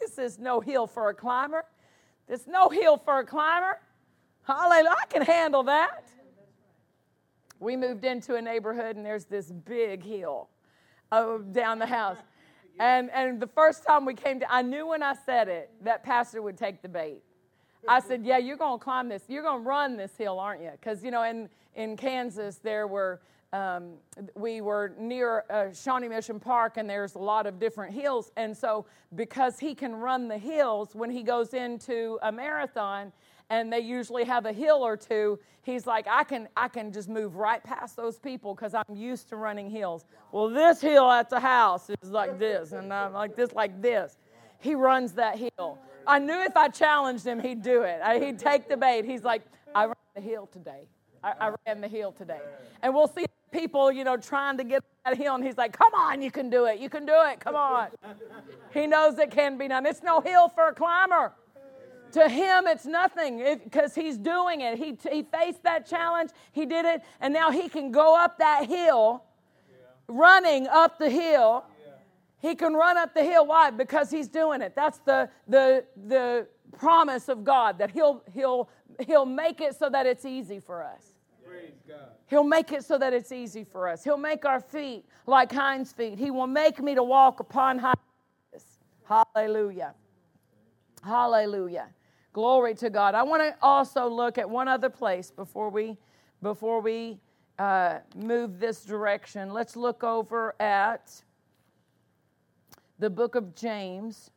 This 0.00 0.18
is 0.18 0.38
no 0.38 0.60
hill 0.60 0.86
for 0.86 1.10
a 1.10 1.14
climber. 1.14 1.64
This 2.26 2.46
no 2.46 2.68
hill 2.68 2.96
for 2.96 3.18
a 3.18 3.24
climber. 3.24 3.78
Hallelujah. 4.42 4.94
I 5.02 5.06
can 5.06 5.22
handle 5.22 5.62
that. 5.64 6.08
We 7.60 7.76
moved 7.76 8.04
into 8.04 8.36
a 8.36 8.42
neighborhood 8.42 8.96
and 8.96 9.04
there's 9.04 9.24
this 9.24 9.50
big 9.50 10.04
hill 10.04 10.48
oh, 11.10 11.38
down 11.38 11.78
the 11.78 11.86
house. 11.86 12.18
And, 12.78 13.10
and 13.10 13.40
the 13.40 13.46
first 13.46 13.84
time 13.84 14.04
we 14.04 14.14
came 14.14 14.40
to, 14.40 14.52
I 14.52 14.62
knew 14.62 14.86
when 14.86 15.02
I 15.02 15.14
said 15.26 15.48
it 15.48 15.70
that 15.82 16.02
pastor 16.02 16.42
would 16.42 16.56
take 16.56 16.82
the 16.82 16.88
bait. 16.88 17.22
I 17.88 18.00
said, 18.00 18.24
Yeah, 18.24 18.38
you're 18.38 18.56
going 18.56 18.78
to 18.78 18.84
climb 18.84 19.08
this. 19.08 19.22
You're 19.28 19.42
going 19.42 19.62
to 19.62 19.68
run 19.68 19.96
this 19.96 20.16
hill, 20.16 20.38
aren't 20.38 20.62
you? 20.62 20.70
Because, 20.72 21.02
you 21.02 21.10
know, 21.10 21.22
in, 21.22 21.48
in 21.74 21.96
Kansas, 21.96 22.56
there 22.56 22.86
were 22.86 23.20
um, 23.52 23.94
we 24.34 24.60
were 24.60 24.92
near 24.98 25.44
uh, 25.48 25.72
Shawnee 25.72 26.08
Mission 26.08 26.38
Park, 26.38 26.76
and 26.76 26.88
there's 26.88 27.14
a 27.14 27.18
lot 27.18 27.46
of 27.46 27.58
different 27.58 27.94
hills. 27.94 28.30
And 28.36 28.54
so, 28.54 28.84
because 29.14 29.58
he 29.58 29.74
can 29.74 29.94
run 29.94 30.28
the 30.28 30.36
hills 30.36 30.94
when 30.94 31.10
he 31.10 31.22
goes 31.22 31.54
into 31.54 32.18
a 32.22 32.30
marathon, 32.30 33.10
and 33.50 33.72
they 33.72 33.80
usually 33.80 34.24
have 34.24 34.46
a 34.46 34.52
hill 34.52 34.84
or 34.84 34.96
two, 34.96 35.38
he's 35.62 35.86
like, 35.86 36.06
I 36.08 36.24
can, 36.24 36.48
I 36.56 36.68
can 36.68 36.92
just 36.92 37.08
move 37.08 37.36
right 37.36 37.62
past 37.62 37.96
those 37.96 38.18
people 38.18 38.54
because 38.54 38.74
I'm 38.74 38.94
used 38.94 39.28
to 39.30 39.36
running 39.36 39.70
hills. 39.70 40.04
Well, 40.32 40.48
this 40.48 40.80
hill 40.80 41.10
at 41.10 41.30
the 41.30 41.40
house 41.40 41.90
is 42.02 42.10
like 42.10 42.38
this, 42.38 42.72
and 42.72 42.92
I'm 42.92 43.12
like 43.12 43.36
this, 43.36 43.52
like 43.52 43.80
this. 43.80 44.18
He 44.58 44.74
runs 44.74 45.12
that 45.12 45.38
hill. 45.38 45.78
I 46.06 46.18
knew 46.18 46.40
if 46.42 46.56
I 46.56 46.68
challenged 46.68 47.26
him, 47.26 47.38
he'd 47.40 47.62
do 47.62 47.82
it. 47.82 48.00
He'd 48.22 48.38
take 48.38 48.68
the 48.68 48.76
bait. 48.76 49.04
He's 49.04 49.24
like, 49.24 49.42
I 49.74 49.84
ran 49.84 49.94
the 50.14 50.20
hill 50.20 50.46
today. 50.46 50.88
I, 51.22 51.34
I 51.40 51.52
ran 51.66 51.80
the 51.80 51.88
hill 51.88 52.12
today. 52.12 52.40
And 52.82 52.94
we'll 52.94 53.08
see 53.08 53.26
people, 53.50 53.90
you 53.92 54.04
know, 54.04 54.16
trying 54.16 54.56
to 54.58 54.64
get 54.64 54.82
at 55.04 55.16
hill, 55.16 55.34
And 55.34 55.44
he's 55.44 55.56
like, 55.56 55.76
come 55.76 55.94
on, 55.94 56.22
you 56.22 56.30
can 56.30 56.50
do 56.50 56.66
it. 56.66 56.78
You 56.78 56.88
can 56.88 57.06
do 57.06 57.14
it. 57.14 57.40
Come 57.40 57.56
on. 57.56 57.88
he 58.72 58.86
knows 58.86 59.18
it 59.18 59.30
can 59.30 59.56
be 59.58 59.68
done. 59.68 59.86
It's 59.86 60.02
no 60.02 60.20
hill 60.20 60.48
for 60.48 60.68
a 60.68 60.74
climber. 60.74 61.32
To 62.12 62.28
him, 62.28 62.66
it's 62.66 62.86
nothing 62.86 63.58
because 63.64 63.94
he's 63.94 64.16
doing 64.16 64.60
it. 64.62 64.78
He, 64.78 64.96
he 65.10 65.22
faced 65.22 65.62
that 65.64 65.86
challenge, 65.86 66.30
he 66.52 66.66
did 66.66 66.84
it, 66.84 67.02
and 67.20 67.34
now 67.34 67.50
he 67.50 67.68
can 67.68 67.90
go 67.92 68.16
up 68.16 68.38
that 68.38 68.66
hill, 68.66 69.24
running 70.06 70.66
up 70.68 70.98
the 70.98 71.10
hill. 71.10 71.64
He 72.40 72.54
can 72.54 72.74
run 72.74 72.96
up 72.96 73.14
the 73.14 73.24
hill. 73.24 73.46
Why? 73.46 73.70
Because 73.70 74.10
he's 74.10 74.28
doing 74.28 74.62
it. 74.62 74.74
That's 74.76 74.98
the, 74.98 75.28
the, 75.48 75.84
the 76.06 76.46
promise 76.78 77.28
of 77.28 77.44
God 77.44 77.78
that 77.78 77.90
he'll, 77.90 78.22
he'll, 78.32 78.70
he'll 79.04 79.26
make 79.26 79.60
it 79.60 79.74
so 79.76 79.90
that 79.90 80.06
it's 80.06 80.24
easy 80.24 80.60
for 80.60 80.84
us. 80.84 81.14
He'll 82.26 82.44
make 82.44 82.72
it 82.72 82.84
so 82.84 82.98
that 82.98 83.12
it's 83.12 83.32
easy 83.32 83.64
for 83.64 83.88
us. 83.88 84.04
He'll 84.04 84.18
make 84.18 84.44
our 84.44 84.60
feet 84.60 85.04
like 85.26 85.50
hinds 85.50 85.92
feet. 85.92 86.18
He 86.18 86.30
will 86.30 86.46
make 86.46 86.80
me 86.80 86.94
to 86.94 87.02
walk 87.02 87.40
upon 87.40 87.78
high. 87.78 87.94
Hallelujah. 89.04 89.94
Hallelujah. 91.02 91.88
Glory 92.38 92.72
to 92.76 92.88
God. 92.88 93.16
I 93.16 93.24
want 93.24 93.42
to 93.42 93.52
also 93.60 94.08
look 94.08 94.38
at 94.38 94.48
one 94.48 94.68
other 94.68 94.88
place 94.88 95.28
before 95.28 95.70
we 95.70 95.96
before 96.40 96.80
we 96.80 97.18
uh, 97.58 97.98
move 98.14 98.60
this 98.60 98.84
direction. 98.84 99.52
Let's 99.52 99.74
look 99.74 100.04
over 100.04 100.54
at 100.62 101.10
the 103.00 103.10
book 103.10 103.34
of 103.34 103.56
James. 103.56 104.30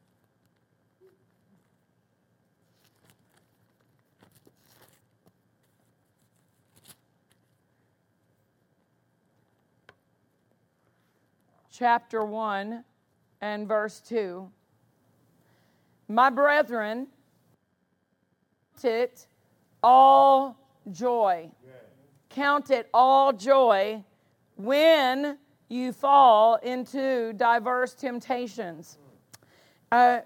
chapter 11.71 12.25
1 12.25 12.83
and 13.41 13.67
verse 13.67 13.99
2. 13.99 14.49
My 16.07 16.31
brethren, 16.31 17.05
it 18.85 19.27
all 19.83 20.57
joy. 20.91 21.49
Count 22.29 22.69
it 22.71 22.89
all 22.93 23.33
joy 23.33 24.03
when 24.55 25.37
you 25.69 25.91
fall 25.91 26.55
into 26.57 27.33
diverse 27.33 27.93
temptations. 27.93 28.97
Uh, 29.91 30.19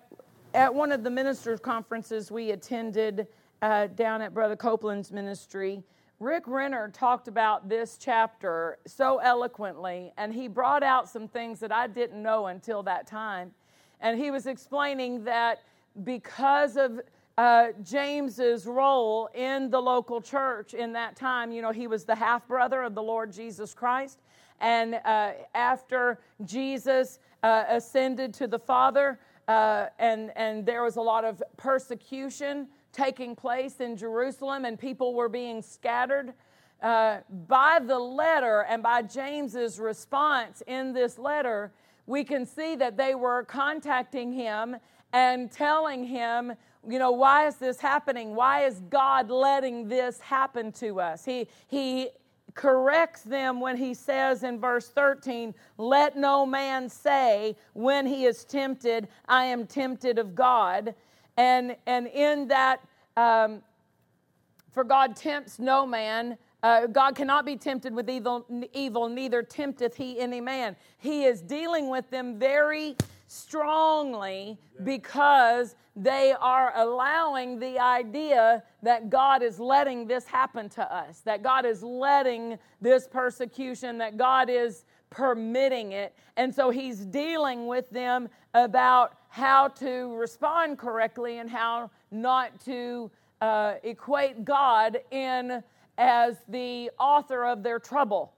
at 0.54 0.74
one 0.74 0.92
of 0.92 1.04
the 1.04 1.10
ministers' 1.10 1.60
conferences 1.60 2.32
we 2.32 2.52
attended 2.52 3.28
uh, 3.62 3.88
down 3.88 4.22
at 4.22 4.34
Brother 4.34 4.56
Copeland's 4.56 5.12
ministry, 5.12 5.84
Rick 6.20 6.48
Renner 6.48 6.90
talked 6.90 7.28
about 7.28 7.68
this 7.68 7.98
chapter 8.00 8.78
so 8.88 9.18
eloquently, 9.18 10.14
and 10.18 10.34
he 10.34 10.48
brought 10.48 10.82
out 10.82 11.10
some 11.10 11.28
things 11.28 11.60
that 11.60 11.72
I 11.72 11.88
didn't 11.88 12.22
know 12.22 12.48
until 12.48 12.84
that 12.84 13.06
time. 13.06 13.52
And 14.00 14.18
he 14.18 14.32
was 14.32 14.46
explaining 14.46 15.26
that 15.26 15.62
because 16.04 16.78
of 16.78 17.02
uh, 17.38 17.68
James's 17.84 18.66
role 18.66 19.30
in 19.34 19.70
the 19.70 19.82
local 19.82 20.22
church 20.22 20.74
in 20.74 20.94
that 20.94 21.16
time, 21.16 21.52
you 21.52 21.62
know, 21.62 21.72
he 21.72 21.88
was 21.88 22.06
the 22.06 22.16
half 22.16 22.48
brother 22.48 22.82
of 22.84 22.96
the 22.96 23.04
Lord 23.04 23.32
Jesus 23.32 23.74
Christ. 23.74 24.22
And 24.62 24.96
uh, 25.04 25.32
after 25.54 26.20
Jesus 26.46 27.20
uh, 27.44 27.66
ascended 27.68 28.34
to 28.36 28.48
the 28.48 28.60
Father, 28.60 29.20
uh, 29.48 29.88
and, 30.00 30.32
and 30.36 30.66
there 30.66 30.84
was 30.84 30.96
a 30.96 31.02
lot 31.02 31.26
of 31.26 31.44
persecution 31.58 32.68
taking 32.94 33.36
place 33.36 33.82
in 33.82 33.98
Jerusalem, 33.98 34.64
and 34.64 34.80
people 34.80 35.14
were 35.14 35.30
being 35.30 35.62
scattered. 35.62 36.34
Uh, 36.82 37.18
by 37.48 37.80
the 37.86 37.98
letter 37.98 38.66
and 38.70 38.82
by 38.82 39.02
James's 39.02 39.80
response 39.80 40.64
in 40.68 40.94
this 40.94 41.20
letter, 41.20 41.72
we 42.06 42.24
can 42.24 42.46
see 42.46 42.76
that 42.76 42.96
they 42.96 43.16
were 43.16 43.44
contacting 43.44 44.32
him 44.32 44.78
and 45.12 45.52
telling 45.52 46.04
him, 46.04 46.54
you 46.88 47.00
know, 47.00 47.12
why 47.12 47.48
is 47.48 47.56
this 47.56 47.80
happening? 47.80 48.36
Why 48.36 48.66
is 48.66 48.82
God 48.90 49.30
letting 49.30 49.88
this 49.88 50.20
happen 50.20 50.72
to 50.74 51.00
us? 51.00 51.26
He, 51.26 51.48
he 51.68 52.10
corrects 52.54 53.22
them 53.22 53.60
when 53.60 53.78
he 53.78 53.94
says 53.94 54.44
in 54.44 54.60
verse 54.60 54.90
13, 54.90 55.54
Let 55.78 56.18
no 56.18 56.46
man 56.46 56.90
say 56.90 57.56
when 57.74 58.06
he 58.06 58.26
is 58.26 58.44
tempted, 58.46 59.08
I 59.28 59.46
am 59.46 59.68
tempted 59.68 60.18
of 60.18 60.36
God. 60.36 60.96
And, 61.38 61.76
and 61.86 62.08
in 62.08 62.48
that, 62.48 62.80
um, 63.18 63.62
for 64.72 64.84
God 64.84 65.16
tempts 65.16 65.60
no 65.60 65.86
man. 65.86 66.38
Uh, 66.64 66.88
God 66.88 67.16
cannot 67.16 67.46
be 67.46 67.58
tempted 67.58 67.94
with 67.94 68.10
evil, 68.10 68.46
evil, 68.74 69.08
neither 69.08 69.44
tempteth 69.44 69.96
he 69.96 70.20
any 70.20 70.42
man. 70.42 70.76
He 70.98 71.26
is 71.26 71.42
dealing 71.42 71.90
with 71.90 72.10
them 72.10 72.40
very 72.40 72.96
strongly 73.28 74.58
because 74.84 75.76
they 75.96 76.34
are 76.40 76.74
allowing 76.76 77.60
the 77.60 77.80
idea 77.80 78.64
that 78.84 79.10
God 79.10 79.42
is 79.42 79.60
letting 79.60 80.08
this 80.08 80.26
happen 80.26 80.70
to 80.70 80.94
us, 80.94 81.22
that 81.22 81.42
God 81.42 81.66
is 81.66 81.82
letting 81.82 82.60
this 82.82 83.08
persecution, 83.08 83.98
that 84.00 84.18
God 84.18 84.50
is 84.50 84.86
permitting 85.10 85.94
it. 85.94 86.14
And 86.36 86.54
so 86.54 86.70
he's 86.70 87.06
dealing 87.06 87.68
with 87.68 87.90
them 87.90 88.28
about 88.54 89.18
how 89.30 89.70
to 89.70 90.16
respond 90.16 90.78
correctly 90.78 91.40
and 91.40 91.50
how 91.50 91.90
not 92.12 92.60
to 92.66 93.10
uh, 93.42 93.76
equate 93.84 94.44
God 94.44 95.00
in 95.12 95.64
as 95.98 96.36
the 96.50 96.92
author 97.00 97.46
of 97.46 97.64
their 97.64 97.80
trouble. 97.80 98.35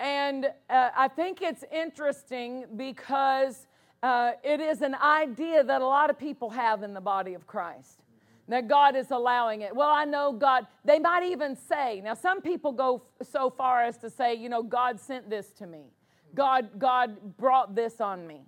And 0.00 0.46
uh, 0.68 0.90
I 0.96 1.08
think 1.08 1.42
it's 1.42 1.64
interesting 1.72 2.66
because 2.76 3.66
uh, 4.02 4.32
it 4.42 4.60
is 4.60 4.82
an 4.82 4.94
idea 4.96 5.62
that 5.62 5.80
a 5.80 5.86
lot 5.86 6.10
of 6.10 6.18
people 6.18 6.50
have 6.50 6.82
in 6.82 6.92
the 6.92 7.00
body 7.00 7.34
of 7.34 7.46
Christ 7.46 8.02
that 8.48 8.68
God 8.68 8.96
is 8.96 9.10
allowing 9.10 9.62
it. 9.62 9.74
Well, 9.74 9.88
I 9.88 10.04
know 10.04 10.32
God, 10.32 10.66
they 10.84 10.98
might 10.98 11.24
even 11.24 11.56
say, 11.56 12.00
now 12.02 12.14
some 12.14 12.42
people 12.42 12.72
go 12.72 13.02
so 13.22 13.48
far 13.48 13.82
as 13.82 13.96
to 13.98 14.10
say, 14.10 14.34
you 14.34 14.48
know, 14.48 14.62
God 14.62 15.00
sent 15.00 15.30
this 15.30 15.52
to 15.52 15.66
me. 15.66 15.92
God, 16.34 16.78
God 16.78 17.36
brought 17.36 17.74
this 17.74 18.00
on 18.00 18.26
me. 18.26 18.42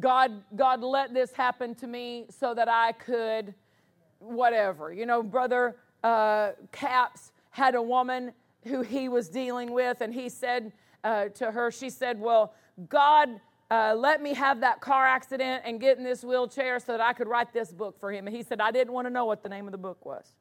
God, 0.00 0.42
God 0.56 0.82
let 0.82 1.12
this 1.14 1.32
happen 1.32 1.74
to 1.76 1.86
me 1.86 2.26
so 2.30 2.54
that 2.54 2.68
I 2.68 2.92
could, 2.92 3.54
whatever. 4.18 4.92
You 4.92 5.06
know, 5.06 5.22
Brother 5.22 5.76
uh, 6.02 6.52
Capps 6.72 7.32
had 7.50 7.74
a 7.74 7.82
woman 7.82 8.32
who 8.68 8.82
he 8.82 9.08
was 9.08 9.28
dealing 9.28 9.72
with, 9.72 10.00
and 10.00 10.14
he 10.14 10.28
said 10.28 10.72
uh, 11.04 11.28
to 11.28 11.50
her, 11.50 11.70
she 11.70 11.90
said, 11.90 12.20
Well, 12.20 12.54
God 12.88 13.40
uh, 13.70 13.94
let 13.96 14.22
me 14.22 14.34
have 14.34 14.60
that 14.60 14.80
car 14.80 15.06
accident 15.06 15.62
and 15.64 15.80
get 15.80 15.98
in 15.98 16.04
this 16.04 16.24
wheelchair 16.24 16.78
so 16.80 16.92
that 16.92 17.00
I 17.00 17.12
could 17.12 17.28
write 17.28 17.52
this 17.52 17.70
book 17.70 17.98
for 17.98 18.12
him. 18.12 18.26
And 18.26 18.34
he 18.34 18.42
said, 18.42 18.60
I 18.60 18.70
didn't 18.70 18.92
want 18.92 19.06
to 19.06 19.10
know 19.10 19.26
what 19.26 19.42
the 19.42 19.48
name 19.48 19.66
of 19.66 19.72
the 19.72 19.78
book 19.78 20.04
was. 20.04 20.24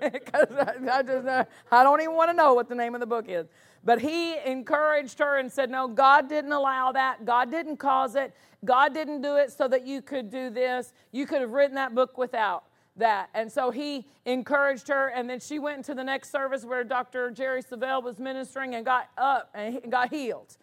Because 0.00 0.48
I, 0.50 0.74
I, 0.92 1.02
just, 1.02 1.26
uh, 1.26 1.44
I 1.70 1.84
don't 1.84 2.00
even 2.00 2.16
want 2.16 2.28
to 2.28 2.36
know 2.36 2.52
what 2.52 2.68
the 2.68 2.74
name 2.74 2.94
of 2.94 3.00
the 3.00 3.06
book 3.06 3.26
is. 3.28 3.46
But 3.84 4.00
he 4.00 4.36
encouraged 4.44 5.20
her 5.20 5.38
and 5.38 5.50
said, 5.50 5.70
No, 5.70 5.86
God 5.86 6.28
didn't 6.28 6.52
allow 6.52 6.90
that. 6.92 7.24
God 7.24 7.50
didn't 7.50 7.76
cause 7.76 8.16
it. 8.16 8.34
God 8.64 8.92
didn't 8.92 9.22
do 9.22 9.36
it 9.36 9.52
so 9.52 9.68
that 9.68 9.86
you 9.86 10.02
could 10.02 10.30
do 10.30 10.50
this. 10.50 10.92
You 11.12 11.26
could 11.26 11.40
have 11.42 11.52
written 11.52 11.76
that 11.76 11.94
book 11.94 12.18
without 12.18 12.64
that. 12.96 13.28
And 13.34 13.50
so 13.50 13.70
he 13.70 14.06
encouraged 14.24 14.88
her, 14.88 15.08
and 15.08 15.28
then 15.28 15.40
she 15.40 15.58
went 15.58 15.78
into 15.78 15.94
the 15.94 16.04
next 16.04 16.30
service 16.30 16.64
where 16.64 16.84
Dr. 16.84 17.30
Jerry 17.30 17.62
Savelle 17.62 18.02
was 18.02 18.18
ministering 18.18 18.74
and 18.74 18.84
got 18.84 19.08
up 19.18 19.50
and 19.54 19.90
got 19.90 20.10
healed. 20.10 20.56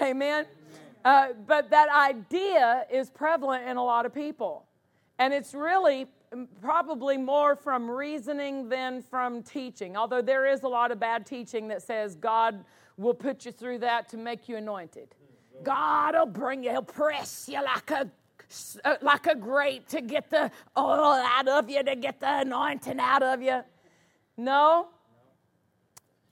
Amen. 0.00 0.46
Uh, 1.04 1.28
but 1.46 1.70
that 1.70 1.88
idea 1.88 2.86
is 2.92 3.10
prevalent 3.10 3.66
in 3.66 3.76
a 3.76 3.84
lot 3.84 4.04
of 4.04 4.14
people. 4.14 4.66
And 5.18 5.32
it's 5.32 5.54
really 5.54 6.06
probably 6.60 7.16
more 7.16 7.56
from 7.56 7.90
reasoning 7.90 8.68
than 8.68 9.02
from 9.02 9.42
teaching, 9.42 9.96
although 9.96 10.22
there 10.22 10.46
is 10.46 10.62
a 10.62 10.68
lot 10.68 10.92
of 10.92 11.00
bad 11.00 11.26
teaching 11.26 11.68
that 11.68 11.82
says 11.82 12.14
God 12.14 12.64
will 12.96 13.14
put 13.14 13.44
you 13.44 13.52
through 13.52 13.78
that 13.78 14.08
to 14.10 14.16
make 14.16 14.48
you 14.48 14.56
anointed. 14.56 15.14
God 15.62 16.14
will 16.14 16.26
bring 16.26 16.62
you, 16.62 16.70
he'll 16.70 16.82
press 16.82 17.48
you 17.50 17.62
like 17.62 17.90
a 17.90 18.10
Uh, 18.84 18.96
like 19.00 19.26
a 19.26 19.34
grape 19.36 19.86
to 19.88 20.00
get 20.00 20.28
the 20.30 20.50
oil 20.76 21.04
out 21.04 21.46
of 21.46 21.70
you, 21.70 21.84
to 21.84 21.94
get 21.94 22.18
the 22.18 22.40
anointing 22.40 22.98
out 22.98 23.22
of 23.22 23.40
you. 23.40 23.62
No. 24.36 24.88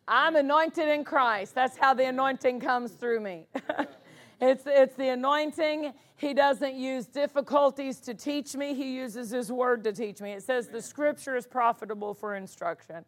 I'm 0.09 0.37
anointed 0.37 0.89
in 0.89 1.05
Christ. 1.05 1.55
That's 1.55 1.77
how 1.77 1.95
the 1.95 2.07
anointing 2.09 2.61
comes 2.61 2.93
through 2.93 3.21
me. 3.21 3.47
It's, 4.41 4.65
it's 4.67 4.95
the 4.95 5.09
anointing. 5.09 5.93
He 6.17 6.33
doesn't 6.33 6.77
use 6.77 7.07
difficulties 7.07 7.99
to 8.01 8.15
teach 8.15 8.55
me, 8.55 8.75
He 8.75 8.95
uses 8.95 9.31
His 9.31 9.51
word 9.51 9.85
to 9.85 9.93
teach 9.93 10.21
me. 10.21 10.33
It 10.33 10.43
says 10.43 10.69
the 10.69 10.83
scripture 10.83 11.37
is 11.37 11.47
profitable 11.47 12.15
for 12.15 12.37
instruction. 12.37 13.05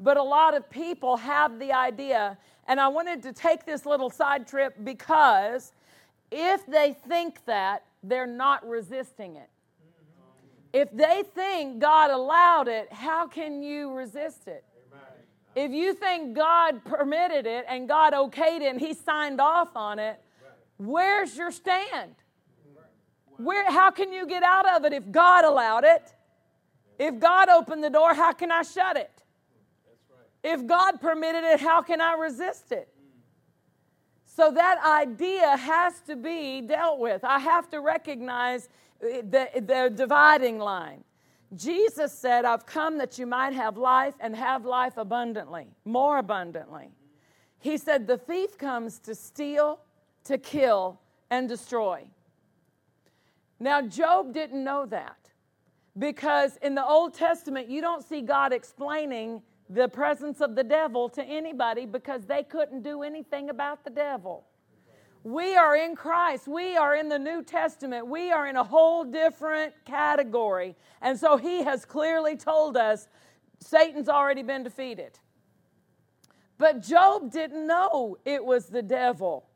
But 0.00 0.16
a 0.16 0.22
lot 0.22 0.54
of 0.54 0.68
people 0.68 1.16
have 1.16 1.58
the 1.58 1.72
idea, 1.72 2.36
and 2.66 2.80
I 2.80 2.88
wanted 2.88 3.22
to 3.22 3.32
take 3.32 3.64
this 3.64 3.86
little 3.86 4.10
side 4.10 4.46
trip 4.46 4.74
because 4.82 5.72
if 6.30 6.66
they 6.66 6.96
think 7.08 7.44
that, 7.46 7.84
they're 8.08 8.26
not 8.26 8.66
resisting 8.68 9.36
it. 9.36 9.50
If 10.72 10.90
they 10.92 11.22
think 11.34 11.78
God 11.78 12.10
allowed 12.10 12.68
it, 12.68 12.92
how 12.92 13.28
can 13.28 13.62
you 13.62 13.92
resist 13.92 14.48
it? 14.48 14.64
If 15.54 15.70
you 15.70 15.94
think 15.94 16.36
God 16.36 16.84
permitted 16.84 17.46
it 17.46 17.64
and 17.68 17.86
God 17.86 18.12
okayed 18.12 18.60
it 18.60 18.70
and 18.70 18.80
He 18.80 18.92
signed 18.92 19.40
off 19.40 19.76
on 19.76 20.00
it, 20.00 20.20
Where's 20.76 21.36
your 21.36 21.50
stand? 21.50 22.14
Where, 23.36 23.70
how 23.70 23.90
can 23.90 24.12
you 24.12 24.26
get 24.26 24.42
out 24.42 24.68
of 24.76 24.84
it 24.84 24.92
if 24.92 25.10
God 25.10 25.44
allowed 25.44 25.84
it? 25.84 26.12
If 26.98 27.18
God 27.18 27.48
opened 27.48 27.82
the 27.82 27.90
door, 27.90 28.14
how 28.14 28.32
can 28.32 28.50
I 28.50 28.62
shut 28.62 28.96
it? 28.96 29.10
If 30.42 30.66
God 30.66 31.00
permitted 31.00 31.42
it, 31.44 31.60
how 31.60 31.82
can 31.82 32.00
I 32.00 32.14
resist 32.14 32.70
it? 32.70 32.88
So 34.34 34.50
that 34.50 34.84
idea 34.84 35.56
has 35.56 36.00
to 36.08 36.16
be 36.16 36.60
dealt 36.60 36.98
with. 36.98 37.22
I 37.22 37.38
have 37.38 37.70
to 37.70 37.80
recognize 37.80 38.68
uh, 39.00 39.22
the, 39.30 39.48
the 39.54 39.92
dividing 39.94 40.58
line. 40.58 41.04
Jesus 41.54 42.12
said, 42.12 42.44
I've 42.44 42.66
come 42.66 42.98
that 42.98 43.16
you 43.16 43.26
might 43.26 43.52
have 43.52 43.76
life 43.76 44.14
and 44.18 44.34
have 44.34 44.64
life 44.64 44.94
abundantly, 44.96 45.68
more 45.84 46.18
abundantly. 46.18 46.88
He 47.60 47.78
said, 47.78 48.08
The 48.08 48.18
thief 48.18 48.58
comes 48.58 48.98
to 49.00 49.14
steal, 49.14 49.78
to 50.24 50.36
kill 50.36 50.98
and 51.30 51.48
destroy. 51.48 52.02
Now, 53.60 53.82
Job 53.82 54.34
didn't 54.34 54.64
know 54.64 54.84
that 54.86 55.30
because 55.96 56.56
in 56.56 56.74
the 56.74 56.84
Old 56.84 57.14
Testament, 57.14 57.68
you 57.68 57.80
don't 57.80 58.02
see 58.04 58.20
God 58.20 58.52
explaining 58.52 59.42
the 59.68 59.88
presence 59.88 60.40
of 60.40 60.54
the 60.54 60.64
devil 60.64 61.08
to 61.10 61.22
anybody 61.22 61.86
because 61.86 62.26
they 62.26 62.42
couldn't 62.42 62.82
do 62.82 63.02
anything 63.02 63.50
about 63.50 63.84
the 63.84 63.90
devil. 63.90 64.44
We 65.22 65.56
are 65.56 65.74
in 65.74 65.96
Christ. 65.96 66.46
We 66.46 66.76
are 66.76 66.94
in 66.94 67.08
the 67.08 67.18
New 67.18 67.42
Testament. 67.42 68.06
We 68.06 68.30
are 68.30 68.46
in 68.46 68.56
a 68.56 68.64
whole 68.64 69.04
different 69.04 69.72
category. 69.86 70.76
And 71.00 71.18
so 71.18 71.38
he 71.38 71.62
has 71.62 71.86
clearly 71.86 72.36
told 72.36 72.76
us 72.76 73.08
Satan's 73.58 74.10
already 74.10 74.42
been 74.42 74.62
defeated. 74.62 75.18
But 76.58 76.82
Job 76.82 77.32
didn't 77.32 77.66
know 77.66 78.18
it 78.26 78.44
was 78.44 78.66
the 78.66 78.82
devil 78.82 79.46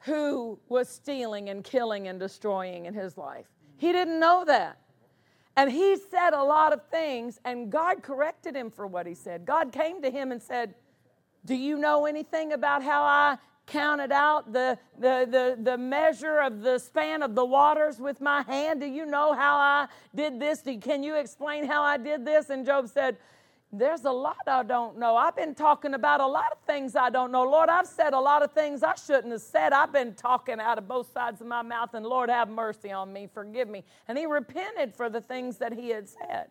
who 0.00 0.58
was 0.68 0.88
stealing 0.88 1.48
and 1.50 1.62
killing 1.62 2.08
and 2.08 2.18
destroying 2.18 2.86
in 2.86 2.94
his 2.94 3.16
life. 3.16 3.46
He 3.76 3.92
didn't 3.92 4.18
know 4.18 4.44
that. 4.44 4.78
And 5.56 5.72
he 5.72 5.96
said 5.96 6.34
a 6.34 6.42
lot 6.42 6.72
of 6.72 6.86
things, 6.90 7.40
and 7.44 7.70
God 7.72 8.02
corrected 8.02 8.54
him 8.54 8.70
for 8.70 8.86
what 8.86 9.06
he 9.06 9.14
said. 9.14 9.46
God 9.46 9.72
came 9.72 10.02
to 10.02 10.10
him 10.10 10.30
and 10.30 10.42
said, 10.42 10.74
Do 11.46 11.54
you 11.54 11.78
know 11.78 12.04
anything 12.04 12.52
about 12.52 12.82
how 12.82 13.02
I 13.02 13.38
counted 13.66 14.12
out 14.12 14.52
the, 14.52 14.78
the, 14.98 15.26
the, 15.28 15.62
the 15.62 15.78
measure 15.78 16.40
of 16.40 16.60
the 16.60 16.78
span 16.78 17.22
of 17.22 17.34
the 17.34 17.44
waters 17.44 17.98
with 17.98 18.20
my 18.20 18.42
hand? 18.42 18.80
Do 18.80 18.86
you 18.86 19.06
know 19.06 19.32
how 19.32 19.56
I 19.56 19.88
did 20.14 20.38
this? 20.38 20.62
Can 20.82 21.02
you 21.02 21.16
explain 21.16 21.66
how 21.66 21.82
I 21.82 21.96
did 21.96 22.26
this? 22.26 22.50
And 22.50 22.66
Job 22.66 22.88
said, 22.88 23.16
there's 23.78 24.04
a 24.04 24.10
lot 24.10 24.36
I 24.46 24.62
don't 24.62 24.98
know. 24.98 25.16
I've 25.16 25.36
been 25.36 25.54
talking 25.54 25.94
about 25.94 26.20
a 26.20 26.26
lot 26.26 26.52
of 26.52 26.58
things 26.66 26.96
I 26.96 27.10
don't 27.10 27.32
know. 27.32 27.44
Lord, 27.44 27.68
I've 27.68 27.86
said 27.86 28.12
a 28.12 28.20
lot 28.20 28.42
of 28.42 28.52
things 28.52 28.82
I 28.82 28.94
shouldn't 28.94 29.32
have 29.32 29.42
said. 29.42 29.72
I've 29.72 29.92
been 29.92 30.14
talking 30.14 30.60
out 30.60 30.78
of 30.78 30.88
both 30.88 31.12
sides 31.12 31.40
of 31.40 31.46
my 31.46 31.62
mouth, 31.62 31.94
and 31.94 32.04
Lord, 32.04 32.30
have 32.30 32.48
mercy 32.48 32.92
on 32.92 33.12
me, 33.12 33.28
forgive 33.32 33.68
me. 33.68 33.84
And 34.08 34.16
he 34.16 34.26
repented 34.26 34.94
for 34.94 35.08
the 35.08 35.20
things 35.20 35.58
that 35.58 35.72
he 35.72 35.90
had 35.90 36.08
said. 36.08 36.48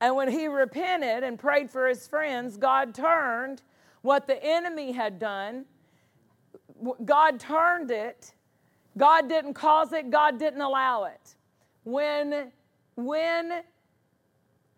And 0.00 0.14
when 0.14 0.28
he 0.28 0.46
repented 0.46 1.24
and 1.24 1.38
prayed 1.38 1.70
for 1.70 1.88
his 1.88 2.06
friends, 2.06 2.56
God 2.56 2.94
turned 2.94 3.62
what 4.02 4.26
the 4.26 4.42
enemy 4.42 4.92
had 4.92 5.18
done, 5.18 5.64
God 7.04 7.40
turned 7.40 7.90
it 7.90 8.32
God 8.98 9.28
didn't 9.28 9.54
cause 9.54 9.92
it, 9.92 10.10
God 10.10 10.38
didn't 10.38 10.60
allow 10.60 11.04
it. 11.04 11.36
When, 11.84 12.50
when 12.96 13.62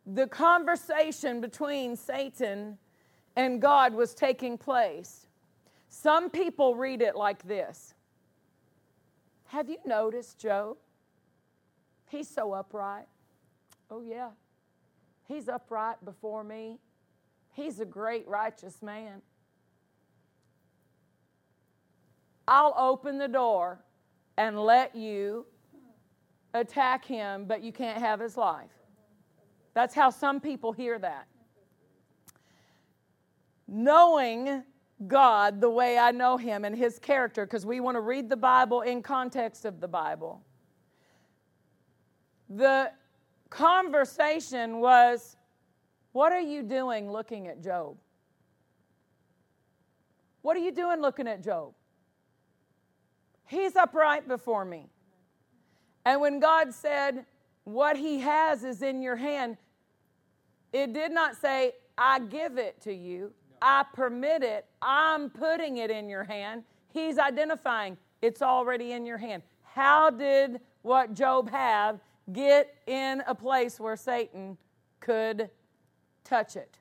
the 0.06 0.26
conversation 0.26 1.40
between 1.40 1.96
Satan 1.96 2.78
and 3.36 3.60
God 3.60 3.94
was 3.94 4.14
taking 4.14 4.58
place, 4.58 5.26
some 5.88 6.30
people 6.30 6.74
read 6.74 7.02
it 7.02 7.16
like 7.16 7.42
this 7.46 7.94
Have 9.46 9.68
you 9.68 9.78
noticed 9.84 10.38
Job? 10.38 10.76
He's 12.08 12.28
so 12.28 12.52
upright. 12.52 13.06
Oh, 13.90 14.00
yeah. 14.00 14.30
He's 15.28 15.48
upright 15.48 16.04
before 16.04 16.42
me. 16.42 16.78
He's 17.52 17.78
a 17.78 17.84
great 17.84 18.26
righteous 18.26 18.82
man. 18.82 19.22
I'll 22.48 22.74
open 22.76 23.18
the 23.18 23.28
door 23.28 23.78
and 24.36 24.58
let 24.58 24.96
you 24.96 25.46
attack 26.52 27.04
him, 27.04 27.44
but 27.44 27.62
you 27.62 27.72
can't 27.72 27.98
have 27.98 28.18
his 28.18 28.36
life. 28.36 28.79
That's 29.74 29.94
how 29.94 30.10
some 30.10 30.40
people 30.40 30.72
hear 30.72 30.98
that. 30.98 31.26
Knowing 33.68 34.64
God 35.06 35.60
the 35.60 35.70
way 35.70 35.98
I 35.98 36.10
know 36.10 36.36
him 36.36 36.64
and 36.64 36.76
his 36.76 36.98
character, 36.98 37.46
because 37.46 37.64
we 37.64 37.80
want 37.80 37.94
to 37.94 38.00
read 38.00 38.28
the 38.28 38.36
Bible 38.36 38.82
in 38.82 39.02
context 39.02 39.64
of 39.64 39.80
the 39.80 39.88
Bible. 39.88 40.42
The 42.48 42.90
conversation 43.48 44.80
was 44.80 45.36
What 46.12 46.32
are 46.32 46.40
you 46.40 46.62
doing 46.62 47.10
looking 47.10 47.46
at 47.46 47.62
Job? 47.62 47.96
What 50.42 50.56
are 50.56 50.60
you 50.60 50.72
doing 50.72 51.00
looking 51.00 51.28
at 51.28 51.42
Job? 51.44 51.72
He's 53.46 53.76
upright 53.76 54.26
before 54.26 54.64
me. 54.64 54.88
And 56.04 56.20
when 56.20 56.40
God 56.40 56.72
said, 56.72 57.26
What 57.64 57.96
he 57.96 58.20
has 58.20 58.64
is 58.64 58.82
in 58.82 59.02
your 59.02 59.16
hand, 59.16 59.56
it 60.72 60.92
did 60.92 61.12
not 61.12 61.36
say, 61.36 61.72
I 61.96 62.20
give 62.20 62.58
it 62.58 62.80
to 62.82 62.92
you, 62.92 63.32
I 63.60 63.84
permit 63.92 64.42
it, 64.42 64.66
I'm 64.80 65.30
putting 65.30 65.76
it 65.78 65.90
in 65.90 66.08
your 66.08 66.24
hand. 66.24 66.64
He's 66.92 67.18
identifying 67.18 67.96
it's 68.22 68.42
already 68.42 68.92
in 68.92 69.06
your 69.06 69.18
hand. 69.18 69.42
How 69.62 70.10
did 70.10 70.60
what 70.82 71.14
Job 71.14 71.50
have 71.50 72.00
get 72.32 72.74
in 72.86 73.22
a 73.26 73.34
place 73.34 73.78
where 73.78 73.96
Satan 73.96 74.56
could 75.00 75.50
touch 76.24 76.56
it? 76.56 76.78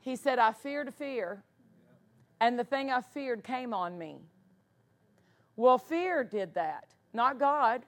He 0.00 0.14
said, 0.16 0.38
I 0.38 0.52
feared 0.52 0.94
fear, 0.94 1.42
and 2.40 2.58
the 2.58 2.64
thing 2.64 2.90
I 2.90 3.00
feared 3.00 3.42
came 3.42 3.74
on 3.74 3.98
me. 3.98 4.18
Well, 5.56 5.78
fear 5.78 6.22
did 6.22 6.54
that, 6.54 6.94
not 7.12 7.40
God. 7.40 7.82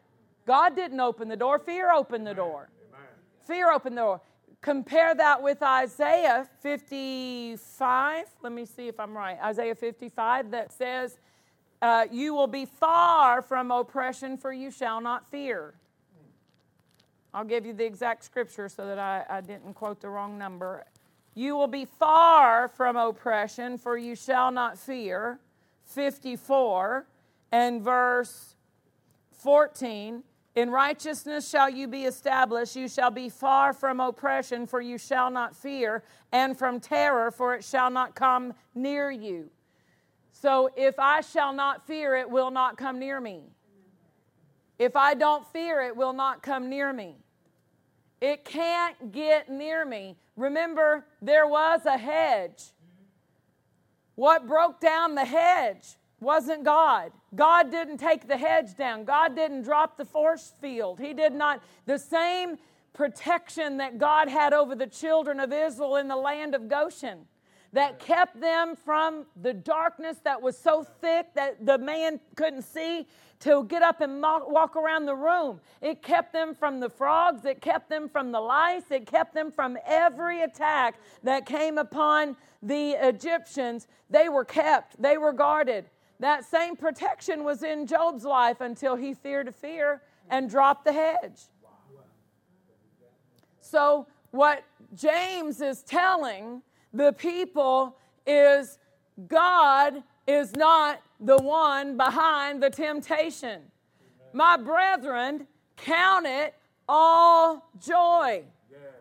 God 0.49 0.75
didn't 0.75 0.99
open 0.99 1.29
the 1.29 1.37
door, 1.37 1.59
fear 1.59 1.93
opened 1.93 2.27
the 2.27 2.33
door. 2.33 2.71
Fear 3.47 3.71
opened 3.71 3.99
the 3.99 4.01
door. 4.01 4.21
Compare 4.63 5.15
that 5.15 5.43
with 5.43 5.63
Isaiah 5.63 6.49
55. 6.63 8.25
Let 8.43 8.53
me 8.53 8.65
see 8.65 8.89
if 8.89 8.99
I'm 8.99 9.15
right. 9.15 9.37
Isaiah 9.45 9.75
55 9.75 10.51
that 10.53 10.73
says, 10.73 11.19
uh, 11.83 12.07
You 12.11 12.33
will 12.33 12.47
be 12.47 12.65
far 12.65 13.43
from 13.43 13.71
oppression, 13.71 14.39
for 14.39 14.51
you 14.51 14.71
shall 14.71 15.03
not 15.03 15.31
fear. 15.31 15.75
I'll 17.35 17.45
give 17.45 17.67
you 17.67 17.75
the 17.75 17.85
exact 17.85 18.25
scripture 18.25 18.71
so 18.71 18.87
that 18.87 18.99
I, 18.99 19.27
I 19.29 19.43
didn't 19.43 19.75
quote 19.75 20.01
the 20.01 20.09
wrong 20.09 20.39
number. 20.39 20.87
You 21.35 21.57
will 21.57 21.69
be 21.69 21.85
far 21.85 22.69
from 22.69 22.97
oppression, 22.97 23.77
for 23.77 23.99
you 23.99 24.17
shall 24.17 24.51
not 24.51 24.79
fear. 24.79 25.41
54 25.85 27.07
and 27.53 27.83
verse 27.83 28.57
14 29.33 30.23
In 30.59 30.71
righteousness 30.71 31.49
shall 31.49 31.71
you 31.71 31.87
be 31.87 32.03
established, 32.03 32.75
you 32.75 32.89
shall 32.89 33.13
be 33.13 33.29
far 33.29 33.73
from 33.73 34.01
oppression, 34.01 34.67
for 34.67 34.81
you 34.81 34.99
shall 34.99 35.31
not 35.31 35.55
fear, 35.55 36.03
and 36.33 36.59
from 36.59 36.81
terror, 36.81 37.31
for 37.31 37.55
it 37.55 37.63
shall 37.63 37.91
not 37.91 38.17
come 38.17 38.53
near 38.75 39.09
you. 39.09 39.51
So 40.33 40.69
if 40.77 40.99
I 40.99 41.21
shall 41.21 41.53
not 41.53 41.87
fear, 41.87 42.17
it 42.17 42.29
will 42.29 42.51
not 42.51 42.77
come 42.77 42.99
near 42.99 43.21
me. 43.21 43.45
If 44.81 44.97
I 44.97 45.15
don't 45.15 45.47
fear, 45.53 45.81
it 45.81 45.97
will 45.97 46.13
not 46.13 46.43
come 46.43 46.69
near 46.69 46.93
me. 46.93 47.15
It 48.21 48.45
can't 48.45 49.13
get 49.13 49.49
near 49.49 49.85
me. 49.85 50.17
Remember, 50.35 51.07
there 51.23 51.47
was 51.47 51.87
a 51.87 51.97
hedge. 51.97 52.73
What 54.17 54.49
broke 54.49 54.81
down 54.81 55.15
the 55.15 55.25
hedge 55.25 55.87
wasn't 56.19 56.65
God. 56.65 57.13
God 57.35 57.71
didn't 57.71 57.99
take 57.99 58.27
the 58.27 58.37
hedge 58.37 58.77
down. 58.77 59.05
God 59.05 59.35
didn't 59.37 59.63
drop 59.63 59.97
the 59.97 60.05
force 60.05 60.55
field. 60.61 60.99
He 60.99 61.13
did 61.13 61.33
not. 61.33 61.63
The 61.87 61.99
same 61.99 62.57
protection 62.95 63.77
that 63.77 63.99
God 63.99 64.29
had 64.29 64.53
over 64.53 64.75
the 64.75 64.87
children 64.87 65.39
of 65.41 65.53
Israel 65.53 65.97
in 65.97 66.09
the 66.09 66.17
land 66.17 66.55
of 66.55 66.69
Goshen 66.69 67.27
that 67.73 67.99
kept 67.99 68.41
them 68.41 68.75
from 68.75 69.27
the 69.43 69.53
darkness 69.53 70.17
that 70.25 70.41
was 70.41 70.57
so 70.57 70.83
thick 70.83 71.35
that 71.35 71.65
the 71.65 71.77
man 71.79 72.19
couldn't 72.35 72.63
see 72.63 73.07
to 73.41 73.65
get 73.65 73.83
up 73.83 74.01
and 74.01 74.21
walk 74.21 74.75
around 74.75 75.05
the 75.05 75.15
room. 75.15 75.61
It 75.81 76.03
kept 76.03 76.33
them 76.33 76.55
from 76.55 76.81
the 76.81 76.89
frogs, 76.89 77.45
it 77.45 77.61
kept 77.61 77.89
them 77.89 78.09
from 78.09 78.33
the 78.33 78.41
lice, 78.41 78.91
it 78.91 79.07
kept 79.07 79.35
them 79.35 79.53
from 79.53 79.79
every 79.87 80.43
attack 80.43 80.97
that 81.23 81.47
came 81.47 81.79
upon 81.79 82.37
the 82.63 82.93
Egyptians. 82.93 83.87
They 84.11 84.29
were 84.29 84.45
kept, 84.45 85.01
they 85.01 85.19
were 85.19 85.33
guarded. 85.33 85.85
That 86.21 86.45
same 86.45 86.77
protection 86.77 87.45
was 87.45 87.63
in 87.63 87.87
Job's 87.87 88.25
life 88.25 88.61
until 88.61 88.97
he 88.97 89.15
feared 89.15 89.49
a 89.49 89.53
fear 89.53 90.03
and 90.31 90.51
dropped 90.51 90.85
the 90.85 90.93
hedge. 90.93 91.41
So, 93.61 94.07
what 94.31 94.65
James 94.95 95.61
is 95.61 95.83
telling 95.83 96.63
the 96.93 97.13
people 97.13 97.97
is 98.27 98.79
God 99.27 100.03
is 100.27 100.55
not 100.57 101.01
the 101.21 101.37
one 101.39 101.97
behind 101.97 102.63
the 102.63 102.71
temptation. 102.71 103.63
My 104.33 104.57
brethren, 104.57 105.47
count 105.77 106.27
it 106.27 106.55
all 106.89 107.71
joy. 107.81 108.45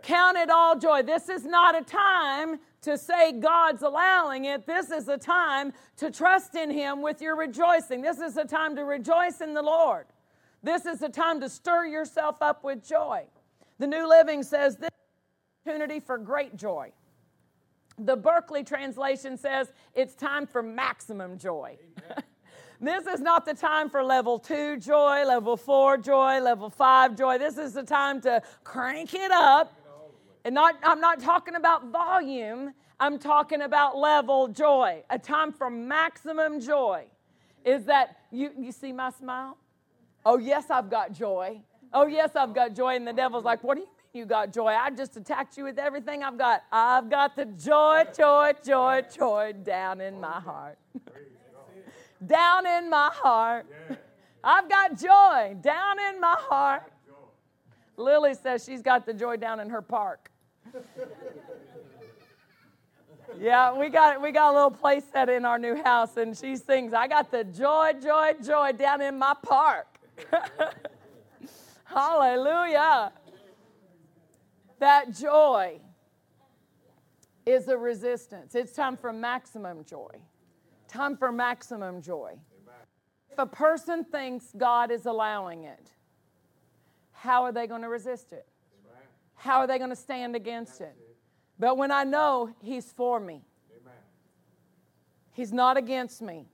Count 0.02 0.38
it 0.38 0.50
all 0.50 0.78
joy. 0.78 1.02
This 1.02 1.30
is 1.30 1.46
not 1.46 1.78
a 1.78 1.84
time 1.84 2.60
to 2.88 2.98
say 2.98 3.34
God's 3.34 3.82
allowing 3.82 4.46
it. 4.46 4.66
This 4.66 4.92
is 4.92 5.10
a 5.10 5.18
time 5.18 5.74
to 5.98 6.10
trust 6.10 6.56
in 6.56 6.72
Him 6.72 7.02
with 7.02 7.22
your 7.22 7.36
rejoicing. 7.36 8.02
This 8.02 8.20
is 8.20 8.38
a 8.38 8.46
time 8.46 8.78
to 8.78 8.86
rejoice 8.86 9.42
in 9.42 9.54
the 9.54 9.62
Lord. 9.62 10.06
This 10.64 10.86
is 10.86 11.02
a 11.02 11.10
time 11.10 11.42
to 11.42 11.50
stir 11.50 11.86
yourself 11.86 12.38
up 12.42 12.64
with 12.64 12.88
joy. 12.88 13.26
The 13.78 13.88
New 13.88 14.08
Living 14.08 14.42
says 14.42 14.78
this 14.78 14.90
opportunity 15.66 16.00
for 16.00 16.18
great 16.18 16.56
joy. 16.56 16.94
The 18.00 18.16
Berkeley 18.16 18.64
translation 18.64 19.38
says 19.38 19.72
it's 19.94 20.16
time 20.16 20.48
for 20.48 20.64
maximum 20.64 21.38
joy. 21.38 21.78
this 22.80 23.06
is 23.06 23.20
not 23.20 23.46
the 23.46 23.54
time 23.54 23.90
for 23.90 24.02
level 24.02 24.40
two 24.40 24.78
joy, 24.78 25.26
level 25.26 25.58
four 25.58 25.98
joy, 25.98 26.40
level 26.40 26.70
five 26.70 27.18
joy. 27.18 27.38
This 27.38 27.58
is 27.58 27.74
the 27.74 27.84
time 27.84 28.22
to 28.22 28.42
crank 28.64 29.14
it 29.14 29.32
up. 29.32 29.76
And 30.48 30.54
not, 30.54 30.76
I'm 30.82 31.02
not 31.02 31.20
talking 31.20 31.56
about 31.56 31.90
volume, 31.90 32.74
I'm 33.02 33.20
talking 33.20 33.64
about 33.64 33.98
level 33.98 34.48
joy. 34.48 35.04
A 35.10 35.20
time 35.20 35.52
for 35.52 35.70
maximum 35.70 36.62
joy 36.62 37.04
is 37.66 37.84
that 37.84 38.16
you, 38.32 38.52
you 38.58 38.72
see 38.72 38.94
my 38.94 39.10
smile? 39.10 39.58
Oh, 40.26 40.38
yes, 40.38 40.72
I've 40.72 40.90
got 40.90 41.12
joy. 41.12 41.60
Oh, 41.92 42.08
yes, 42.08 42.38
I've 42.38 42.56
got 42.56 42.74
joy. 42.74 42.96
And 42.96 43.06
the 43.06 43.12
devil's 43.12 43.44
like, 43.44 43.62
What 43.62 43.76
do 43.76 43.82
you 43.82 43.88
mean 43.88 43.96
you 44.14 44.26
got 44.26 44.54
joy. 44.54 44.68
I 44.68 44.90
just 44.90 45.18
attacked 45.18 45.58
you 45.58 45.66
with 45.66 45.78
everything 45.78 46.24
I've 46.24 46.38
got. 46.38 46.64
I've 46.72 47.10
got 47.10 47.36
the 47.36 47.44
joy, 47.44 48.06
joy, 48.18 48.54
joy, 48.66 49.02
joy 49.14 49.54
down 49.64 50.00
in 50.00 50.22
my 50.22 50.40
heart. 50.40 50.78
down 52.26 52.66
in 52.66 52.90
my 52.90 53.10
heart. 53.14 53.66
I've 54.42 54.70
got 54.70 54.98
joy 54.98 55.58
down 55.60 55.98
in 56.10 56.22
my 56.22 56.36
heart. 56.38 56.90
Lily 57.98 58.34
says 58.34 58.64
she's 58.64 58.82
got 58.82 59.06
the 59.06 59.14
joy 59.14 59.36
down 59.36 59.60
in 59.60 59.70
her 59.70 59.82
park. 59.82 60.32
Yeah, 63.40 63.78
we 63.78 63.90
got 63.90 64.22
we 64.22 64.32
got 64.32 64.52
a 64.52 64.56
little 64.56 64.72
place 64.72 65.04
set 65.12 65.30
in 65.30 65.46
our 65.46 65.60
new 65.60 65.76
house, 65.76 66.18
and 66.18 66.36
she 66.36 66.56
sings, 66.56 66.94
"I 66.94 67.08
got 67.08 67.30
the 67.30 67.44
joy, 67.44 67.94
joy, 68.02 68.34
joy 68.44 68.72
down 68.72 69.02
in 69.02 69.20
my 69.20 69.34
park." 69.44 69.88
Hallelujah. 71.86 73.12
That 74.80 75.12
joy 75.16 75.80
is 77.46 77.68
a 77.68 77.78
resistance. 77.78 78.56
It's 78.56 78.74
time 78.74 78.98
for 78.98 79.14
maximum 79.14 79.84
joy. 79.86 80.22
Time 80.88 81.16
for 81.18 81.32
maximum 81.32 82.02
joy. 82.02 82.34
If 83.32 83.40
a 83.40 83.46
person 83.46 84.04
thinks 84.04 84.48
God 84.58 84.92
is 84.92 85.06
allowing 85.06 85.64
it, 85.64 85.92
how 87.12 87.44
are 87.44 87.52
they 87.52 87.68
going 87.68 87.82
to 87.82 87.90
resist 87.90 88.34
it? 88.34 88.48
How 89.48 89.60
are 89.60 89.68
they 89.68 89.78
going 89.78 89.92
to 89.92 89.96
stand 89.96 90.36
against 90.36 90.82
it? 90.82 90.94
But 91.58 91.78
when 91.78 91.90
I 91.90 92.04
know 92.04 92.54
He's 92.62 92.92
for 92.92 93.18
me, 93.18 93.44
He's 95.32 95.54
not 95.54 95.78
against 95.78 96.22
me. 96.22 96.48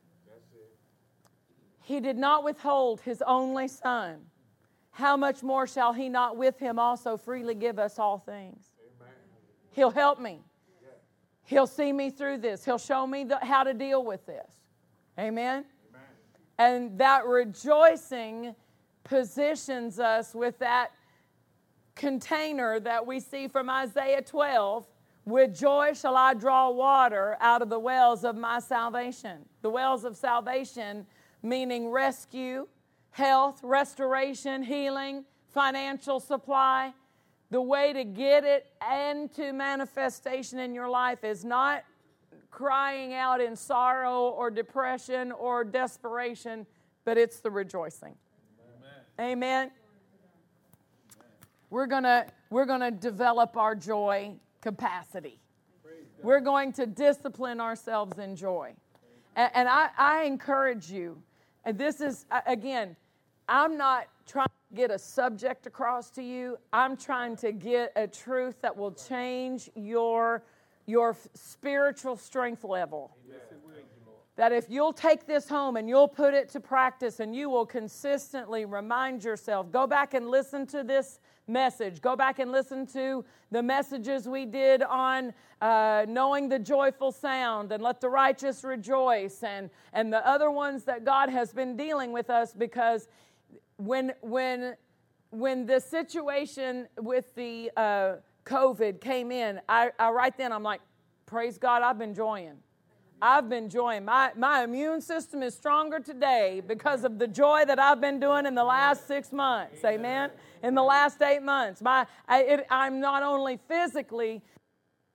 He 1.81 1.99
did 1.99 2.17
not 2.17 2.43
withhold 2.43 3.01
his 3.01 3.21
only 3.25 3.67
son. 3.67 4.19
How 4.91 5.17
much 5.17 5.41
more 5.41 5.65
shall 5.67 5.91
he 5.91 6.07
not 6.07 6.37
with 6.37 6.59
him 6.59 6.79
also 6.79 7.17
freely 7.17 7.55
give 7.55 7.79
us 7.79 7.99
all 7.99 8.19
things? 8.19 8.65
He'll 9.71 9.91
help 9.91 10.19
me. 10.19 10.39
He'll 11.45 11.67
see 11.67 11.91
me 11.91 12.09
through 12.09 12.37
this. 12.37 12.63
He'll 12.63 12.77
show 12.77 13.05
me 13.07 13.23
the, 13.25 13.37
how 13.43 13.63
to 13.63 13.73
deal 13.73 14.03
with 14.05 14.25
this. 14.25 14.49
Amen? 15.19 15.65
Amen? 15.89 16.05
And 16.57 16.97
that 16.99 17.25
rejoicing 17.25 18.55
positions 19.03 19.99
us 19.99 20.33
with 20.33 20.59
that 20.59 20.91
container 21.95 22.79
that 22.79 23.05
we 23.05 23.19
see 23.19 23.47
from 23.47 23.69
Isaiah 23.69 24.21
12 24.21 24.87
with 25.25 25.57
joy 25.57 25.93
shall 25.93 26.17
I 26.17 26.33
draw 26.33 26.69
water 26.69 27.37
out 27.39 27.61
of 27.61 27.69
the 27.69 27.79
wells 27.79 28.23
of 28.23 28.35
my 28.35 28.59
salvation. 28.59 29.45
The 29.61 29.69
wells 29.69 30.03
of 30.03 30.17
salvation 30.17 31.05
meaning 31.41 31.89
rescue, 31.89 32.67
health, 33.11 33.59
restoration, 33.63 34.63
healing, 34.63 35.25
financial 35.53 36.19
supply. 36.19 36.93
The 37.51 37.61
way 37.61 37.93
to 37.93 38.03
get 38.03 38.43
it 38.43 38.65
into 39.09 39.53
manifestation 39.53 40.57
in 40.57 40.73
your 40.73 40.89
life 40.89 41.23
is 41.23 41.45
not 41.45 41.83
crying 42.49 43.13
out 43.13 43.41
in 43.41 43.55
sorrow 43.55 44.29
or 44.29 44.49
depression 44.49 45.31
or 45.31 45.63
desperation, 45.63 46.65
but 47.05 47.17
it's 47.17 47.39
the 47.39 47.51
rejoicing. 47.51 48.15
Amen. 49.19 49.31
Amen. 49.31 49.71
We're 51.73 51.87
going 51.87 52.03
to 52.03 52.27
we're 52.51 52.67
going 52.67 52.81
to 52.81 52.91
develop 52.91 53.57
our 53.57 53.73
joy 53.73 54.35
capacity. 54.61 55.39
We're 56.21 56.39
going 56.39 56.71
to 56.73 56.85
discipline 56.85 57.59
ourselves 57.59 58.19
in 58.19 58.35
joy. 58.35 58.75
And, 59.35 59.49
and 59.55 59.67
I, 59.67 59.89
I 59.97 60.23
encourage 60.25 60.91
you, 60.91 61.17
and 61.65 61.75
this 61.75 61.99
is, 61.99 62.27
again, 62.45 62.95
I'm 63.49 63.75
not 63.75 64.07
trying 64.27 64.45
to 64.69 64.75
get 64.75 64.91
a 64.91 64.99
subject 64.99 65.65
across 65.65 66.11
to 66.11 66.21
you. 66.21 66.57
I'm 66.71 66.95
trying 66.95 67.37
to 67.37 67.51
get 67.51 67.91
a 67.95 68.05
truth 68.05 68.61
that 68.61 68.77
will 68.77 68.91
change 68.91 69.71
your, 69.73 70.43
your 70.85 71.17
spiritual 71.33 72.17
strength 72.17 72.63
level. 72.63 73.17
That 74.35 74.51
if 74.51 74.69
you'll 74.69 74.93
take 74.93 75.25
this 75.25 75.49
home 75.49 75.77
and 75.77 75.89
you'll 75.89 76.07
put 76.07 76.35
it 76.35 76.49
to 76.49 76.59
practice 76.59 77.19
and 77.19 77.35
you 77.35 77.49
will 77.49 77.65
consistently 77.65 78.65
remind 78.65 79.23
yourself, 79.23 79.71
go 79.71 79.87
back 79.87 80.13
and 80.13 80.29
listen 80.29 80.67
to 80.67 80.83
this 80.83 81.19
message. 81.47 82.01
Go 82.01 82.15
back 82.15 82.39
and 82.39 82.51
listen 82.51 82.85
to 82.87 83.25
the 83.51 83.61
messages 83.61 84.27
we 84.27 84.45
did 84.45 84.83
on 84.83 85.33
uh, 85.61 86.05
knowing 86.07 86.49
the 86.49 86.59
joyful 86.59 87.11
sound 87.11 87.71
and 87.71 87.81
let 87.83 88.01
the 88.01 88.09
righteous 88.09 88.63
rejoice 88.63 89.43
and, 89.43 89.69
and 89.93 90.11
the 90.11 90.25
other 90.27 90.51
ones 90.51 90.83
that 90.83 91.05
God 91.05 91.29
has 91.29 91.53
been 91.53 91.75
dealing 91.75 92.11
with 92.11 92.29
us 92.29 92.53
because 92.53 93.07
when, 93.77 94.13
when, 94.21 94.75
when 95.31 95.65
the 95.65 95.79
situation 95.79 96.87
with 96.99 97.33
the 97.35 97.71
uh, 97.77 98.15
COVID 98.45 99.01
came 99.01 99.31
in, 99.31 99.59
I, 99.67 99.91
I 99.99 100.09
right 100.11 100.37
then 100.37 100.51
I'm 100.51 100.63
like, 100.63 100.81
praise 101.25 101.57
God, 101.57 101.81
I've 101.81 101.97
been 101.97 102.09
enjoying. 102.09 102.57
I've 103.23 103.47
been 103.47 103.63
enjoying. 103.63 104.03
My, 104.03 104.31
my 104.35 104.65
immune 104.65 104.99
system 104.99 105.41
is 105.43 105.55
stronger 105.55 106.01
today 106.01 106.61
because 106.67 107.05
of 107.05 107.19
the 107.19 107.27
joy 107.27 107.63
that 107.65 107.79
I've 107.79 108.01
been 108.01 108.19
doing 108.19 108.45
in 108.45 108.53
the 108.53 108.65
last 108.65 109.07
six 109.07 109.31
months. 109.31 109.83
Amen. 109.85 110.29
In 110.61 110.75
the 110.75 110.83
last 110.83 111.21
eight 111.21 111.41
months, 111.41 111.81
my 111.81 112.05
I, 112.27 112.41
it, 112.41 112.67
I'm 112.69 112.99
not 112.99 113.23
only 113.23 113.59
physically 113.69 114.41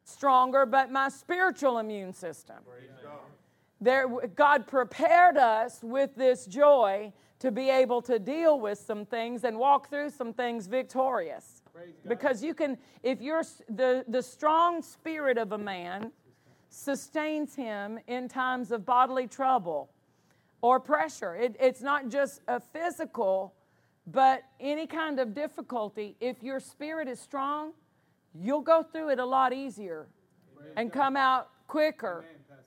stronger, 0.04 0.64
but 0.64 0.90
my 0.90 1.10
spiritual 1.10 1.78
immune 1.78 2.14
system. 2.14 2.56
There, 3.78 4.08
God 4.34 4.66
prepared 4.66 5.36
us 5.36 5.80
with 5.82 6.16
this 6.16 6.46
joy 6.46 7.12
to 7.40 7.52
be 7.52 7.68
able 7.68 8.00
to 8.02 8.18
deal 8.18 8.58
with 8.58 8.78
some 8.78 9.04
things 9.04 9.44
and 9.44 9.58
walk 9.58 9.90
through 9.90 10.10
some 10.10 10.32
things 10.32 10.66
victorious. 10.66 11.62
Because 12.08 12.42
you 12.42 12.54
can, 12.54 12.78
if 13.02 13.20
you're 13.20 13.44
the, 13.68 14.04
the 14.08 14.22
strong 14.22 14.82
spirit 14.82 15.36
of 15.36 15.52
a 15.52 15.58
man 15.58 16.10
sustains 16.70 17.54
him 17.54 17.98
in 18.06 18.28
times 18.28 18.70
of 18.70 18.84
bodily 18.84 19.26
trouble 19.26 19.90
or 20.60 20.80
pressure. 20.80 21.34
It, 21.34 21.56
it's 21.60 21.80
not 21.80 22.08
just 22.08 22.40
a 22.48 22.60
physical, 22.60 23.54
but 24.06 24.42
any 24.60 24.86
kind 24.86 25.20
of 25.20 25.34
difficulty. 25.34 26.16
If 26.20 26.42
your 26.42 26.60
spirit 26.60 27.08
is 27.08 27.20
strong, 27.20 27.72
you'll 28.34 28.62
go 28.62 28.82
through 28.82 29.10
it 29.10 29.18
a 29.18 29.24
lot 29.24 29.52
easier 29.52 30.08
and 30.76 30.92
come 30.92 31.16
out 31.16 31.50
quicker 31.66 32.24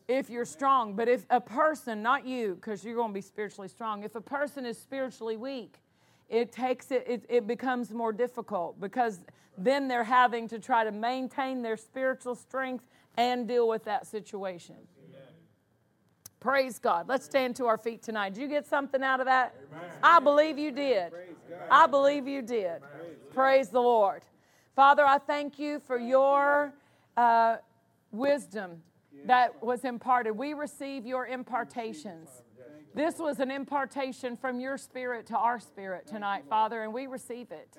if 0.07 0.29
you're 0.29 0.45
strong. 0.45 0.95
But 0.95 1.07
if 1.07 1.25
a 1.29 1.41
person, 1.41 2.01
not 2.01 2.25
you, 2.25 2.55
because 2.55 2.83
you're 2.83 2.95
going 2.95 3.09
to 3.09 3.13
be 3.13 3.21
spiritually 3.21 3.67
strong, 3.67 4.03
if 4.03 4.15
a 4.15 4.21
person 4.21 4.65
is 4.65 4.77
spiritually 4.77 5.37
weak, 5.37 5.81
it 6.29 6.51
takes 6.51 6.91
it, 6.91 7.03
it, 7.07 7.25
it 7.27 7.47
becomes 7.47 7.91
more 7.91 8.13
difficult 8.13 8.79
because 8.79 9.19
then 9.57 9.87
they're 9.87 10.03
having 10.03 10.47
to 10.47 10.59
try 10.59 10.83
to 10.83 10.91
maintain 10.91 11.61
their 11.61 11.75
spiritual 11.75 12.35
strength 12.35 12.85
and 13.17 13.47
deal 13.47 13.67
with 13.67 13.83
that 13.85 14.07
situation. 14.07 14.75
Amen. 14.75 15.21
Praise 16.39 16.79
God. 16.79 17.07
Let's 17.07 17.25
stand 17.25 17.55
to 17.57 17.65
our 17.65 17.77
feet 17.77 18.01
tonight. 18.01 18.33
Did 18.33 18.41
you 18.41 18.47
get 18.47 18.67
something 18.67 19.03
out 19.03 19.19
of 19.19 19.25
that? 19.27 19.55
Amen. 19.71 19.89
I 20.03 20.19
believe 20.19 20.57
you 20.57 20.71
did. 20.71 21.13
I 21.69 21.87
believe 21.87 22.27
you 22.27 22.41
did. 22.41 22.81
Praise, 22.81 23.17
Praise 23.33 23.69
the 23.69 23.81
Lord. 23.81 24.23
Father, 24.75 25.05
I 25.05 25.17
thank 25.17 25.59
you 25.59 25.79
for 25.79 25.99
your 25.99 26.73
uh, 27.17 27.57
wisdom 28.11 28.81
that 29.25 29.61
was 29.61 29.83
imparted. 29.85 30.35
We 30.35 30.53
receive 30.53 31.05
your 31.05 31.27
impartations. 31.27 32.29
This 32.93 33.19
was 33.19 33.39
an 33.39 33.51
impartation 33.51 34.35
from 34.35 34.59
your 34.59 34.77
spirit 34.77 35.25
to 35.27 35.37
our 35.37 35.59
spirit 35.59 36.07
tonight, 36.07 36.43
Father, 36.49 36.83
and 36.83 36.93
we 36.93 37.07
receive 37.07 37.51
it. 37.51 37.77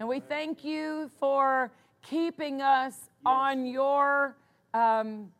And 0.00 0.08
we 0.08 0.20
thank 0.20 0.64
you 0.64 1.10
for 1.18 1.70
keeping 2.02 2.62
us 2.62 3.10
on 3.24 3.66
your 3.66 4.36
um, 4.74 5.32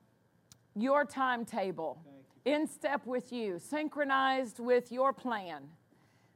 your 0.75 1.05
timetable, 1.05 2.01
in 2.45 2.67
step 2.67 3.07
with 3.07 3.33
you, 3.33 3.59
synchronized 3.59 4.59
with 4.59 4.91
your 4.91 5.13
plan. 5.13 5.65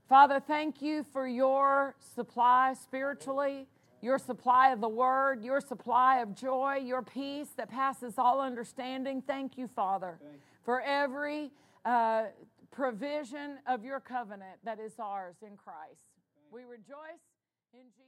Father, 0.08 0.40
thank 0.40 0.82
you 0.82 1.04
for 1.04 1.26
your 1.26 1.94
supply 2.14 2.74
spiritually, 2.74 3.66
your 4.02 4.18
supply 4.18 4.72
of 4.72 4.80
the 4.80 4.88
word, 4.88 5.42
your 5.44 5.60
supply 5.60 6.18
of 6.18 6.34
joy, 6.34 6.76
your 6.76 7.02
peace 7.02 7.48
that 7.56 7.70
passes 7.70 8.14
all 8.18 8.40
understanding. 8.40 9.22
Thank 9.22 9.56
you, 9.56 9.68
Father, 9.68 10.18
for 10.64 10.82
every 10.82 11.50
uh, 11.84 12.24
provision 12.70 13.58
of 13.66 13.84
your 13.84 14.00
covenant 14.00 14.58
that 14.64 14.80
is 14.80 14.92
ours 14.98 15.36
in 15.40 15.56
Christ. 15.56 16.04
We 16.50 16.64
rejoice 16.64 17.22
in 17.72 17.84
Jesus. 17.96 18.01